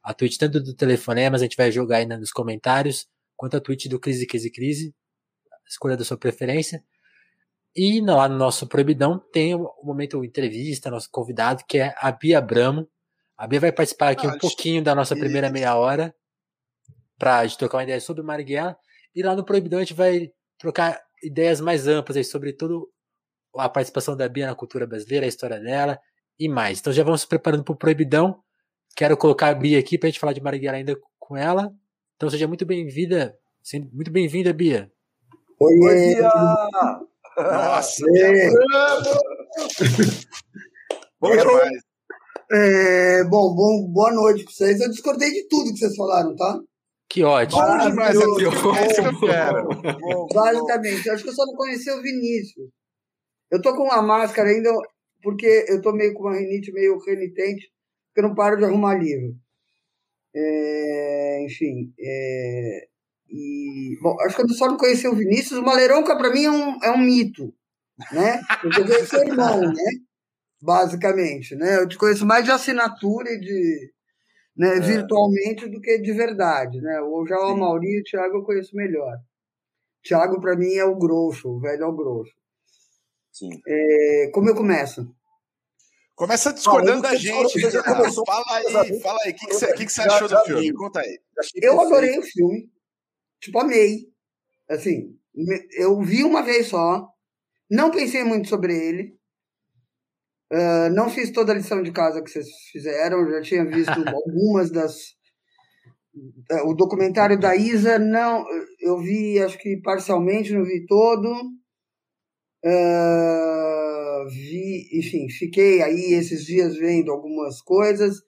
[0.04, 3.08] A Twitch, tanto do telefonema, a gente vai jogar aí nos comentários
[3.38, 4.96] quanto a tweet do Crise, Crise, Crise,
[5.66, 6.84] escolha da sua preferência.
[7.76, 12.42] E lá no nosso Proibidão tem o momento entrevista, nosso convidado, que é a Bia
[12.42, 12.90] Bramo.
[13.38, 16.14] A Bia vai participar aqui ah, um pouquinho da nossa primeira meia hora
[17.20, 18.76] para a gente trocar uma ideia sobre Marighella.
[19.16, 22.92] E lá no Proibidão a gente vai trocar ideias mais amplas aí sobre tudo
[23.56, 26.00] a participação da Bia na cultura brasileira, a história dela
[26.40, 26.80] e mais.
[26.80, 28.42] Então já vamos se preparando para o Proibidão.
[28.96, 31.72] Quero colocar a Bia aqui para a gente falar de Marighella ainda com ela.
[32.18, 33.38] Então seja muito bem-vinda,
[33.94, 34.92] muito bem-vinda, Bia.
[35.60, 36.32] Oi, Oi Bia!
[37.38, 38.04] Nossa!
[41.22, 41.84] bom demais.
[42.52, 44.82] É, bom, bom, boa noite para vocês.
[44.82, 46.60] Eu discordei de tudo que vocês falaram, tá?
[47.08, 47.62] Que ótimo.
[47.62, 48.36] Bom demais, eu
[49.20, 49.70] quero.
[50.34, 52.68] Basicamente, acho que eu só não conheci o Vinícius.
[53.52, 54.72] Eu tô com uma máscara ainda,
[55.22, 57.72] porque eu tô meio com uma rinite meio renitente,
[58.08, 59.36] porque eu não paro de arrumar livro.
[60.40, 62.88] É, enfim, é,
[63.30, 65.60] e, bom, acho que eu só não conheci o Vinícius.
[65.60, 67.54] O Maleronca, para mim, é um, é um mito,
[68.12, 68.40] né?
[68.64, 69.92] Eu conheço seu irmão, né?
[70.62, 71.78] Basicamente, né?
[71.78, 73.94] Eu te conheço mais de assinatura e de...
[74.56, 74.80] Né, é.
[74.80, 77.00] virtualmente do que de verdade, né?
[77.02, 79.16] Ou já o Mauri e o Thiago eu conheço melhor.
[80.04, 82.34] Thiago, para mim, é o grosso, o velho é o grosso.
[83.32, 83.50] Sim.
[83.68, 85.16] É, como eu começo?
[86.18, 87.62] Começa discordando da gente.
[88.26, 89.32] Fala aí, fala aí.
[89.32, 90.74] O que, que, você, que, que você achou do filme?
[90.74, 91.20] Conta aí.
[91.54, 92.68] Eu adorei o filme.
[93.40, 94.08] Tipo, amei.
[94.68, 95.16] Assim,
[95.78, 97.08] eu vi uma vez só.
[97.70, 99.16] Não pensei muito sobre ele.
[100.52, 103.30] Uh, não fiz toda a lição de casa que vocês fizeram.
[103.30, 105.16] Já tinha visto algumas das.
[106.66, 108.44] O documentário da Isa, não.
[108.80, 111.32] Eu vi, acho que parcialmente, não vi todo.
[112.66, 113.77] Uh,
[114.26, 118.22] vi, enfim, fiquei aí esses dias vendo algumas coisas.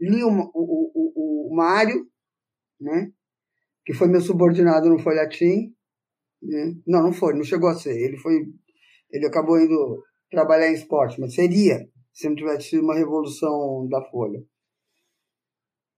[0.00, 2.06] Li o, o, o, Mário,
[2.80, 3.10] né?
[3.84, 5.74] que foi meu subordinado no Folhetim.
[6.42, 6.74] Né?
[6.86, 7.96] Não, não foi, não chegou a ser.
[7.96, 8.44] Ele foi,
[9.10, 14.02] ele acabou indo trabalhar em esporte, mas seria se não tivesse sido uma revolução da
[14.10, 14.42] Folha.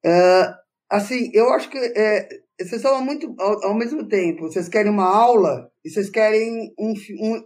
[0.04, 0.52] É,
[0.90, 2.28] assim, eu acho que é,
[2.60, 4.42] vocês falam muito ao, ao, mesmo tempo.
[4.42, 7.42] Vocês querem uma aula e vocês querem um, um,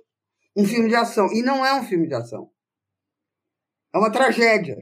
[0.57, 1.33] um filme de ação.
[1.33, 2.51] E não é um filme de ação.
[3.95, 4.77] É uma tragédia.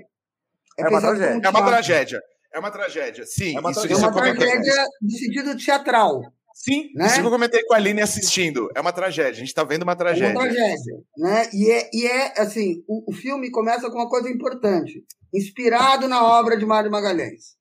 [0.79, 1.47] É, é uma tragédia.
[1.47, 2.23] É uma tragédia.
[2.53, 3.57] É uma tragédia, sim.
[3.57, 6.21] É uma, isso, é uma tragédia de sentido teatral.
[6.53, 7.07] Sim, né?
[7.07, 8.69] isso que eu comentei com a Aline assistindo.
[8.75, 10.27] É uma tragédia, a gente está vendo uma tragédia.
[10.27, 11.49] É uma tragédia, né?
[11.55, 16.23] E é, e é assim, o, o filme começa com uma coisa importante, inspirado na
[16.23, 17.57] obra de Mário Magalhães,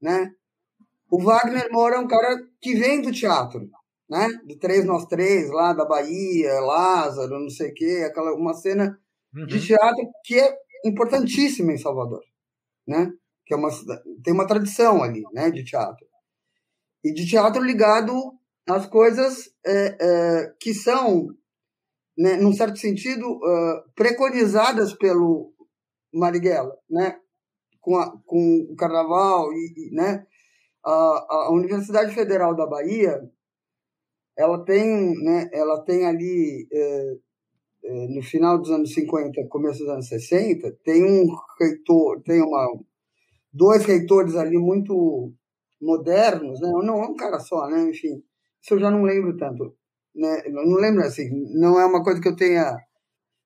[0.00, 0.30] né?
[1.10, 3.68] O Wagner Moura é um cara que vem do teatro,
[4.10, 4.28] né?
[4.44, 8.98] Do Três Nós Três, lá da Bahia, Lázaro, não sei o quê, aquela, uma cena
[9.34, 9.46] uhum.
[9.46, 10.54] de teatro que é
[10.84, 12.22] importantíssima em Salvador,
[12.86, 13.12] né?
[13.46, 13.70] Que é uma,
[14.24, 16.06] tem uma tradição ali, né, de teatro
[17.02, 18.12] e de teatro ligado
[18.68, 21.28] às coisas é, é, que são,
[22.16, 23.40] né, num certo sentido,
[23.94, 25.54] preconizadas pelo
[26.12, 27.16] Marighella, né?
[27.80, 30.26] com, a, com o Carnaval e, e né?
[30.84, 33.20] A, a, Universidade Federal da Bahia
[34.36, 37.16] ela tem, né, ela tem ali é,
[37.84, 41.26] é, no final dos anos 50, começo dos anos 60, tem um
[41.58, 42.66] reitor, tem uma
[43.52, 45.32] dois reitores ali muito
[45.80, 46.68] modernos, né?
[46.70, 47.90] Não é um cara só, né?
[47.90, 48.22] Enfim,
[48.60, 49.74] isso eu já não lembro tanto,
[50.14, 50.42] né?
[50.46, 52.76] Eu não lembro assim, não é uma coisa que eu tenha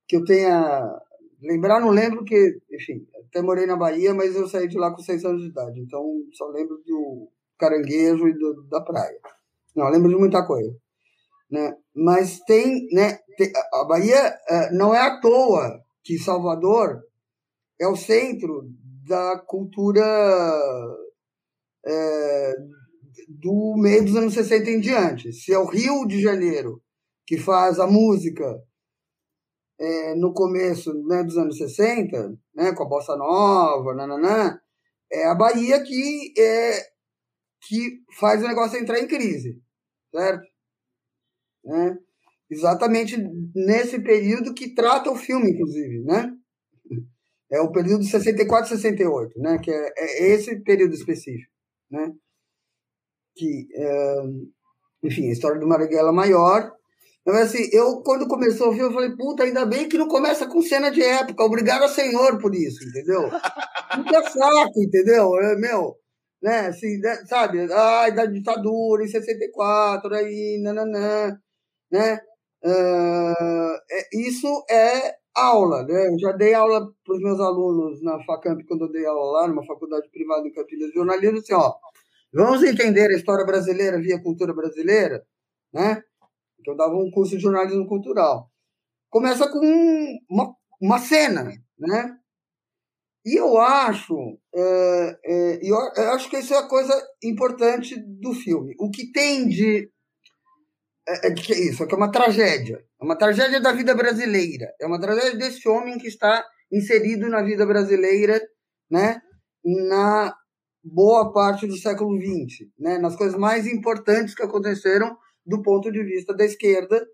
[0.07, 1.01] que eu tenha
[1.43, 5.03] lembrar, não lembro que, enfim, até morei na Bahia, mas eu saí de lá com
[5.03, 6.03] seis anos de idade, então
[6.33, 7.29] só lembro do
[7.59, 9.19] caranguejo e do, da praia.
[9.75, 10.73] Não, lembro de muita coisa,
[11.51, 11.75] né?
[11.95, 13.19] Mas tem, né?
[13.37, 17.03] Tem, a Bahia uh, não é à toa que Salvador
[17.81, 18.69] é o centro
[19.07, 20.05] da cultura
[21.87, 22.55] é,
[23.29, 25.33] do meio dos anos 60 em diante.
[25.33, 26.83] Se é o Rio de Janeiro
[27.27, 28.45] que faz a música
[29.79, 34.59] é, no começo né, dos anos 60, né, com a bossa nova, nananã,
[35.11, 36.79] é a Bahia que, é,
[37.67, 39.61] que faz o negócio entrar em crise,
[40.15, 40.47] certo?
[41.65, 41.99] Né?
[42.51, 43.17] Exatamente
[43.55, 46.31] nesse período que trata o filme, inclusive, né?
[47.51, 49.59] É o período 64 68, né?
[49.59, 51.55] Que é, é esse período específico
[51.95, 52.13] né?
[53.37, 54.23] Que, é,
[55.05, 56.73] enfim, a história do Marighella maior.
[57.23, 60.47] Então, assim, eu, quando começou o filme, eu falei, puta, ainda bem que não começa
[60.47, 61.45] com cena de época.
[61.45, 63.23] Obrigado ao Senhor por isso, entendeu?
[63.95, 65.35] Puta saco, entendeu?
[65.41, 65.97] É, meu,
[66.45, 67.73] né, assim, né, sabe?
[67.73, 71.39] Ai, da ditadura em 64, aí, nananã,
[71.91, 72.21] né?
[72.63, 73.79] Uh,
[74.13, 76.09] isso é aula, né?
[76.09, 79.49] Eu já dei aula para os meus alunos na Facamp, quando eu dei aula lá,
[79.49, 81.73] numa faculdade privada em Campinas de jornalismo, assim, ó,
[82.33, 85.25] vamos entender a história brasileira via cultura brasileira,
[85.73, 86.03] né?
[86.63, 88.51] Que eu dava um curso de jornalismo cultural.
[89.09, 89.61] Começa com
[90.29, 91.45] uma, uma cena,
[91.79, 92.19] né?
[93.25, 95.77] E eu acho, é, é, eu,
[96.13, 98.75] acho que isso é a coisa importante do filme.
[98.79, 99.91] O que tem de
[101.07, 102.85] é, é é isso, é que é uma tragédia.
[103.01, 104.75] É uma tragédia da vida brasileira.
[104.81, 108.41] É uma tragédia desse homem que está inserido na vida brasileira,
[108.91, 109.21] né?
[109.65, 110.35] Na
[110.83, 112.99] boa parte do século XX, né?
[112.99, 117.07] Nas coisas mais importantes que aconteceram do ponto de vista da esquerda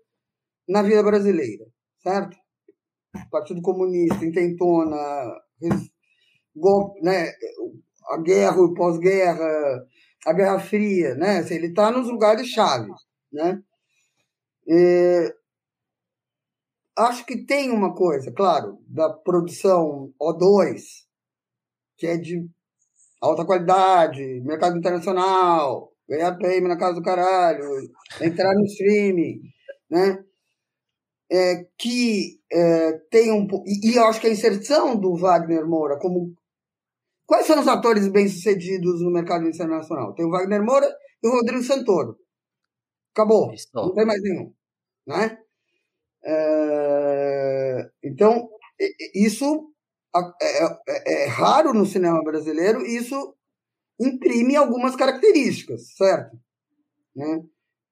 [0.67, 1.65] na vida brasileira,
[2.01, 2.37] certo?
[3.29, 4.97] Partido Comunista intentona
[7.01, 7.31] né?
[8.09, 9.85] A guerra, o pós-guerra,
[10.25, 11.39] a Guerra Fria, né?
[11.39, 12.95] Assim, ele está nos lugares chaves,
[13.31, 13.61] né?
[14.67, 15.33] É,
[16.97, 20.81] acho que tem uma coisa, claro, da produção O2,
[21.97, 22.47] que é de
[23.21, 27.65] alta qualidade, mercado internacional, ganhar prêmio na casa do caralho,
[28.21, 29.41] entrar no streaming,
[29.89, 30.23] né?
[31.33, 35.97] É, que é, tem um e, e eu acho que a inserção do Wagner Moura
[35.97, 36.35] como
[37.31, 40.13] quais são os atores bem sucedidos no mercado internacional?
[40.13, 40.93] Tem o Wagner Moura
[41.23, 42.17] e o Rodrigo Santoro.
[43.15, 43.53] Acabou.
[43.73, 44.53] Não tem mais nenhum.
[45.07, 45.37] Né?
[46.25, 48.49] É, então,
[49.15, 49.71] isso
[50.13, 53.33] é, é, é, raro no cinema brasileiro e isso
[53.97, 56.37] imprime algumas características, certo?
[57.15, 57.45] Né?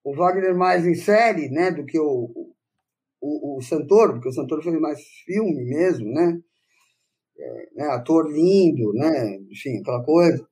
[0.04, 2.54] O Wagner mais em série né, do que o,
[3.22, 6.42] o, o Santoro, porque o Santoro fez mais filme mesmo, né?
[7.76, 9.38] Né ator lindo, né?
[9.50, 10.46] Enfim, aquela coisa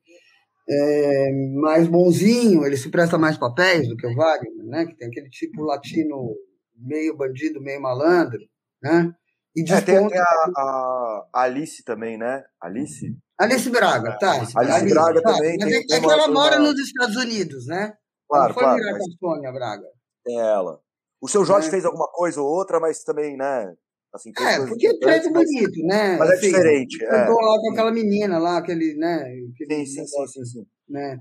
[0.68, 4.86] é, mais bonzinho, ele se presta mais papéis do que o Wagner, né?
[4.86, 6.36] Que tem aquele tipo latino
[6.76, 8.40] meio bandido, meio malandro,
[8.82, 9.12] né?
[9.56, 10.24] E é, tem, tem a,
[10.56, 12.44] a, Alice também, né?
[12.60, 13.16] Alice?
[13.38, 14.32] Alice Braga, tá.
[14.32, 15.56] Alice, Alice Braga também.
[15.58, 17.94] Mas tem, é, é que ela mora nos Estados Unidos, né?
[18.28, 18.78] Claro, foi claro.
[18.78, 19.04] Mas...
[19.18, 19.86] Sônia Braga.
[20.26, 20.78] É ela.
[21.20, 21.70] O seu Jorge é.
[21.70, 23.74] fez alguma coisa ou outra, mas também, né?
[24.12, 26.16] Assim, é, porque é preto bonito, né?
[26.16, 27.04] Mas é assim, é diferente.
[27.04, 27.28] É.
[27.28, 29.22] lá com aquela menina lá, aquele, né?
[29.52, 31.18] Aquele sim, sim, sim, sim, Né?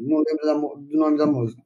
[0.00, 1.62] Não lembro da, do nome da música.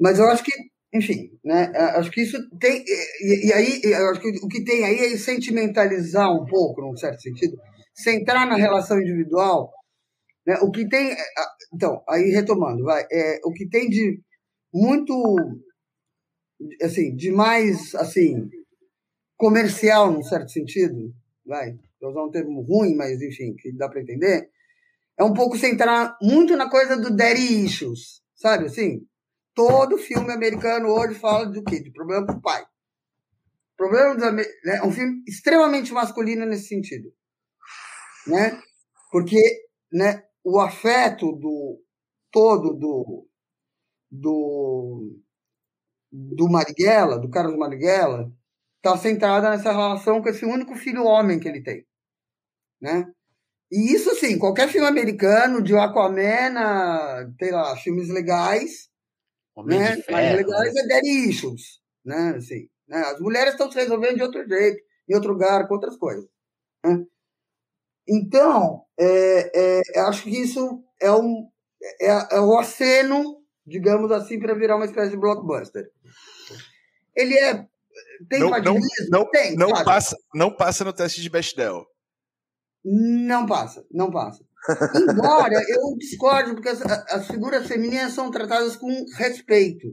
[0.00, 0.50] Mas eu acho que,
[0.92, 1.70] enfim, né?
[1.94, 2.82] Acho que isso tem.
[3.20, 6.96] E, e aí, eu acho que o que tem aí é sentimentalizar um pouco, num
[6.96, 7.56] certo sentido,
[7.94, 9.70] centrar na relação individual.
[10.44, 10.56] Né?
[10.60, 11.14] O que tem.
[11.72, 13.04] Então, aí retomando, vai.
[13.12, 14.20] É, o que tem de
[14.74, 15.14] muito
[16.82, 18.48] assim, de mais assim,
[19.42, 21.12] comercial num certo sentido,
[21.44, 24.48] vai, vou usar um termo ruim, mas enfim, que dá para entender,
[25.18, 29.04] é um pouco centrar muito na coisa do daddy issues, sabe assim?
[29.52, 31.80] Todo filme americano hoje fala do quê?
[31.80, 32.64] De problema com o pai.
[33.76, 37.12] Problema do, né, é um filme extremamente masculino nesse sentido,
[38.28, 38.62] né?
[39.10, 39.42] Porque,
[39.92, 41.82] né, o afeto do
[42.30, 43.26] todo do
[44.08, 45.18] do
[46.12, 48.32] do Marighella, do Carlos Marighella,
[48.82, 51.86] está centrada nessa relação com esse único filho homem que ele tem,
[52.80, 53.06] né?
[53.70, 58.90] E isso, assim, qualquer filme americano, de Aquaman, a, sei lá, filmes legais,
[59.54, 59.96] Homem né?
[59.96, 60.80] Ferro, mais legais né?
[60.80, 62.34] é Daddy Issues, né?
[62.36, 62.98] Assim, né?
[62.98, 66.28] As mulheres estão se resolvendo de outro jeito, em outro lugar, com outras coisas.
[66.84, 67.04] Né?
[68.08, 71.48] Então, é, é, acho que isso é, um,
[72.00, 75.90] é, é o aceno, digamos assim, para virar uma espécie de blockbuster.
[77.14, 77.66] Ele é.
[78.28, 78.78] Tem não, não,
[79.10, 81.84] não, tem, não passa, não passa no teste de Bechdel.
[82.84, 84.44] Não passa, não passa.
[85.10, 89.88] Embora eu discordo, porque as, as, figuras femininas são tratadas com respeito.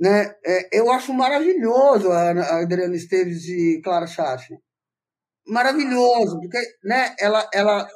[0.00, 0.34] Né?
[0.44, 4.54] É, eu acho maravilhoso a, a Adriana Esteves e Clara Chafe.
[5.46, 7.86] Maravilhoso, porque né, ela, ela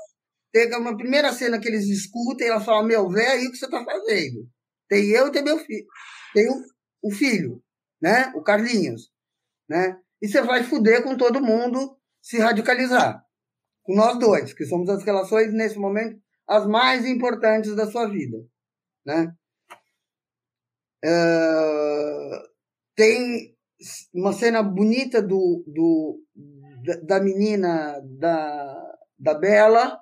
[0.52, 3.66] tem uma primeira cena que eles discutem, ela fala, meu, vê aí o que você
[3.66, 4.48] está fazendo.
[4.88, 5.86] Tem eu e tem meu filho.
[6.34, 6.62] Tem o,
[7.02, 7.62] o filho,
[8.00, 8.32] né?
[8.34, 9.10] O Carlinhos.
[9.68, 9.98] Né?
[10.22, 13.26] E você vai fuder com todo mundo se radicalizar
[13.86, 18.36] com nós dois, que somos as relações, nesse momento, as mais importantes da sua vida.
[19.06, 19.32] Né?
[21.04, 22.42] Uh,
[22.96, 23.54] tem
[24.12, 26.20] uma cena bonita do, do,
[27.04, 30.00] da menina da, da Bela.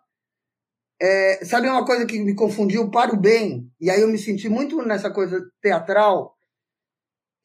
[1.00, 3.70] É, sabe uma coisa que me confundiu para o bem?
[3.78, 6.33] E aí eu me senti muito nessa coisa teatral.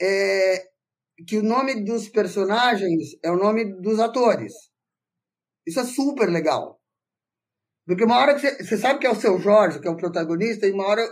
[0.01, 0.69] É,
[1.27, 4.53] que o nome dos personagens é o nome dos atores.
[5.67, 6.79] Isso é super legal.
[7.85, 9.97] Porque uma hora que você, você sabe que é o seu Jorge, que é o
[9.97, 11.03] protagonista, e uma hora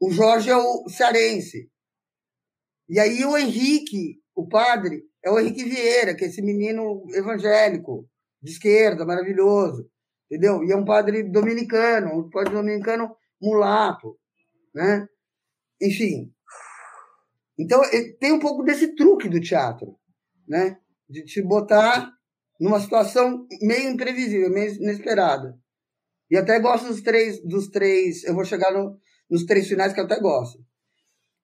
[0.00, 1.70] o Jorge é o cearense.
[2.88, 8.08] E aí o Henrique, o padre, é o Henrique Vieira, que é esse menino evangélico,
[8.40, 9.90] de esquerda, maravilhoso.
[10.30, 10.62] Entendeu?
[10.62, 14.18] E é um padre dominicano, um padre dominicano mulato,
[14.74, 15.06] né?
[15.80, 16.32] Enfim.
[17.58, 17.82] Então,
[18.20, 19.96] tem um pouco desse truque do teatro,
[20.46, 20.78] né?
[21.08, 22.12] De te botar
[22.60, 25.58] numa situação meio imprevisível, meio inesperada.
[26.30, 28.22] E até gosto dos três, dos três.
[28.24, 28.98] Eu vou chegar no,
[29.30, 30.58] nos três finais que eu até gosto.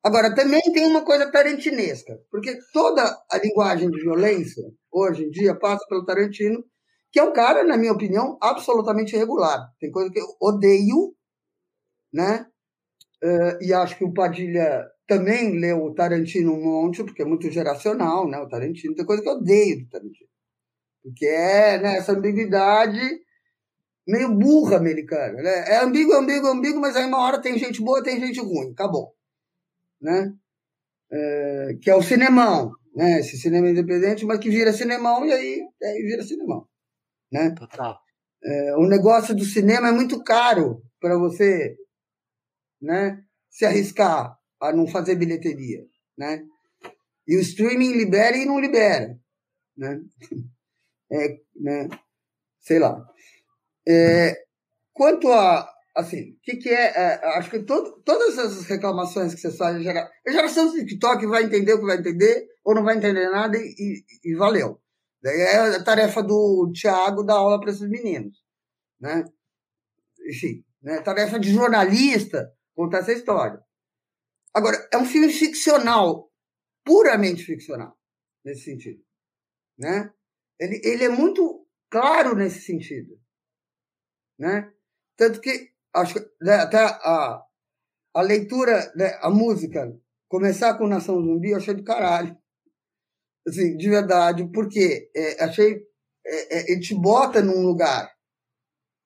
[0.05, 4.63] Agora, também tem uma coisa tarantinesca, porque toda a linguagem de violência,
[4.93, 6.63] hoje em dia, passa pelo Tarantino,
[7.11, 9.67] que é um cara, na minha opinião, absolutamente irregular.
[9.81, 11.17] Tem coisa que eu odeio,
[12.13, 12.47] né?
[13.23, 17.51] Uh, e acho que o Padilha também leu o Tarantino um monte, porque é muito
[17.51, 18.39] geracional, né?
[18.39, 18.95] O Tarantino.
[18.95, 20.31] Tem coisa que eu odeio do Tarantino.
[21.03, 23.01] Porque é né, essa ambiguidade
[24.07, 25.43] meio burra americana.
[25.43, 25.65] Né?
[25.69, 28.73] É ambíguo, ambíguo, ambíguo, mas aí uma hora tem gente boa tem gente ruim.
[28.73, 29.15] Acabou.
[30.01, 30.33] Né?
[31.13, 32.73] É, que é o cinemão.
[32.95, 33.21] Né?
[33.21, 36.67] Esse cinema independente, mas que vira cinemão e aí, aí vira cinemão.
[37.31, 37.51] Né?
[37.51, 37.99] Total.
[38.43, 41.77] É, o negócio do cinema é muito caro para você
[42.81, 45.85] né, se arriscar a não fazer bilheteria.
[46.17, 46.43] Né?
[47.27, 49.19] E o streaming libera e não libera.
[49.77, 50.01] Né?
[51.13, 51.89] é, né,
[52.61, 53.05] sei lá.
[53.87, 54.45] É,
[54.93, 59.41] quanto a, assim, o que, que é, é, acho que todo, todas as reclamações que
[59.41, 62.85] você faz, gera, a geração do TikTok vai entender o que vai entender, ou não
[62.85, 64.81] vai entender nada e, e, e valeu.
[65.25, 68.37] É a tarefa do Thiago dar aula para esses meninos,
[69.01, 69.25] né?
[70.29, 71.01] Enfim, né?
[71.01, 73.64] tarefa de jornalista contar essa história.
[74.55, 76.31] Agora, é um filme ficcional,
[76.85, 77.99] puramente ficcional,
[78.45, 79.03] nesse sentido,
[79.77, 80.13] né?
[80.61, 83.21] Ele, ele é muito claro nesse sentido.
[84.39, 84.73] Né?
[85.17, 87.43] Tanto que acho né, até a,
[88.15, 89.93] a leitura, né, a música,
[90.29, 92.37] começar com Nação Zumbi, eu achei do caralho.
[93.47, 95.87] Assim, de verdade, porque é, achei.
[96.27, 98.11] É, é, ele te bota num lugar.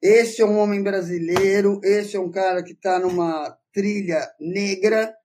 [0.01, 5.18] Esse é um homem brasileiro, esse é um cara que está numa trilha negra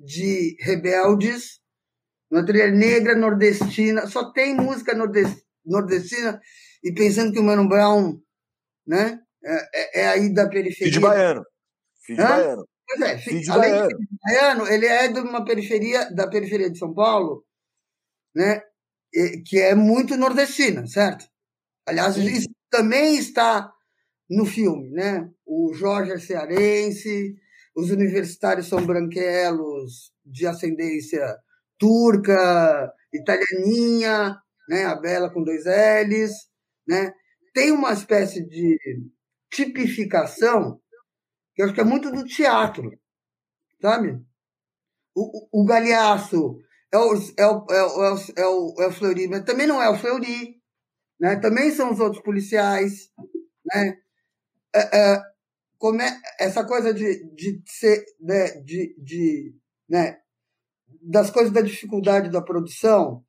[0.00, 1.60] de rebeldes,
[2.30, 4.96] uma trilha negra nordestina, só tem música
[5.64, 6.40] nordestina
[6.82, 8.18] e pensando que o Mano Brown
[8.86, 10.90] né, é, é, é aí da periferia.
[10.90, 11.44] Filho de baiano.
[12.02, 12.68] Filho de baiano.
[12.88, 13.88] Pois é, filho de além baiano.
[13.88, 17.44] de baiano, ele é de uma periferia, da periferia de São Paulo,
[18.34, 18.62] né,
[19.46, 21.26] que é muito nordestina, certo?
[21.86, 22.26] Aliás, Sim.
[22.26, 23.72] isso também está
[24.30, 25.28] no filme, né?
[25.44, 27.34] O Jorge é cearense,
[27.80, 31.36] os universitários são branquelos de ascendência
[31.78, 34.36] turca, italianinha,
[34.68, 34.84] né?
[34.84, 36.32] A Bela com dois L's,
[36.86, 37.12] né?
[37.54, 38.78] Tem uma espécie de
[39.50, 40.80] tipificação
[41.54, 42.90] que eu acho que é muito do teatro,
[43.80, 44.20] sabe?
[45.14, 46.58] O, o, o Galhaço
[46.92, 49.66] é o, é, o, é, o, é, o, é, o, é o Fleury, mas também
[49.66, 50.60] não é o Fleury,
[51.20, 51.36] né?
[51.36, 53.10] Também são os outros policiais,
[53.66, 53.96] né?
[54.74, 55.22] É, é,
[56.38, 59.54] essa coisa de, de ser, né, de, de,
[59.88, 60.18] né,
[61.02, 63.24] das coisas da dificuldade da produção,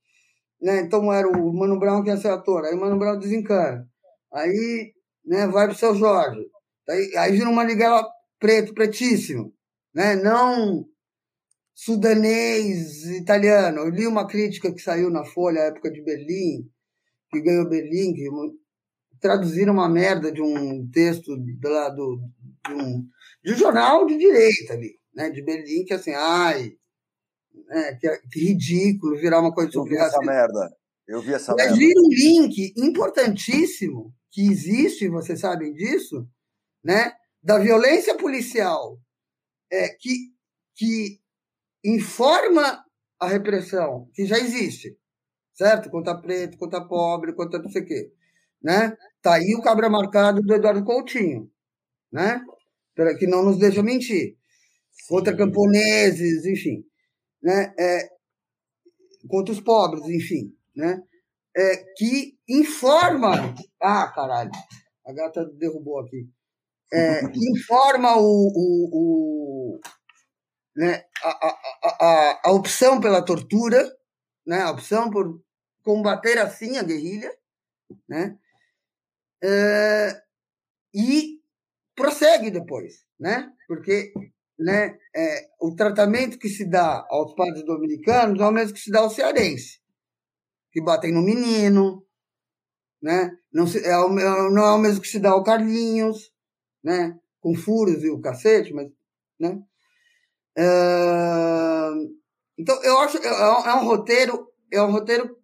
[0.61, 0.81] né?
[0.81, 3.87] Então era o Mano Brown que ia ser ator, aí o Mano Brown desencana,
[4.33, 4.93] aí,
[5.25, 6.45] né, vai pro seu Jorge,
[6.89, 8.03] aí, aí vira uma Miguel
[8.37, 9.53] preto, pretíssimo,
[9.93, 10.15] né?
[10.15, 10.85] Não
[11.73, 13.79] sudanês, italiano.
[13.79, 16.69] Eu li uma crítica que saiu na Folha, época de Berlim,
[17.31, 18.29] que ganhou Berlim, que
[19.19, 22.19] traduziram uma merda de um texto lá do,
[22.67, 23.07] de, um,
[23.43, 26.71] de um jornal de direita ali, né, de Berlim, que assim, ai,
[27.67, 30.77] né, que, que ridículo virar uma coisa sobre Eu vi essa merda.
[31.07, 31.77] Eu vi essa Mas merda.
[31.77, 36.27] vira um link importantíssimo que existe, vocês sabem disso,
[36.83, 37.13] né,
[37.43, 38.99] da violência policial
[39.71, 40.31] é, que,
[40.75, 41.19] que
[41.83, 42.83] informa
[43.19, 44.97] a repressão, que já existe,
[45.53, 45.89] certo?
[45.89, 48.11] Contra preto, contra pobre, contra não sei o quê.
[48.61, 48.95] Né?
[49.21, 51.49] Tá aí o cabra marcado do Eduardo Coutinho,
[52.11, 52.43] né?
[53.17, 54.37] que não nos deixa mentir.
[55.07, 56.83] Contra camponeses, enfim.
[57.41, 57.73] Né?
[57.79, 58.09] É,
[59.27, 60.53] contra os pobres, enfim.
[60.75, 61.01] Né?
[61.55, 63.55] É, que informa.
[63.81, 64.51] Ah, caralho,
[65.05, 66.29] a gata derrubou aqui.
[66.93, 69.79] É, que informa o, o, o
[70.75, 73.89] né, a, a, a, a opção pela tortura,
[74.45, 75.41] né, a opção por
[75.83, 77.33] combater assim a guerrilha,
[78.07, 78.37] né,
[79.41, 80.21] é,
[80.93, 81.40] e
[82.01, 84.11] prossegue depois, né, porque
[84.59, 88.91] né, é, o tratamento que se dá aos padres dominicanos é o mesmo que se
[88.91, 89.79] dá aos cearense,
[90.71, 92.05] que batem no menino,
[93.01, 96.31] né, não, se, é, não é o mesmo que se dá ao Carlinhos,
[96.83, 98.89] né, com furos e o cacete, mas,
[99.39, 99.63] né,
[102.57, 105.35] então, eu acho é, é um roteiro, é um roteiro.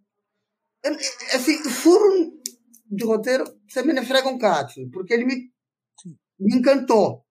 [1.33, 2.31] Assim, furo
[2.89, 5.51] de roteiro, você me frega um cato, porque ele me,
[6.39, 7.25] me encantou,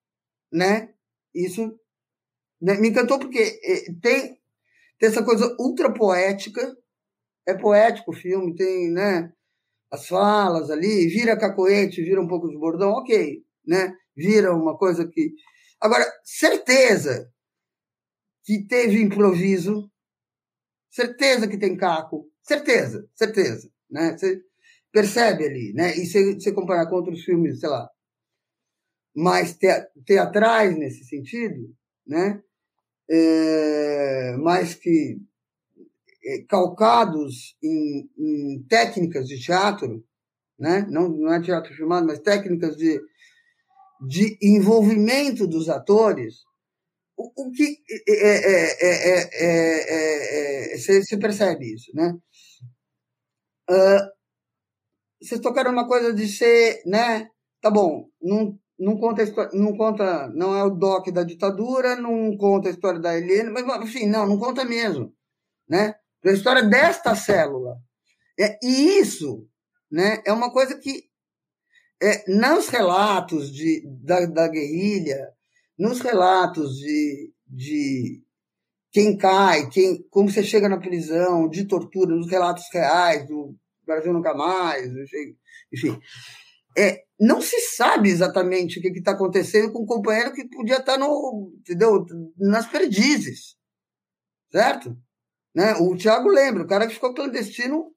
[0.52, 0.92] né?
[1.34, 1.78] Isso
[2.60, 2.74] né?
[2.78, 4.38] me encantou porque é, tem,
[4.98, 6.76] tem essa coisa ultra poética,
[7.46, 9.32] é poético o filme, tem, né?
[9.90, 13.94] As falas ali, vira cacoete, vira um pouco de bordão, ok, né?
[14.16, 15.32] Vira uma coisa que.
[15.80, 17.30] Agora, certeza
[18.44, 19.90] que teve improviso,
[20.90, 24.16] certeza que tem caco, certeza, certeza, né?
[24.16, 24.42] Você
[24.90, 25.94] percebe ali, né?
[25.96, 27.88] E se você comparar com outros filmes, sei lá,
[29.16, 29.56] mais
[30.04, 31.74] teatrais nesse sentido,
[32.06, 32.42] né?
[33.08, 35.18] É, mais que
[36.22, 40.04] é, calcados em, em, técnicas de teatro,
[40.58, 40.86] né?
[40.90, 43.00] Não, não é teatro filmado, mas técnicas de,
[44.06, 46.44] de envolvimento dos atores,
[47.16, 49.14] o, que é, é,
[50.74, 52.14] é, você percebe isso, né?
[53.70, 54.16] Uh,
[55.22, 57.30] vocês tocaram uma coisa de ser, né?
[57.62, 62.68] Tá bom, não, não conta não conta, não é o doc da ditadura, não conta
[62.68, 65.14] a história da Helena, mas enfim, não, não conta mesmo,
[65.68, 65.94] né?
[66.24, 67.76] A história desta célula.
[68.38, 69.48] É, e isso,
[69.90, 71.04] né, é uma coisa que
[72.02, 75.32] é, nos relatos de, da, da guerrilha,
[75.78, 78.22] nos relatos de, de
[78.92, 84.12] quem cai, quem, como você chega na prisão, de tortura, nos relatos reais do Brasil
[84.12, 85.36] Nunca Mais, enfim.
[86.76, 90.92] É, não se sabe exatamente o que está acontecendo com um companheiro que podia estar
[90.92, 92.04] tá no, entendeu?
[92.36, 93.56] nas perdizes,
[94.50, 94.96] certo?
[95.54, 95.74] Né?
[95.76, 97.90] O Tiago lembra, o cara que ficou clandestino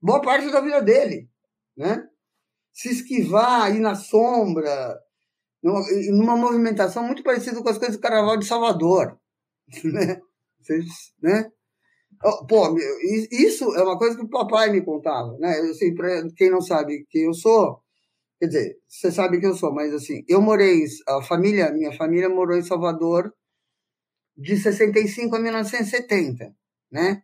[0.00, 1.28] boa parte da vida dele,
[1.76, 2.06] né?
[2.72, 4.98] Se esquivar, ir na sombra,
[5.62, 9.18] numa movimentação muito parecida com as coisas do Carnaval de Salvador.
[9.84, 10.20] Né?
[11.22, 11.50] Né?
[12.48, 12.76] Pô,
[13.30, 15.56] isso é uma coisa que o papai me contava, né?
[15.70, 15.94] Assim,
[16.36, 17.80] quem não sabe quem eu sou,
[18.38, 22.28] quer dizer, você sabe quem eu sou, mas assim, eu morei, a família, minha família
[22.28, 23.32] morou em Salvador
[24.36, 26.54] de 65 a 1970,
[26.90, 27.22] né?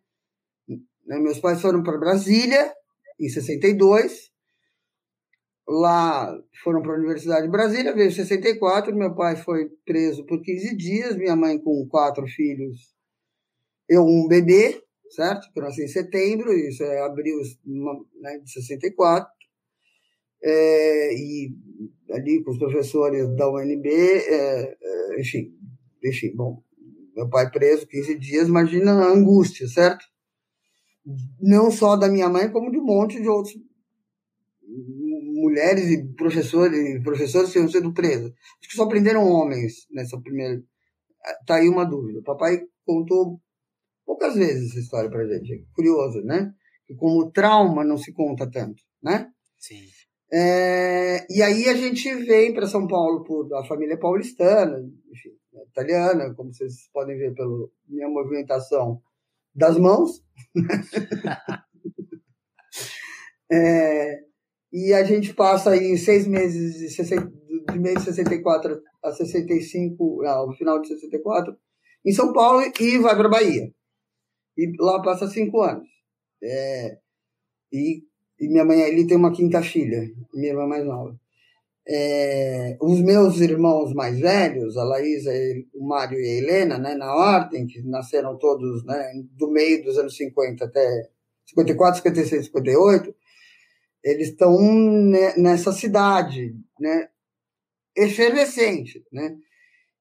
[1.07, 2.73] Meus pais foram para Brasília
[3.21, 4.35] em 62
[5.67, 10.41] lá foram para a Universidade de Brasília, veio em 64, meu pai foi preso por
[10.43, 12.95] 15 dias, minha mãe com quatro filhos,
[13.89, 15.51] eu um bebê, certo?
[15.53, 17.39] Que eu nasci em setembro, isso é abril
[18.21, 19.31] né, de 64.
[20.45, 21.57] É, e
[22.11, 25.57] ali com os professores da UNB, é, é, enfim,
[26.05, 26.63] enfim, bom,
[27.17, 30.05] meu pai preso 15 dias, imagina a angústia, certo?
[31.41, 33.55] Não só da minha mãe, como de um monte de outros
[35.35, 38.31] mulheres e professores e professores que tinham sido presos.
[38.31, 40.63] Acho que só prenderam homens nessa primeira.
[41.47, 42.21] Tá aí uma dúvida.
[42.21, 43.41] O papai contou
[44.05, 45.53] poucas vezes essa história pra gente.
[45.53, 46.53] É curioso, né?
[46.87, 49.31] Que como trauma não se conta tanto, né?
[49.59, 49.83] Sim.
[50.37, 55.31] É, e aí a gente vem para São Paulo por a família paulistana, enfim,
[55.69, 59.01] italiana, como vocês podem ver pela minha movimentação
[59.55, 60.25] das mãos.
[63.49, 64.25] é,
[64.73, 67.33] e a gente passa aí seis meses, de, 60,
[67.71, 71.57] de mês de 64 a 65, ao final de 64,
[72.05, 73.73] em São Paulo e vai para Bahia.
[74.59, 75.89] E lá passa cinco anos.
[76.43, 76.99] É,
[77.73, 78.03] e,
[78.41, 81.19] e, minha mãe ali tem uma quinta filha, minha irmã mais nova.
[81.87, 85.31] É, os meus irmãos mais velhos, a Laísa,
[85.75, 89.99] o Mário e a Helena, né, na ordem, que nasceram todos né, do meio dos
[89.99, 91.11] anos 50 até
[91.47, 93.15] 54, 56, 58,
[94.03, 94.59] eles estão
[95.37, 97.09] nessa cidade, né,
[97.97, 99.37] efervescente, né?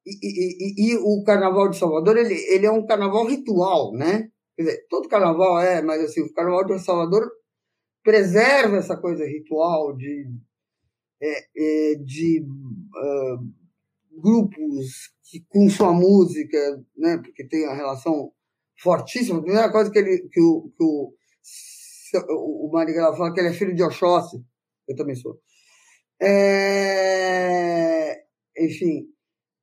[0.06, 4.30] E, e, e, e, o Carnaval de Salvador ele, ele é um carnaval ritual, né?
[4.56, 7.32] Quer dizer, todo carnaval é, mas assim, o Carnaval de Salvador
[8.04, 10.28] preserva essa coisa ritual de
[11.22, 16.58] é, é, de uh, grupos que, com sua música,
[16.98, 17.18] né?
[17.18, 18.32] Porque tem a relação
[18.78, 19.40] fortíssima.
[19.40, 21.14] A primeira coisa que ele que o, que o
[22.30, 24.44] o Marighella fala que ele é filho de Oxóssi,
[24.88, 25.40] eu também sou.
[26.22, 26.64] É,
[28.58, 29.08] enfim,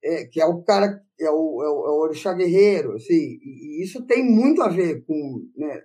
[0.03, 3.83] é, que é o cara, é o, é o, é o orixá guerreiro, assim, e,
[3.83, 5.81] isso tem muito a ver com né,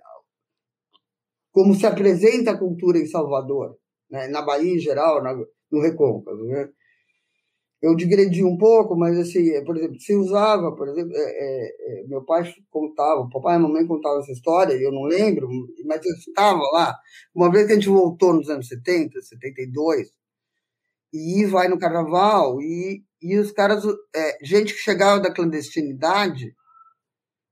[1.56, 3.78] como se apresenta a cultura em Salvador,
[4.10, 5.34] né, na Bahia em geral, na,
[5.72, 6.68] no Recôncavo, né?
[7.80, 12.00] eu digredi um pouco, mas assim, é, por exemplo, se usava, por exemplo, é, é,
[12.02, 15.48] é, meu pai contava, papai e mamãe contavam essa história, eu não lembro,
[15.86, 16.94] mas eu estava lá.
[17.34, 20.08] Uma vez que a gente voltou nos anos 70, 72,
[21.10, 23.82] e vai no carnaval, e, e os caras,
[24.14, 26.54] é, gente que chegava da clandestinidade,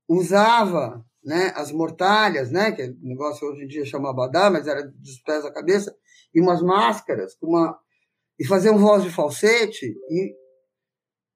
[0.07, 4.83] usava né, as mortalhas, né, que o negócio hoje em dia chama abadá, mas era
[4.83, 5.93] dos pés à cabeça,
[6.33, 7.77] e umas máscaras uma
[8.39, 10.35] e faziam voz de falsete e,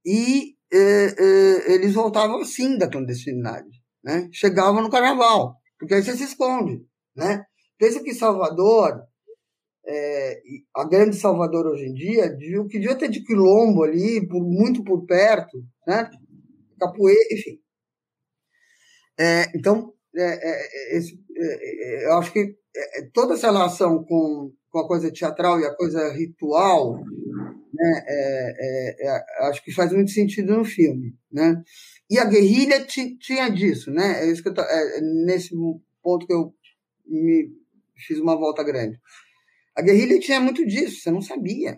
[0.05, 3.69] e eh, eh, eles voltavam assim da clandestinidade,
[4.03, 4.29] né?
[4.33, 6.85] Chegavam no carnaval, porque aí você se esconde,
[7.15, 7.45] né?
[7.77, 9.01] Pensa que Salvador,
[9.87, 10.41] é,
[10.75, 14.83] a grande Salvador hoje em dia, o que devia ter de quilombo ali, por, muito
[14.83, 15.57] por perto,
[15.87, 16.09] né?
[16.77, 17.59] Capoeira, enfim.
[19.19, 21.19] É, então, é, esse,
[22.03, 22.55] eu acho que
[23.13, 26.97] toda essa relação com com a coisa teatral e a coisa ritual,
[27.73, 31.61] né, é, é, é, acho que faz muito sentido no filme, né?
[32.09, 34.23] E a guerrilha tinha disso, né?
[34.23, 35.55] É isso que tô, é, nesse
[36.01, 36.53] ponto que eu
[37.05, 37.51] me
[37.95, 38.99] fiz uma volta grande.
[39.75, 41.73] A guerrilha tinha muito disso, você não sabia,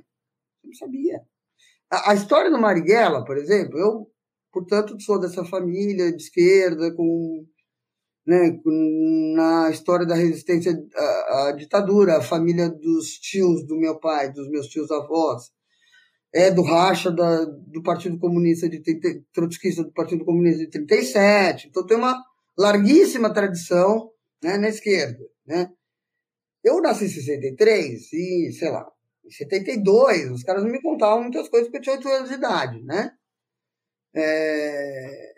[0.62, 1.22] você não sabia.
[1.90, 4.11] A, a história do Marighella, por exemplo, eu,
[4.52, 7.46] portanto, sou dessa família de esquerda com
[8.26, 8.60] né,
[9.36, 14.50] na história da resistência à, à, ditadura, a família dos tios do meu pai, dos
[14.50, 15.50] meus tios avós,
[16.34, 21.68] é do racha da, do Partido Comunista de 30, trotskista do Partido Comunista de 37.
[21.68, 22.22] Então tem uma
[22.58, 24.12] larguíssima tradição
[24.44, 25.70] né, na esquerda, né?
[26.64, 28.88] Eu nasci em 63 e, sei lá,
[29.26, 32.36] em 72, os caras não me contavam muitas coisas porque eu tinha 8 anos de
[32.36, 33.12] idade, né?
[34.16, 35.34] É...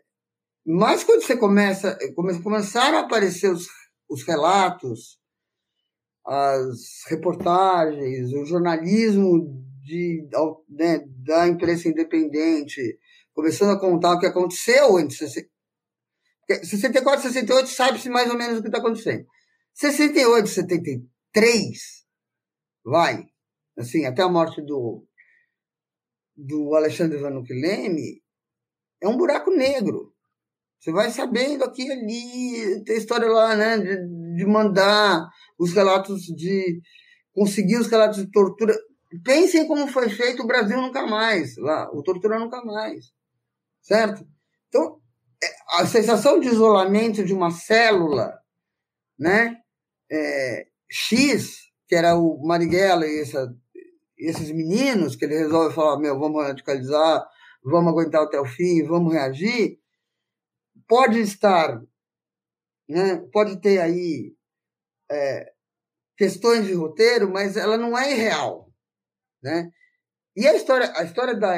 [0.66, 1.98] Mas quando você começa,
[2.42, 3.68] começaram a aparecer os,
[4.10, 5.20] os relatos,
[6.26, 10.26] as reportagens, o jornalismo de,
[10.70, 12.98] né, da imprensa independente,
[13.34, 18.62] começando a contar o que aconteceu entre 64 e 68, sabe-se mais ou menos o
[18.62, 19.26] que está acontecendo.
[19.74, 22.06] 68 e 73,
[22.86, 23.26] vai,
[23.78, 25.06] assim, até a morte do,
[26.36, 28.23] do Alexandre Vanucchi Leme,
[29.04, 30.14] é um buraco negro.
[30.80, 33.78] Você vai sabendo aqui ali, tem história lá, né?
[33.78, 35.28] De, de mandar
[35.60, 36.82] os relatos de.
[37.34, 38.76] conseguir os relatos de tortura.
[39.24, 43.12] Pensem como foi feito o Brasil nunca mais, lá, o Tortura nunca mais.
[43.82, 44.26] Certo?
[44.68, 45.00] Então,
[45.44, 48.34] é, a sensação de isolamento de uma célula,
[49.20, 49.58] né?
[50.12, 51.58] É, X,
[51.88, 53.54] que era o Marighella e essa,
[54.18, 57.24] esses meninos, que ele resolve falar: meu, vamos radicalizar,
[57.64, 59.80] vamos aguentar até o fim, vamos reagir
[60.88, 61.82] pode estar,
[62.88, 64.36] né, pode ter aí
[65.12, 65.52] é,
[66.18, 68.72] questões de roteiro, mas ela não é irreal.
[69.42, 69.70] né?
[70.36, 71.54] E a história, a história da,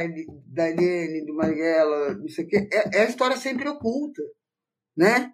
[0.47, 4.21] da Helene, do Marighella, não sei o quê, é, é a história sempre oculta,
[4.97, 5.31] né?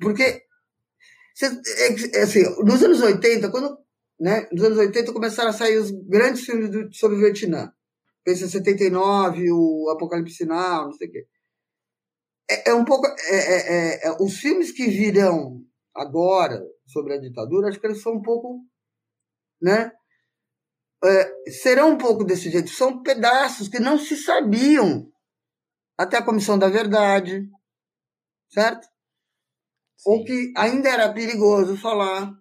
[0.00, 3.78] Porque, é, é, assim, nos anos 80, quando,
[4.18, 7.72] né, nos anos 80 começaram a sair os grandes filmes do, sobre o Vietnã.
[8.26, 11.28] Pensa 79, o Apocalipse Sinal, não sei o quê.
[12.50, 13.06] É, é um pouco.
[13.06, 18.14] É, é, é, os filmes que virão agora sobre a ditadura, acho que eles são
[18.14, 18.64] um pouco.
[19.62, 19.92] Né,
[21.04, 22.68] é, serão um pouco desse jeito.
[22.68, 25.08] São pedaços que não se sabiam
[25.96, 27.48] até a Comissão da Verdade,
[28.48, 28.88] certo?
[29.98, 30.10] Sim.
[30.10, 32.32] Ou que ainda era perigoso falar.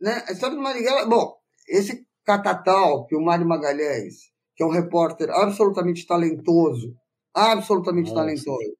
[0.00, 0.24] Né?
[0.28, 1.36] A história do Marighella, bom,
[1.66, 6.94] esse catatal que o Mário Magalhães, que é um repórter absolutamente talentoso,
[7.34, 8.22] absolutamente Nossa.
[8.22, 8.76] talentoso,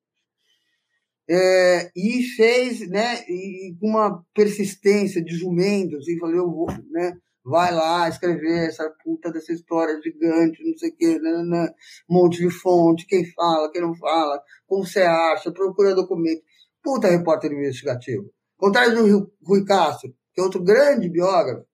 [1.29, 7.17] é, e fez, né, e com uma persistência de jumento, assim, falei, eu vou, né,
[7.45, 11.75] vai lá escrever essa puta dessa história gigante, não sei o quê, né, né, né,
[12.09, 16.43] um monte de fonte, quem fala, quem não fala, como você acha, procura documento.
[16.83, 18.29] Puta repórter investigativo.
[18.57, 21.65] Contrário do Rui Castro, que é outro grande biógrafo,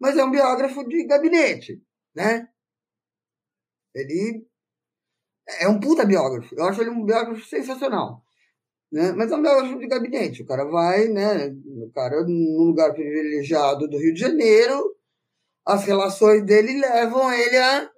[0.00, 1.80] mas é um biógrafo de gabinete,
[2.14, 2.48] né?
[3.94, 4.46] Ele
[5.60, 6.54] é um puta biógrafo.
[6.54, 8.22] Eu acho ele um biógrafo sensacional.
[8.90, 9.12] Né?
[9.12, 10.42] Mas é um biógrafo de gabinete.
[10.42, 11.48] O cara vai, né?
[11.66, 14.94] O cara, num lugar privilegiado do Rio de Janeiro,
[15.64, 17.90] as relações dele levam ele a,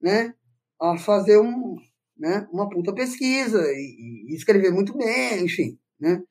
[0.00, 0.34] né,
[0.80, 1.76] a fazer um,
[2.16, 5.78] né, uma puta pesquisa e, e escrever muito bem, enfim.
[5.98, 6.22] Né?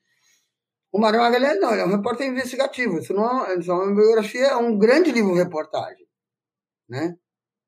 [0.92, 2.98] O Mário Magalhães não, ele é um repórter investigativo.
[2.98, 6.06] Isso não é, é uma biografia, é um grande livro-reportagem.
[6.88, 7.16] Né?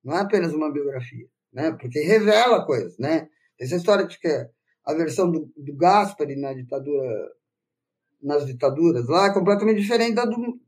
[0.02, 1.72] Não é apenas uma biografia, né?
[1.72, 2.96] porque revela coisas.
[2.98, 3.28] Né?
[3.58, 4.28] Essa história de que
[4.84, 7.30] a versão do, do Gaspari na ditadura,
[8.22, 10.58] nas ditaduras lá é completamente diferente da do,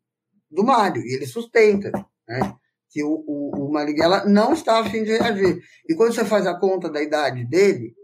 [0.50, 1.90] do Mário, e ele sustenta
[2.28, 2.54] né,
[2.90, 5.62] que o, o, o Marighella não está a fim de reagir.
[5.88, 7.94] E quando você faz a conta da idade dele,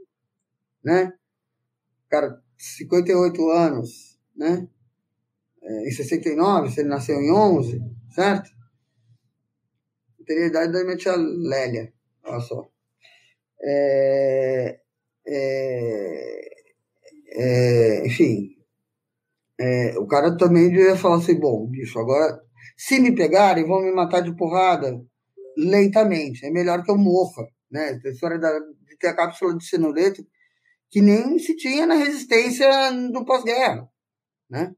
[0.83, 1.13] né,
[2.09, 4.67] cara, 58 anos, né,
[5.63, 7.81] é, em 69, se ele nasceu em 11,
[8.11, 8.51] certo?
[10.29, 11.91] Teria a idade da minha tia Lélia,
[12.23, 12.69] olha só.
[13.63, 14.79] É,
[15.27, 16.51] é,
[17.33, 18.55] é, enfim,
[19.59, 22.43] é, o cara também devia falar assim, bom, bicho, agora,
[22.77, 25.03] se me pegarem, vão me matar de porrada
[25.57, 26.45] lentamente.
[26.45, 27.99] É melhor que eu morra, né?
[28.05, 30.23] A história da, de ter a cápsula de cianureto
[30.91, 32.69] que nem se tinha na resistência
[33.13, 33.89] do pós-guerra,
[34.51, 34.75] né?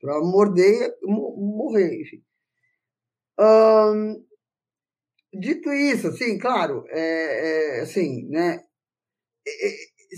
[0.00, 2.22] Para morder, morrer, enfim.
[3.38, 4.24] Hum,
[5.32, 8.62] dito isso, assim, claro, é, é, assim, né?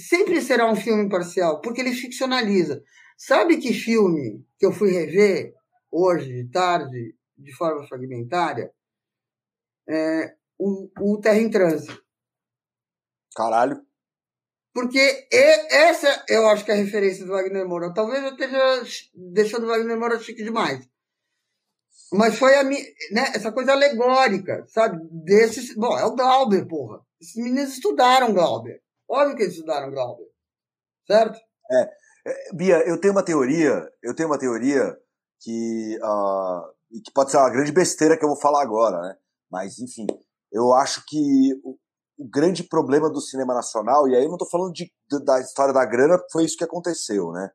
[0.09, 2.83] sempre será um filme imparcial, porque ele ficcionaliza.
[3.17, 5.55] Sabe que filme que eu fui rever
[5.91, 8.73] hoje de tarde, de forma fragmentária?
[9.89, 12.03] É, o, o Terra em Trânsito.
[13.35, 13.81] Caralho.
[14.73, 17.95] Porque essa eu acho que é a referência do Wagner Moura.
[17.95, 18.83] Talvez eu esteja
[19.15, 20.89] deixando o Wagner Moura chique demais.
[22.15, 24.99] Mas foi a né, essa coisa alegórica, sabe?
[25.11, 27.01] Desses, bom, é o Glauber, porra.
[27.21, 28.81] Esses meninos estudaram Glauber.
[29.09, 30.27] Óbvio que eles estudaram Glauber.
[31.07, 31.39] Certo?
[31.71, 31.83] É.
[32.27, 32.55] é.
[32.55, 34.97] Bia, eu tenho uma teoria, eu tenho uma teoria
[35.41, 39.17] que, uh, que pode ser uma grande besteira que eu vou falar agora, né?
[39.51, 40.07] Mas, enfim,
[40.53, 41.77] eu acho que o,
[42.19, 44.91] o grande problema do cinema nacional, e aí eu não estou falando de,
[45.25, 47.51] da história da grana, foi isso que aconteceu, né?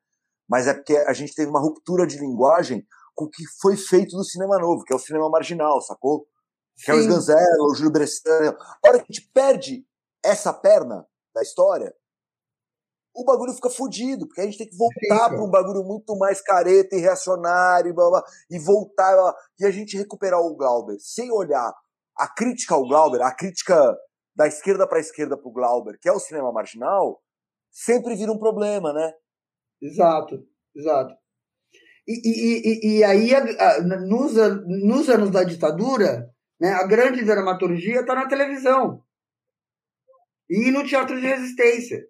[0.50, 2.86] Mas é porque a gente teve uma ruptura de linguagem
[3.20, 6.26] com o que foi feito do cinema novo, que é o cinema marginal, sacou?
[6.78, 8.56] Que é o Sganzella, o Júlio Bressan.
[8.58, 9.86] A hora que a gente perde
[10.24, 11.06] essa perna,
[11.36, 11.94] da história,
[13.14, 16.42] o bagulho fica fodido, porque a gente tem que voltar para um bagulho muito mais
[16.42, 21.30] careta e reacionário, blá, blá, e voltar blá, e a gente recuperar o Glauber sem
[21.30, 21.74] olhar
[22.18, 23.98] a crítica ao Glauber, a crítica
[24.34, 27.22] da esquerda para a esquerda para o Glauber, que é o cinema marginal,
[27.70, 29.14] sempre vira um problema, né?
[29.82, 31.14] Exato, exato.
[32.10, 33.32] E, e, e, e aí,
[34.08, 34.34] nos,
[34.66, 36.28] nos anos da ditadura,
[36.60, 39.04] né, a grande dramaturgia está na televisão
[40.50, 42.04] e no teatro de resistência.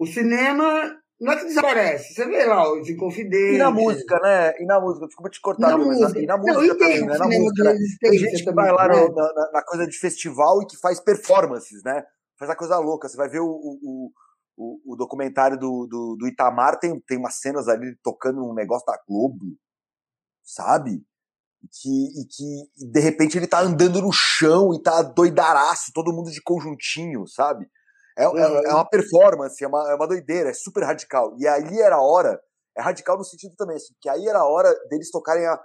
[0.00, 2.12] O cinema não é que desaparece.
[2.12, 3.54] Você vê lá os Inconfidentes.
[3.54, 4.52] E na música, né?
[4.58, 6.06] E na música, desculpa te cortar, na mas música.
[6.06, 7.18] Assim, na música não, também, né?
[7.18, 7.78] Na música, né?
[8.00, 8.94] Tem gente que vai lá né?
[9.14, 12.02] na, na, coisa de festival e que faz performances, né?
[12.36, 13.08] Faz a coisa louca.
[13.08, 14.10] Você vai ver o, o,
[14.60, 18.84] o, o documentário do, do, do, Itamar, tem, tem umas cenas ali tocando um negócio
[18.84, 19.56] da Globo,
[20.44, 21.02] sabe?
[21.62, 26.12] E que, e que de repente ele tá andando no chão e tá doidaraço, todo
[26.12, 27.66] mundo de conjuntinho, sabe?
[28.18, 28.36] É, uhum.
[28.36, 31.34] é, é, uma performance, é uma, é uma doideira, é super radical.
[31.38, 32.38] E aí era a hora,
[32.76, 35.58] é radical no sentido também, assim, que aí era a hora deles tocarem a,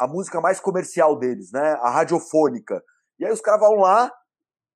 [0.00, 1.74] a música mais comercial deles, né?
[1.80, 2.82] A radiofônica.
[3.20, 4.10] E aí os caras vão lá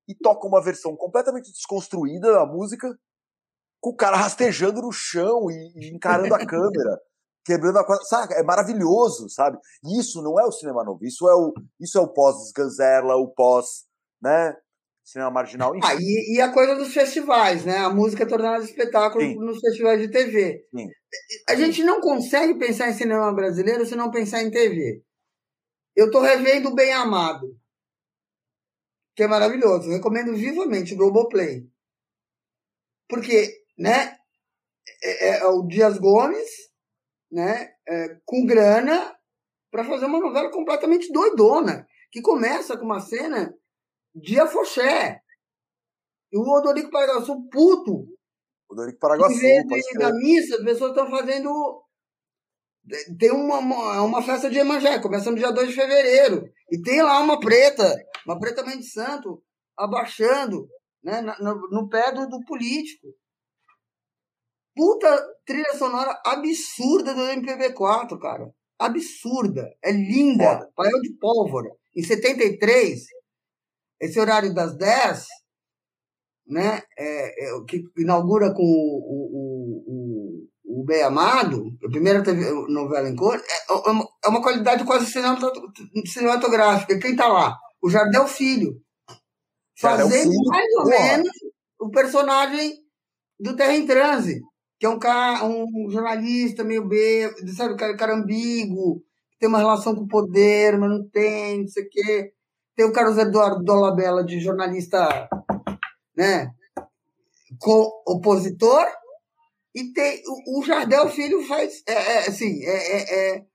[0.07, 2.97] e tocam uma versão completamente desconstruída da música,
[3.79, 6.99] com o cara rastejando no chão e, e encarando a câmera,
[7.45, 8.33] quebrando a sabe?
[8.33, 9.57] É maravilhoso, sabe?
[9.83, 13.27] E isso não é o cinema novo, isso é o isso é o pós-Sganzerla, o
[13.27, 13.85] pós,
[14.21, 14.55] né?
[15.03, 15.73] Cinema marginal.
[15.83, 17.79] Ah, e, e, a coisa dos festivais, né?
[17.79, 19.35] A música é tornada espetáculo Sim.
[19.37, 20.63] nos festivais de TV.
[20.69, 20.87] Sim.
[21.49, 25.03] A gente não consegue pensar em cinema brasileiro se não pensar em TV.
[25.95, 27.57] Eu tô revendo Bem Amado,
[29.15, 29.89] que é maravilhoso.
[29.89, 31.67] Eu recomendo vivamente o Globoplay.
[33.09, 34.17] Porque, né?
[35.01, 36.49] É, é, é o Dias Gomes,
[37.31, 37.73] né?
[37.87, 39.17] É, com grana
[39.71, 43.55] para fazer uma novela completamente doidona, que começa com uma cena
[44.13, 45.21] de afoxé.
[46.31, 48.07] E o Odorico Paraguaçu, puto.
[48.69, 51.83] Odorico Paraguaçu, em da missa, as pessoas estão fazendo
[53.19, 56.49] tem uma, uma, uma, festa de Emanjé, começando dia 2 de fevereiro.
[56.71, 57.95] E tem lá uma preta,
[58.25, 59.43] uma preta mãe de santo,
[59.77, 60.67] abaixando
[61.03, 63.07] né, no, no pé do, do, político.
[64.79, 68.49] Puta trilha sonora absurda do MPB4, cara.
[68.79, 69.75] Absurda.
[69.83, 70.71] É linda.
[70.73, 71.69] Pael de pólvora.
[71.93, 73.01] Em 73,
[73.99, 75.25] esse horário das 10,
[76.47, 79.03] né, é, é, que inaugura com o,
[79.35, 82.23] o, o o Bem Amado, a primeira
[82.69, 85.11] novela em cor, é, é, é uma qualidade quase
[86.05, 86.99] cinematográfica.
[86.99, 87.57] Quem está lá?
[87.81, 88.79] O Jardel Filho.
[89.77, 91.31] Fazendo Filho, mais ou menos
[91.79, 92.77] o personagem
[93.39, 94.39] do Terra em Transe,
[94.79, 99.03] que é um, cara, um jornalista meio B, sabe, cara ambíguo,
[99.37, 102.33] tem uma relação com o poder, mas não tem, não sei o quê.
[102.75, 105.29] Tem o Carlos Eduardo Dolabella de jornalista,
[106.15, 106.49] né,
[108.07, 108.85] opositor,
[109.75, 111.83] e tem o, o Jardel Filho faz.
[111.85, 113.45] É, é, assim, é, é, é,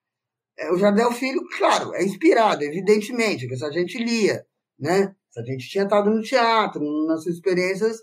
[0.59, 4.45] é, o Jardel Filho, claro, é inspirado, evidentemente, que essa gente lia,
[4.79, 5.15] né?
[5.31, 7.97] Essa gente tinha estado no teatro, nas experiências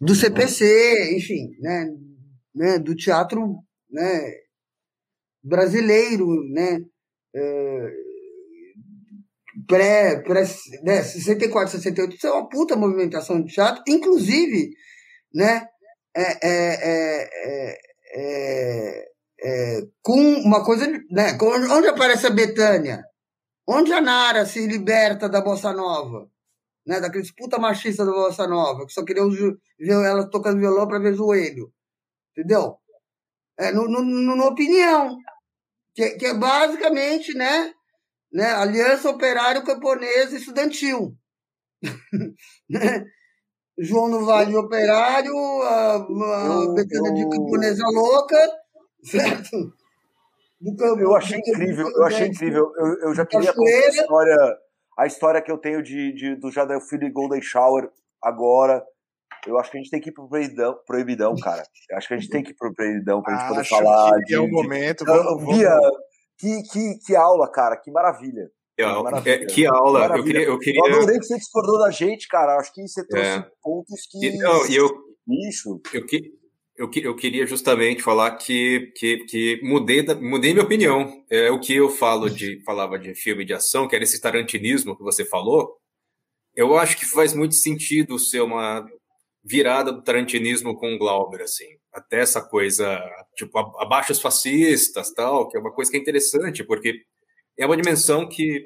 [0.00, 1.86] do CPC, enfim, né?
[2.54, 2.78] Né?
[2.78, 4.32] Do teatro né?
[5.42, 6.80] brasileiro, né?
[7.34, 7.92] É,
[9.66, 10.44] pré, pré
[10.82, 11.02] né?
[11.02, 14.70] 64, 68, isso é uma puta movimentação de teatro, inclusive,
[15.34, 15.66] né?
[16.14, 17.78] É é, é,
[18.14, 19.04] é,
[19.44, 21.36] é, com uma coisa, né?
[21.70, 23.02] Onde aparece a Betânia?
[23.66, 26.28] Onde a Nara se liberta da bossa nova?
[26.84, 30.98] Né, daqueles puta machista da bossa nova, que só queriam ver ela tocando violão para
[30.98, 31.72] ver joelho.
[32.32, 32.78] Entendeu?
[33.58, 35.16] É, no, opinião.
[35.94, 37.72] Que, que é basicamente, né?
[38.32, 41.14] né Aliança Operário Camponesa Estudantil.
[42.68, 43.04] né?
[43.78, 48.38] João no Vale Operário, a, a Betânia de Camponesa Louca,
[49.02, 49.72] certo?
[50.78, 52.72] Campo, eu achei incrível, eu achei incrível.
[52.76, 54.58] Eu, eu já queria contar a história,
[54.96, 57.90] a história que eu tenho de, de, do Jadel Filho e Golden Shower
[58.22, 58.84] agora.
[59.46, 61.62] Eu acho que a gente tem que ir pro proibidão, proibidão cara.
[61.90, 64.18] Eu acho que a gente tem que ir pro proibidão pra gente poder falar.
[64.20, 65.04] Que de, é o momento.
[65.04, 65.10] De...
[65.10, 65.96] Vamos, Bia, vamos.
[66.38, 67.76] Que, que, que aula, cara.
[67.76, 68.50] Que maravilha.
[68.78, 70.16] É, que aula.
[70.16, 70.80] Eu queria, eu queria.
[70.80, 72.56] Eu adorei que você discordou da gente, cara.
[72.56, 73.46] Acho que você trouxe é.
[73.62, 74.26] pontos que.
[74.26, 74.88] E, não, e eu.
[75.26, 75.80] Bicho.
[75.92, 76.32] Eu, que,
[76.76, 81.24] eu, eu queria justamente falar que, que, que mudei, da, mudei minha opinião.
[81.30, 84.96] É o que eu falo de falava de filme de ação, que era esse tarantinismo
[84.96, 85.76] que você falou.
[86.56, 88.86] Eu acho que faz muito sentido ser uma
[89.44, 91.66] virada do tarantinismo com o Glauber, assim.
[91.92, 93.00] Até essa coisa,
[93.36, 97.02] tipo, abaixo os fascistas, tal, que é uma coisa que é interessante, porque
[97.58, 98.64] é uma dimensão que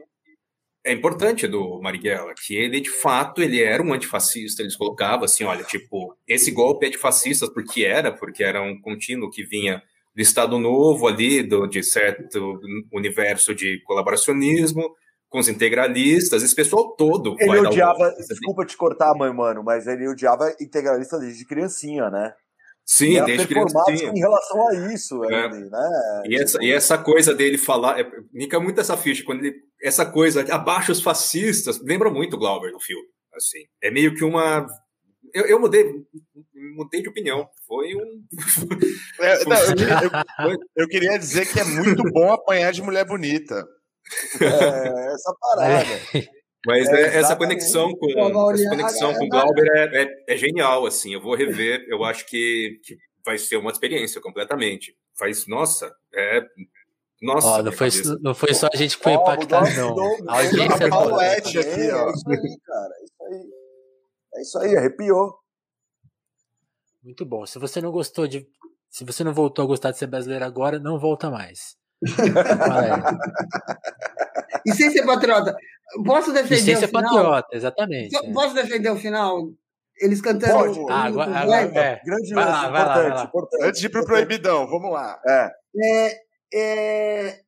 [0.84, 5.42] é importante do Marighella, que ele, de fato, ele era um antifascista, eles colocavam assim,
[5.42, 9.82] olha, tipo, esse golpe é de fascistas porque era, porque era um contínuo que vinha
[10.14, 12.60] do Estado Novo ali, do, de certo
[12.92, 14.94] universo de colaboracionismo,
[15.36, 17.36] com os integralistas, esse pessoal todo.
[17.38, 22.32] Ele odiava, desculpa te cortar, mãe, mano, mas ele odiava integralista desde criancinha, né?
[22.86, 23.78] Sim, desde criança.
[23.90, 25.50] em relação a isso, é.
[25.50, 26.22] né?
[26.24, 30.06] E essa, e essa coisa dele falar, é, fica muito essa ficha, quando ele, essa
[30.06, 33.64] coisa, abaixo os fascistas, lembra muito o Glauber no filme, assim.
[33.82, 34.66] É meio que uma
[35.34, 35.84] eu, eu mudei,
[36.74, 37.46] mudei de opinião.
[37.66, 38.22] Foi um.
[39.20, 40.00] É, não, eu, queria,
[40.48, 43.66] eu, eu, queria, dizer que é muito bom apanhar de mulher bonita.
[44.40, 45.84] É, essa parada.
[46.14, 46.36] É.
[46.66, 48.10] Mas é, essa conexão com
[48.50, 51.14] essa conexão com o Glauber é, é, é, genial, assim.
[51.14, 54.96] Eu vou rever, eu acho que, que vai ser uma experiência completamente.
[55.16, 56.42] Faz, nossa, é
[57.22, 57.88] nossa, ó, não, foi,
[58.20, 60.28] não foi só a gente que foi oh, impactado, não.
[60.28, 61.36] A audiência é.
[61.38, 62.10] Aqui, ó.
[62.12, 62.94] É isso aí, cara.
[63.00, 63.50] É isso aí.
[64.34, 65.34] É isso aí, arrepiou.
[67.02, 67.46] Muito bom.
[67.46, 68.46] Se você não gostou de.
[68.90, 71.76] Se você não voltou a gostar de ser brasileiro agora, não volta mais.
[74.64, 75.56] E sem ser patriota.
[76.04, 78.16] Posso defender e sem ser patriota, exatamente.
[78.16, 78.32] É.
[78.32, 79.48] Posso defender o final?
[79.98, 80.52] Eles cantando.
[80.52, 80.78] Pode.
[80.90, 82.00] Ah, agora, agora é.
[82.04, 85.18] Grande vai lá, vai importante, lá, importante, Antes de ir pro proibidão, vamos lá.
[85.26, 85.50] É.
[85.82, 86.20] é,
[86.54, 87.40] é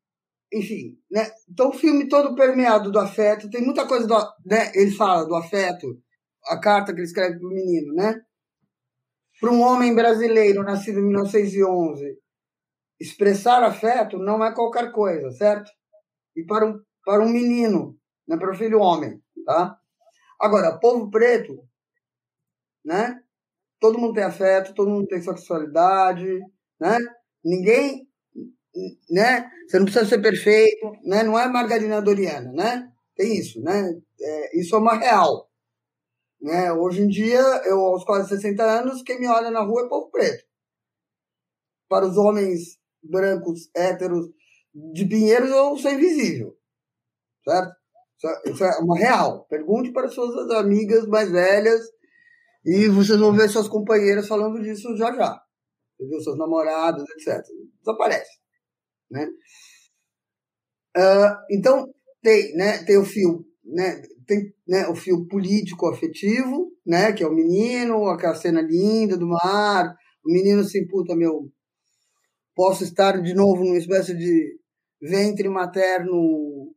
[0.53, 1.31] enfim, né?
[1.49, 4.15] Então o filme todo permeado do afeto, tem muita coisa do,
[4.47, 4.73] né?
[4.75, 5.99] Ele fala do afeto,
[6.47, 8.19] a carta que ele escreve pro menino, né?
[9.41, 12.17] Para um homem brasileiro nascido em 1911,
[13.01, 15.71] expressar afeto não é qualquer coisa, certo?
[16.37, 17.97] E para um, para um menino,
[18.27, 19.79] né, para o filho homem, tá?
[20.41, 21.59] Agora, povo preto,
[22.85, 23.21] né?
[23.81, 26.41] Todo mundo tem afeto, todo mundo tem sexualidade,
[26.81, 26.97] né?
[27.45, 28.09] Ninguém,
[29.11, 29.51] né?
[29.67, 31.23] Você não precisa ser perfeito, né?
[31.23, 32.89] Não é margarina doriana, né?
[33.17, 33.93] Tem isso, né?
[34.21, 35.49] É, isso é uma real.
[36.41, 36.73] Né?
[36.73, 40.11] Hoje em dia, eu aos quase 60 anos, quem me olha na rua é povo
[40.11, 40.45] preto.
[41.89, 44.29] Para os homens brancos, héteros,
[44.93, 46.57] de Pinheiros, eu sou invisível.
[47.45, 47.73] Certo?
[48.47, 49.47] Isso é, é uma real.
[49.49, 51.81] Pergunte para suas amigas mais velhas
[52.65, 55.41] e vocês vão ver suas companheiras falando disso já já.
[55.95, 56.21] Entendeu?
[56.21, 57.43] Suas namoradas, etc.
[57.81, 58.39] Desaparece.
[59.11, 59.29] Né?
[60.97, 61.87] Uh, então,
[62.23, 67.27] tem, né, tem o fio né, tem né, o fio político afetivo, né, que é
[67.27, 69.95] o menino, aquela cena linda do mar,
[70.25, 71.51] o menino se imputa, meu,
[72.59, 74.59] posso estar de novo numa espécie de
[75.01, 76.75] ventre materno,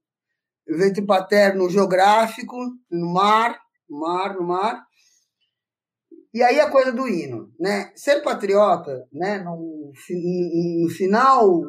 [0.67, 2.55] ventre paterno geográfico,
[2.91, 3.59] no mar,
[3.89, 4.85] no mar, no mar.
[6.31, 7.91] E aí a coisa do hino, né?
[7.95, 9.91] Ser patriota, né, no,
[10.83, 11.63] no final,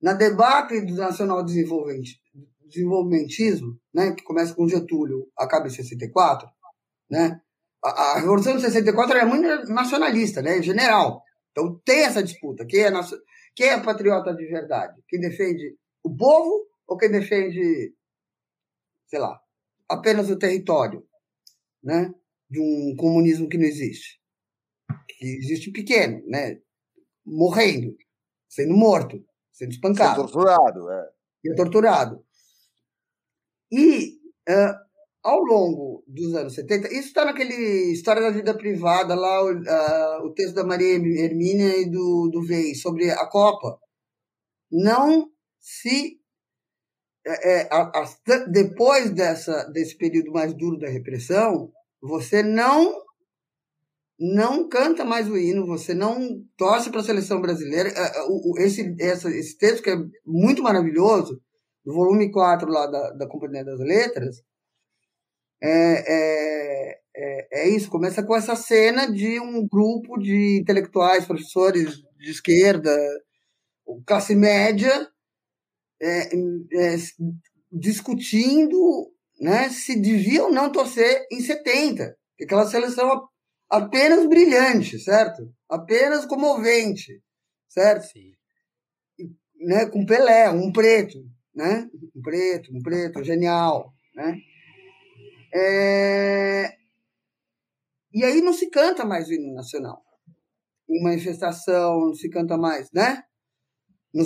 [0.00, 6.48] na debate do nacional desenvolvimentismo, né, que começa com Getúlio, acaba em 64,
[7.10, 7.38] né?
[7.84, 11.22] A, a Revolução de 64 era muito nacionalista, né, general.
[11.50, 13.20] Então tem essa disputa, quem é, nosso,
[13.54, 15.00] quem é patriota de verdade?
[15.08, 17.94] Quem defende o povo ou quem defende,
[19.06, 19.40] sei lá,
[19.88, 21.06] apenas o território,
[21.82, 22.14] né,
[22.48, 24.20] de um comunismo que não existe?
[25.08, 26.60] Que existe pequeno, né,
[27.24, 27.96] morrendo,
[28.48, 30.22] sendo morto, sendo espancado.
[30.22, 31.10] Sendo torturado, é.
[31.44, 32.24] E torturado.
[33.72, 34.89] E uh,
[35.22, 39.42] ao longo dos anos 70, isso está naquele História da Vida Privada, lá
[40.22, 43.78] o, texto da Maria Hermínia e do, do Vei sobre a Copa.
[44.70, 46.18] Não se.
[47.26, 48.04] É, é, a, a,
[48.48, 51.70] depois dessa, desse período mais duro da repressão,
[52.00, 52.94] você não
[54.18, 57.90] não canta mais o hino, você não torce para a seleção brasileira.
[58.58, 61.40] Esse, esse, esse texto que é muito maravilhoso,
[61.82, 64.42] do volume 4 lá da, da Companhia das Letras,
[65.62, 72.02] é, é, é, é, isso, começa com essa cena de um grupo de intelectuais, professores
[72.18, 72.94] de esquerda,
[74.06, 75.08] classe média,
[76.00, 76.96] é, é,
[77.72, 82.16] discutindo né, se devia ou não torcer em 70.
[82.40, 83.28] Aquela seleção
[83.68, 85.52] apenas brilhante, certo?
[85.68, 87.22] Apenas comovente,
[87.68, 88.06] certo?
[88.06, 88.32] Sim.
[89.60, 91.18] Né, com Pelé, um preto
[91.54, 91.88] né?
[92.14, 94.38] Um preto, um preto, genial, né?
[95.54, 96.76] É...
[98.12, 100.02] E aí não se canta mais o hino nacional.
[100.88, 103.22] Em manifestação, não se canta mais, né?
[104.12, 104.24] No,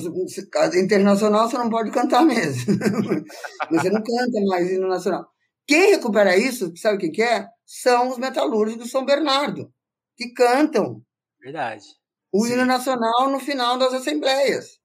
[0.79, 2.73] internacional você não pode cantar mesmo.
[3.71, 5.27] você não canta mais hino nacional.
[5.67, 7.47] Quem recupera isso, sabe o que é?
[7.67, 9.73] São os metalúrgicos de São Bernardo,
[10.17, 11.03] que cantam.
[11.41, 11.85] Verdade.
[12.33, 14.79] O hino nacional no final das assembleias.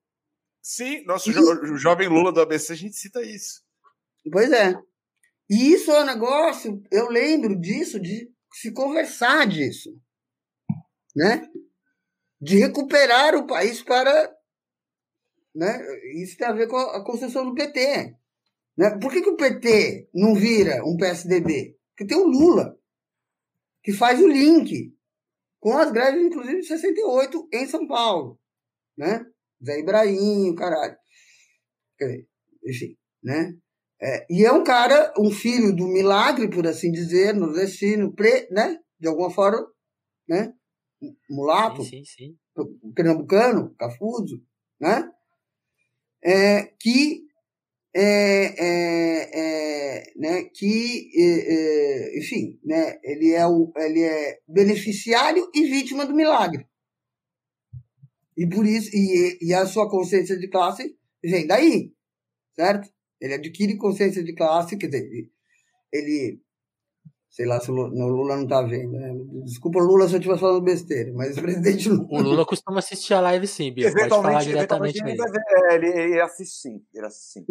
[0.61, 3.61] Sim, nosso jo jovem Lula do ABC, a gente cita isso.
[4.31, 4.75] Pois é.
[5.49, 9.89] E isso é um negócio, eu lembro disso, de se conversar disso.
[11.15, 11.49] Né?
[12.39, 14.35] De recuperar o país para.
[15.55, 15.79] Né?
[16.21, 18.15] Isso tem a ver com a construção do PT.
[18.77, 18.97] Né?
[19.01, 21.77] Por que, que o PT não vira um PSDB?
[21.89, 22.79] Porque tem o Lula,
[23.83, 24.95] que faz o link
[25.59, 28.39] com as greves, inclusive, de 68 em São Paulo.
[28.95, 29.25] Né?
[29.63, 30.95] Zé Ibrahim, caralho.
[32.65, 33.53] Enfim, né?
[34.01, 38.77] É, e é um cara, um filho do milagre, por assim dizer, nordestino, pre, né?
[38.99, 39.67] De alguma forma,
[40.27, 40.53] né?
[41.29, 42.93] Mulato, sim, sim, sim.
[42.93, 44.41] pernambucano, cafuso,
[44.79, 45.09] né?
[46.23, 47.29] É, que
[47.95, 48.03] é,
[48.57, 56.05] é, é, né, que, é, enfim, né, ele, é o, ele é beneficiário e vítima
[56.05, 56.67] do milagre.
[58.37, 61.91] E por isso, e, e a sua consciência de classe vem daí,
[62.55, 62.89] certo?
[63.21, 65.29] Ele adquire consciência de classe, quer dizer,
[65.91, 66.41] ele,
[67.29, 68.91] Sei lá se o Lula, não, o Lula não tá vendo.
[68.91, 69.13] Né?
[69.45, 72.07] Desculpa, Lula, se eu estiver falando besteira, mas o presidente Lula.
[72.09, 73.93] O Lula costuma assistir a live sim, Bia.
[73.93, 76.81] Pode falar diretamente ele, é, ele, ele assiste sim.
[76.93, 77.45] Ele assiste sim.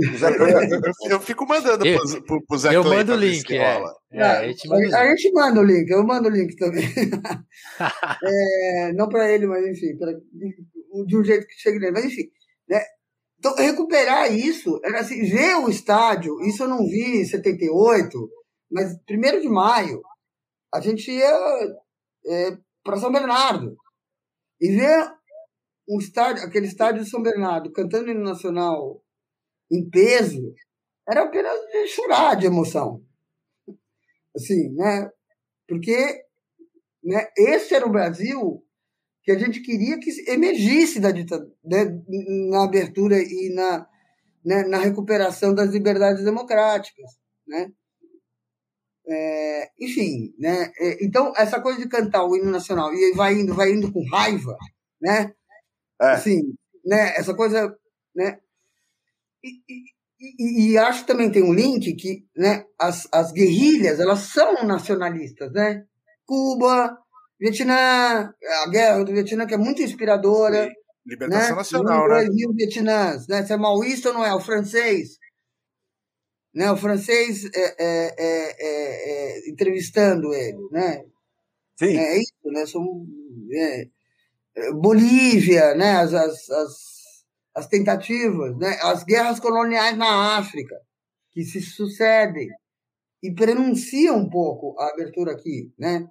[1.05, 3.83] eu, eu, fico mandando eu, pro, pro, pro Zé Eu mando o link, é.
[4.13, 6.85] é a, gente manda a, a, gente manda o link, eu mando o link também.
[8.25, 10.13] é, não para ele, mas enfim, pra,
[11.07, 11.93] de um jeito que chegue nele.
[11.93, 12.29] Mas enfim,
[12.69, 12.83] né?
[13.39, 18.31] Então, recuperar isso, assim, ver o estádio, isso eu não vi em 78,
[18.71, 20.03] mas primeiro de maio,
[20.75, 21.77] a gente ia
[22.27, 23.77] é, para São Bernardo
[24.61, 25.13] e ver
[25.89, 29.03] um estádio, aquele estádio de São Bernardo cantando hino nacional
[29.71, 30.55] em peso,
[31.09, 33.03] era apenas de chorar de emoção.
[34.37, 35.11] Assim, né?
[35.67, 36.25] Porque
[37.03, 38.63] né, esse era o Brasil
[39.29, 41.85] que a gente queria que emergisse da ditadura, né,
[42.51, 43.87] na abertura e na,
[44.43, 47.11] né, na recuperação das liberdades democráticas,
[47.47, 47.71] né?
[49.07, 50.73] É, enfim, né?
[50.81, 54.03] É, então essa coisa de cantar o hino nacional e vai indo, vai indo com
[54.09, 54.57] raiva,
[54.99, 55.35] né?
[56.01, 56.07] É.
[56.13, 56.41] Assim,
[56.83, 57.15] né?
[57.15, 57.77] Essa coisa,
[58.17, 58.39] né?
[59.45, 59.61] E,
[60.19, 62.65] e, e, acho que também tem um link que, né?
[62.79, 65.85] As, as guerrilhas elas são nacionalistas, né?
[66.25, 66.99] Cuba,
[67.41, 68.35] Vietnã,
[68.65, 70.69] a guerra do Vietnã, que é muito inspiradora.
[71.07, 71.57] Libertação né?
[71.57, 72.29] nacional, né?
[72.31, 73.45] Mil Vietnãs, né?
[73.47, 74.35] Se é maoísta ou não é?
[74.35, 75.19] O francês.
[76.53, 76.71] Né?
[76.71, 81.05] O francês é, é, é, é entrevistando ele, né?
[81.79, 81.97] Sim.
[81.97, 82.67] É isso, né?
[82.67, 83.07] São,
[84.75, 85.93] Bolívia, né?
[85.93, 86.75] As, as, as,
[87.55, 88.77] as tentativas, né?
[88.83, 90.75] As guerras coloniais na África,
[91.31, 92.49] que se sucedem
[93.23, 96.07] e prenunciam um pouco a abertura aqui, né?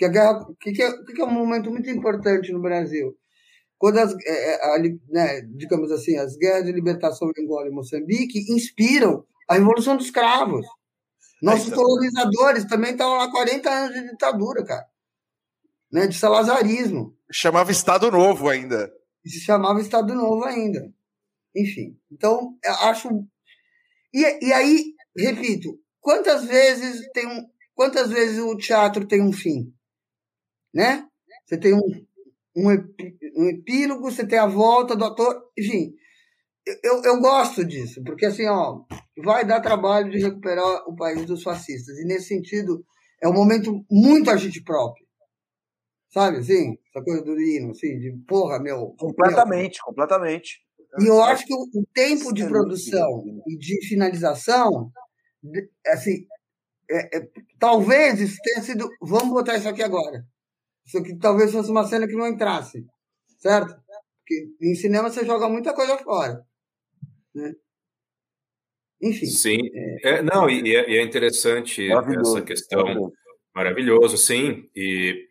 [0.00, 3.14] Que a guerra, que, que, é, que é um momento muito importante no Brasil.
[3.76, 4.78] Quando as, é, é, a,
[5.10, 10.10] né, digamos assim, as guerras de libertação em Angola e Moçambique inspiram a Revolução dos
[10.10, 10.64] Cravos.
[11.42, 14.86] Nossos colonizadores também estavam lá 40 anos de ditadura, cara.
[15.92, 17.14] Né, de salazarismo.
[17.30, 18.90] Chamava Estado Novo ainda.
[19.26, 20.90] Se chamava Estado Novo ainda.
[21.54, 21.94] Enfim.
[22.10, 23.10] Então, acho.
[24.14, 27.46] E, e aí, repito, quantas vezes tem um.
[27.74, 29.74] Quantas vezes o teatro tem um fim?
[30.72, 31.06] Né?
[31.46, 32.06] Você tem um,
[32.56, 35.94] um, epílogo, você tem a volta do ator, enfim.
[36.84, 38.84] Eu, eu gosto disso, porque assim, ó,
[39.24, 41.98] vai dar trabalho de recuperar o país dos fascistas.
[41.98, 42.84] E nesse sentido,
[43.22, 45.04] é um momento muito agente próprio.
[46.12, 46.76] Sabe, assim?
[46.88, 48.94] Essa coisa do hino, assim, de porra, meu.
[48.98, 49.84] Completamente, meu.
[49.86, 50.60] completamente.
[50.98, 54.90] E eu acho que o, o tempo de produção e de finalização,
[55.86, 56.26] assim,
[56.90, 57.28] é, é,
[57.58, 58.88] talvez isso tenha sido.
[59.00, 60.26] Vamos botar isso aqui agora.
[60.86, 62.84] Isso aqui talvez fosse uma cena que não entrasse,
[63.38, 63.74] certo?
[64.20, 66.44] Porque em cinema você joga muita coisa fora.
[67.34, 67.54] Né?
[69.02, 69.26] Enfim.
[69.26, 69.58] Sim.
[69.72, 70.10] É...
[70.10, 72.82] É, não, e é, e é interessante essa questão.
[72.82, 73.12] Maravilhoso.
[73.54, 74.68] Maravilhoso, sim.
[74.74, 75.26] E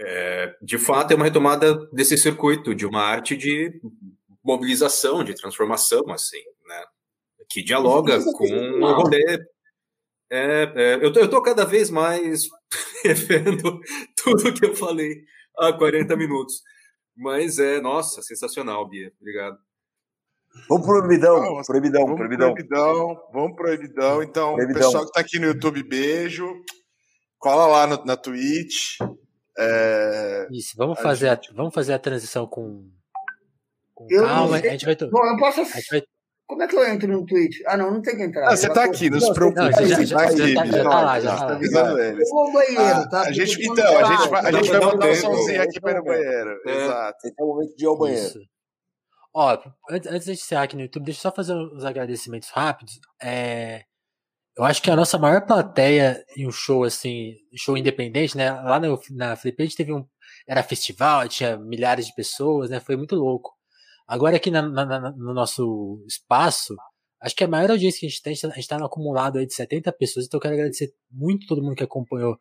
[0.00, 3.80] é, de fato é uma retomada desse circuito de uma arte de
[4.42, 6.84] mobilização, de transformação, assim, né?
[7.48, 9.38] Que dialoga com o rolê
[10.34, 12.44] é, é, eu, tô, eu tô cada vez mais
[13.04, 13.78] revendo
[14.24, 15.24] tudo que eu falei
[15.58, 16.62] há 40 minutos.
[17.16, 19.12] Mas é, nossa, sensacional, Bia.
[19.20, 19.58] Obrigado.
[20.68, 22.54] Vamos pro proibidão, vamos, proibidão, vamos proibidão.
[22.54, 23.20] proibidão.
[23.32, 24.22] Vamos proibidão.
[24.22, 24.82] Então, proibidão.
[24.82, 26.46] pessoal que tá aqui no YouTube, beijo.
[27.38, 28.98] Cola lá no, na Twitch.
[29.58, 30.46] É...
[30.50, 31.50] Isso, vamos fazer, a, gente...
[31.50, 32.90] a, vamos fazer a transição com,
[33.94, 34.56] com calma.
[34.56, 34.94] A gente vai...
[34.94, 35.60] Bom, eu posso...
[35.60, 36.02] A gente vai
[36.52, 37.60] como é que eu entro no Twitch?
[37.66, 38.46] Ah, não, não tem que entrar.
[38.46, 39.58] Ah, você tá aqui, não se preocupe.
[39.58, 41.52] Não, já, já, já, já, já tá lá, já tá lá.
[41.52, 42.28] avisando eles.
[42.28, 43.20] Eu vou ao banheiro, tá?
[43.22, 46.04] A gente, então, a gente vai, a gente vai botar um somzinho aqui para o
[46.04, 46.60] banheiro.
[46.66, 47.26] Exato.
[47.26, 48.40] Esse é o momento de ir ao banheiro.
[49.34, 49.58] Ó,
[49.90, 53.00] antes de encerrar aqui no YouTube, deixa eu só fazer uns agradecimentos rápidos.
[53.22, 53.84] É,
[54.54, 58.52] eu acho que a nossa maior plateia em um show, assim, show independente, né?
[58.52, 60.04] Lá no, na Flip, a gente teve um.
[60.46, 62.78] Era festival, tinha milhares de pessoas, né?
[62.78, 63.56] Foi muito louco.
[64.06, 66.74] Agora aqui na, na, no nosso espaço,
[67.20, 69.46] acho que a maior audiência que a gente tem, a gente está no acumulado aí
[69.46, 72.38] de 70 pessoas, então eu quero agradecer muito todo mundo que acompanhou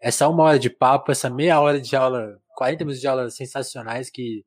[0.00, 4.10] essa uma hora de papo, essa meia hora de aula, 40 minutos de aula sensacionais
[4.10, 4.44] que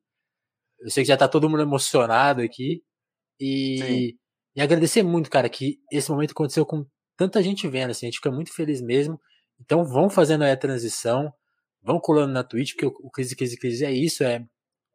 [0.80, 2.82] eu sei que já está todo mundo emocionado aqui.
[3.40, 4.16] E,
[4.54, 6.86] e agradecer muito, cara, que esse momento aconteceu com
[7.16, 9.20] tanta gente vendo, assim, a gente fica muito feliz mesmo.
[9.60, 11.32] Então vão fazendo aí a transição,
[11.82, 14.44] vão colando na Twitch, porque o, o Crise, Crise, Crise é isso, é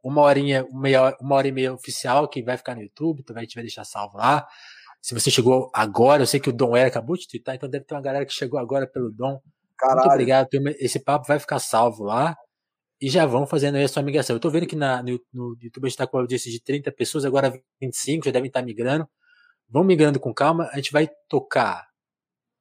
[0.03, 0.88] uma horinha, uma,
[1.19, 3.84] uma hora e meia oficial que vai ficar no YouTube, tu vai, te vai deixar
[3.86, 4.48] salvo lá.
[5.02, 7.86] Se você chegou agora, eu sei que o Dom era acabou de twittar, então deve
[7.86, 9.40] ter uma galera que chegou agora pelo Dom.
[9.78, 10.02] Caralho.
[10.02, 10.48] Muito obrigado,
[10.80, 12.36] esse papo vai ficar salvo lá.
[13.02, 14.36] E já vão fazendo aí a sua migração.
[14.36, 16.61] Eu tô vendo que na, no, no YouTube a gente tá com a audiência de
[16.61, 17.52] 30 pessoas, agora
[17.82, 19.07] 25, já devem estar migrando.
[19.68, 21.88] Vão migrando com calma, a gente vai tocar.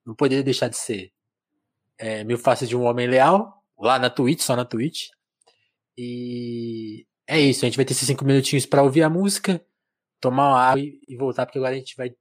[0.06, 1.12] Não poderia deixar de ser.
[1.98, 5.08] é, Mil Faces de um Homem Leal, lá na Twitch, só na Twitch.
[5.96, 9.64] E é isso, a gente vai ter esses cinco minutinhos para ouvir a música,
[10.20, 12.12] tomar uma água e voltar, porque agora a gente vai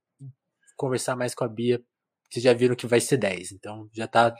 [0.77, 1.81] conversar mais com a Bia.
[2.29, 4.35] Vocês já viram que vai ser 10, então já tá.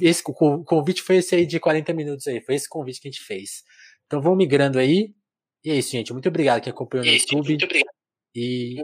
[0.00, 3.10] Esse, o convite foi esse aí de 40 minutos aí, foi esse convite que a
[3.10, 3.62] gente fez.
[4.06, 5.14] Então vamos migrando aí.
[5.62, 6.10] E é isso, gente.
[6.10, 7.48] Muito obrigado que acompanhou no YouTube.
[7.48, 7.94] Muito obrigado.
[8.34, 8.82] E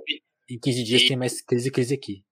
[0.48, 2.22] em 15 dias tem mais crise crise aqui.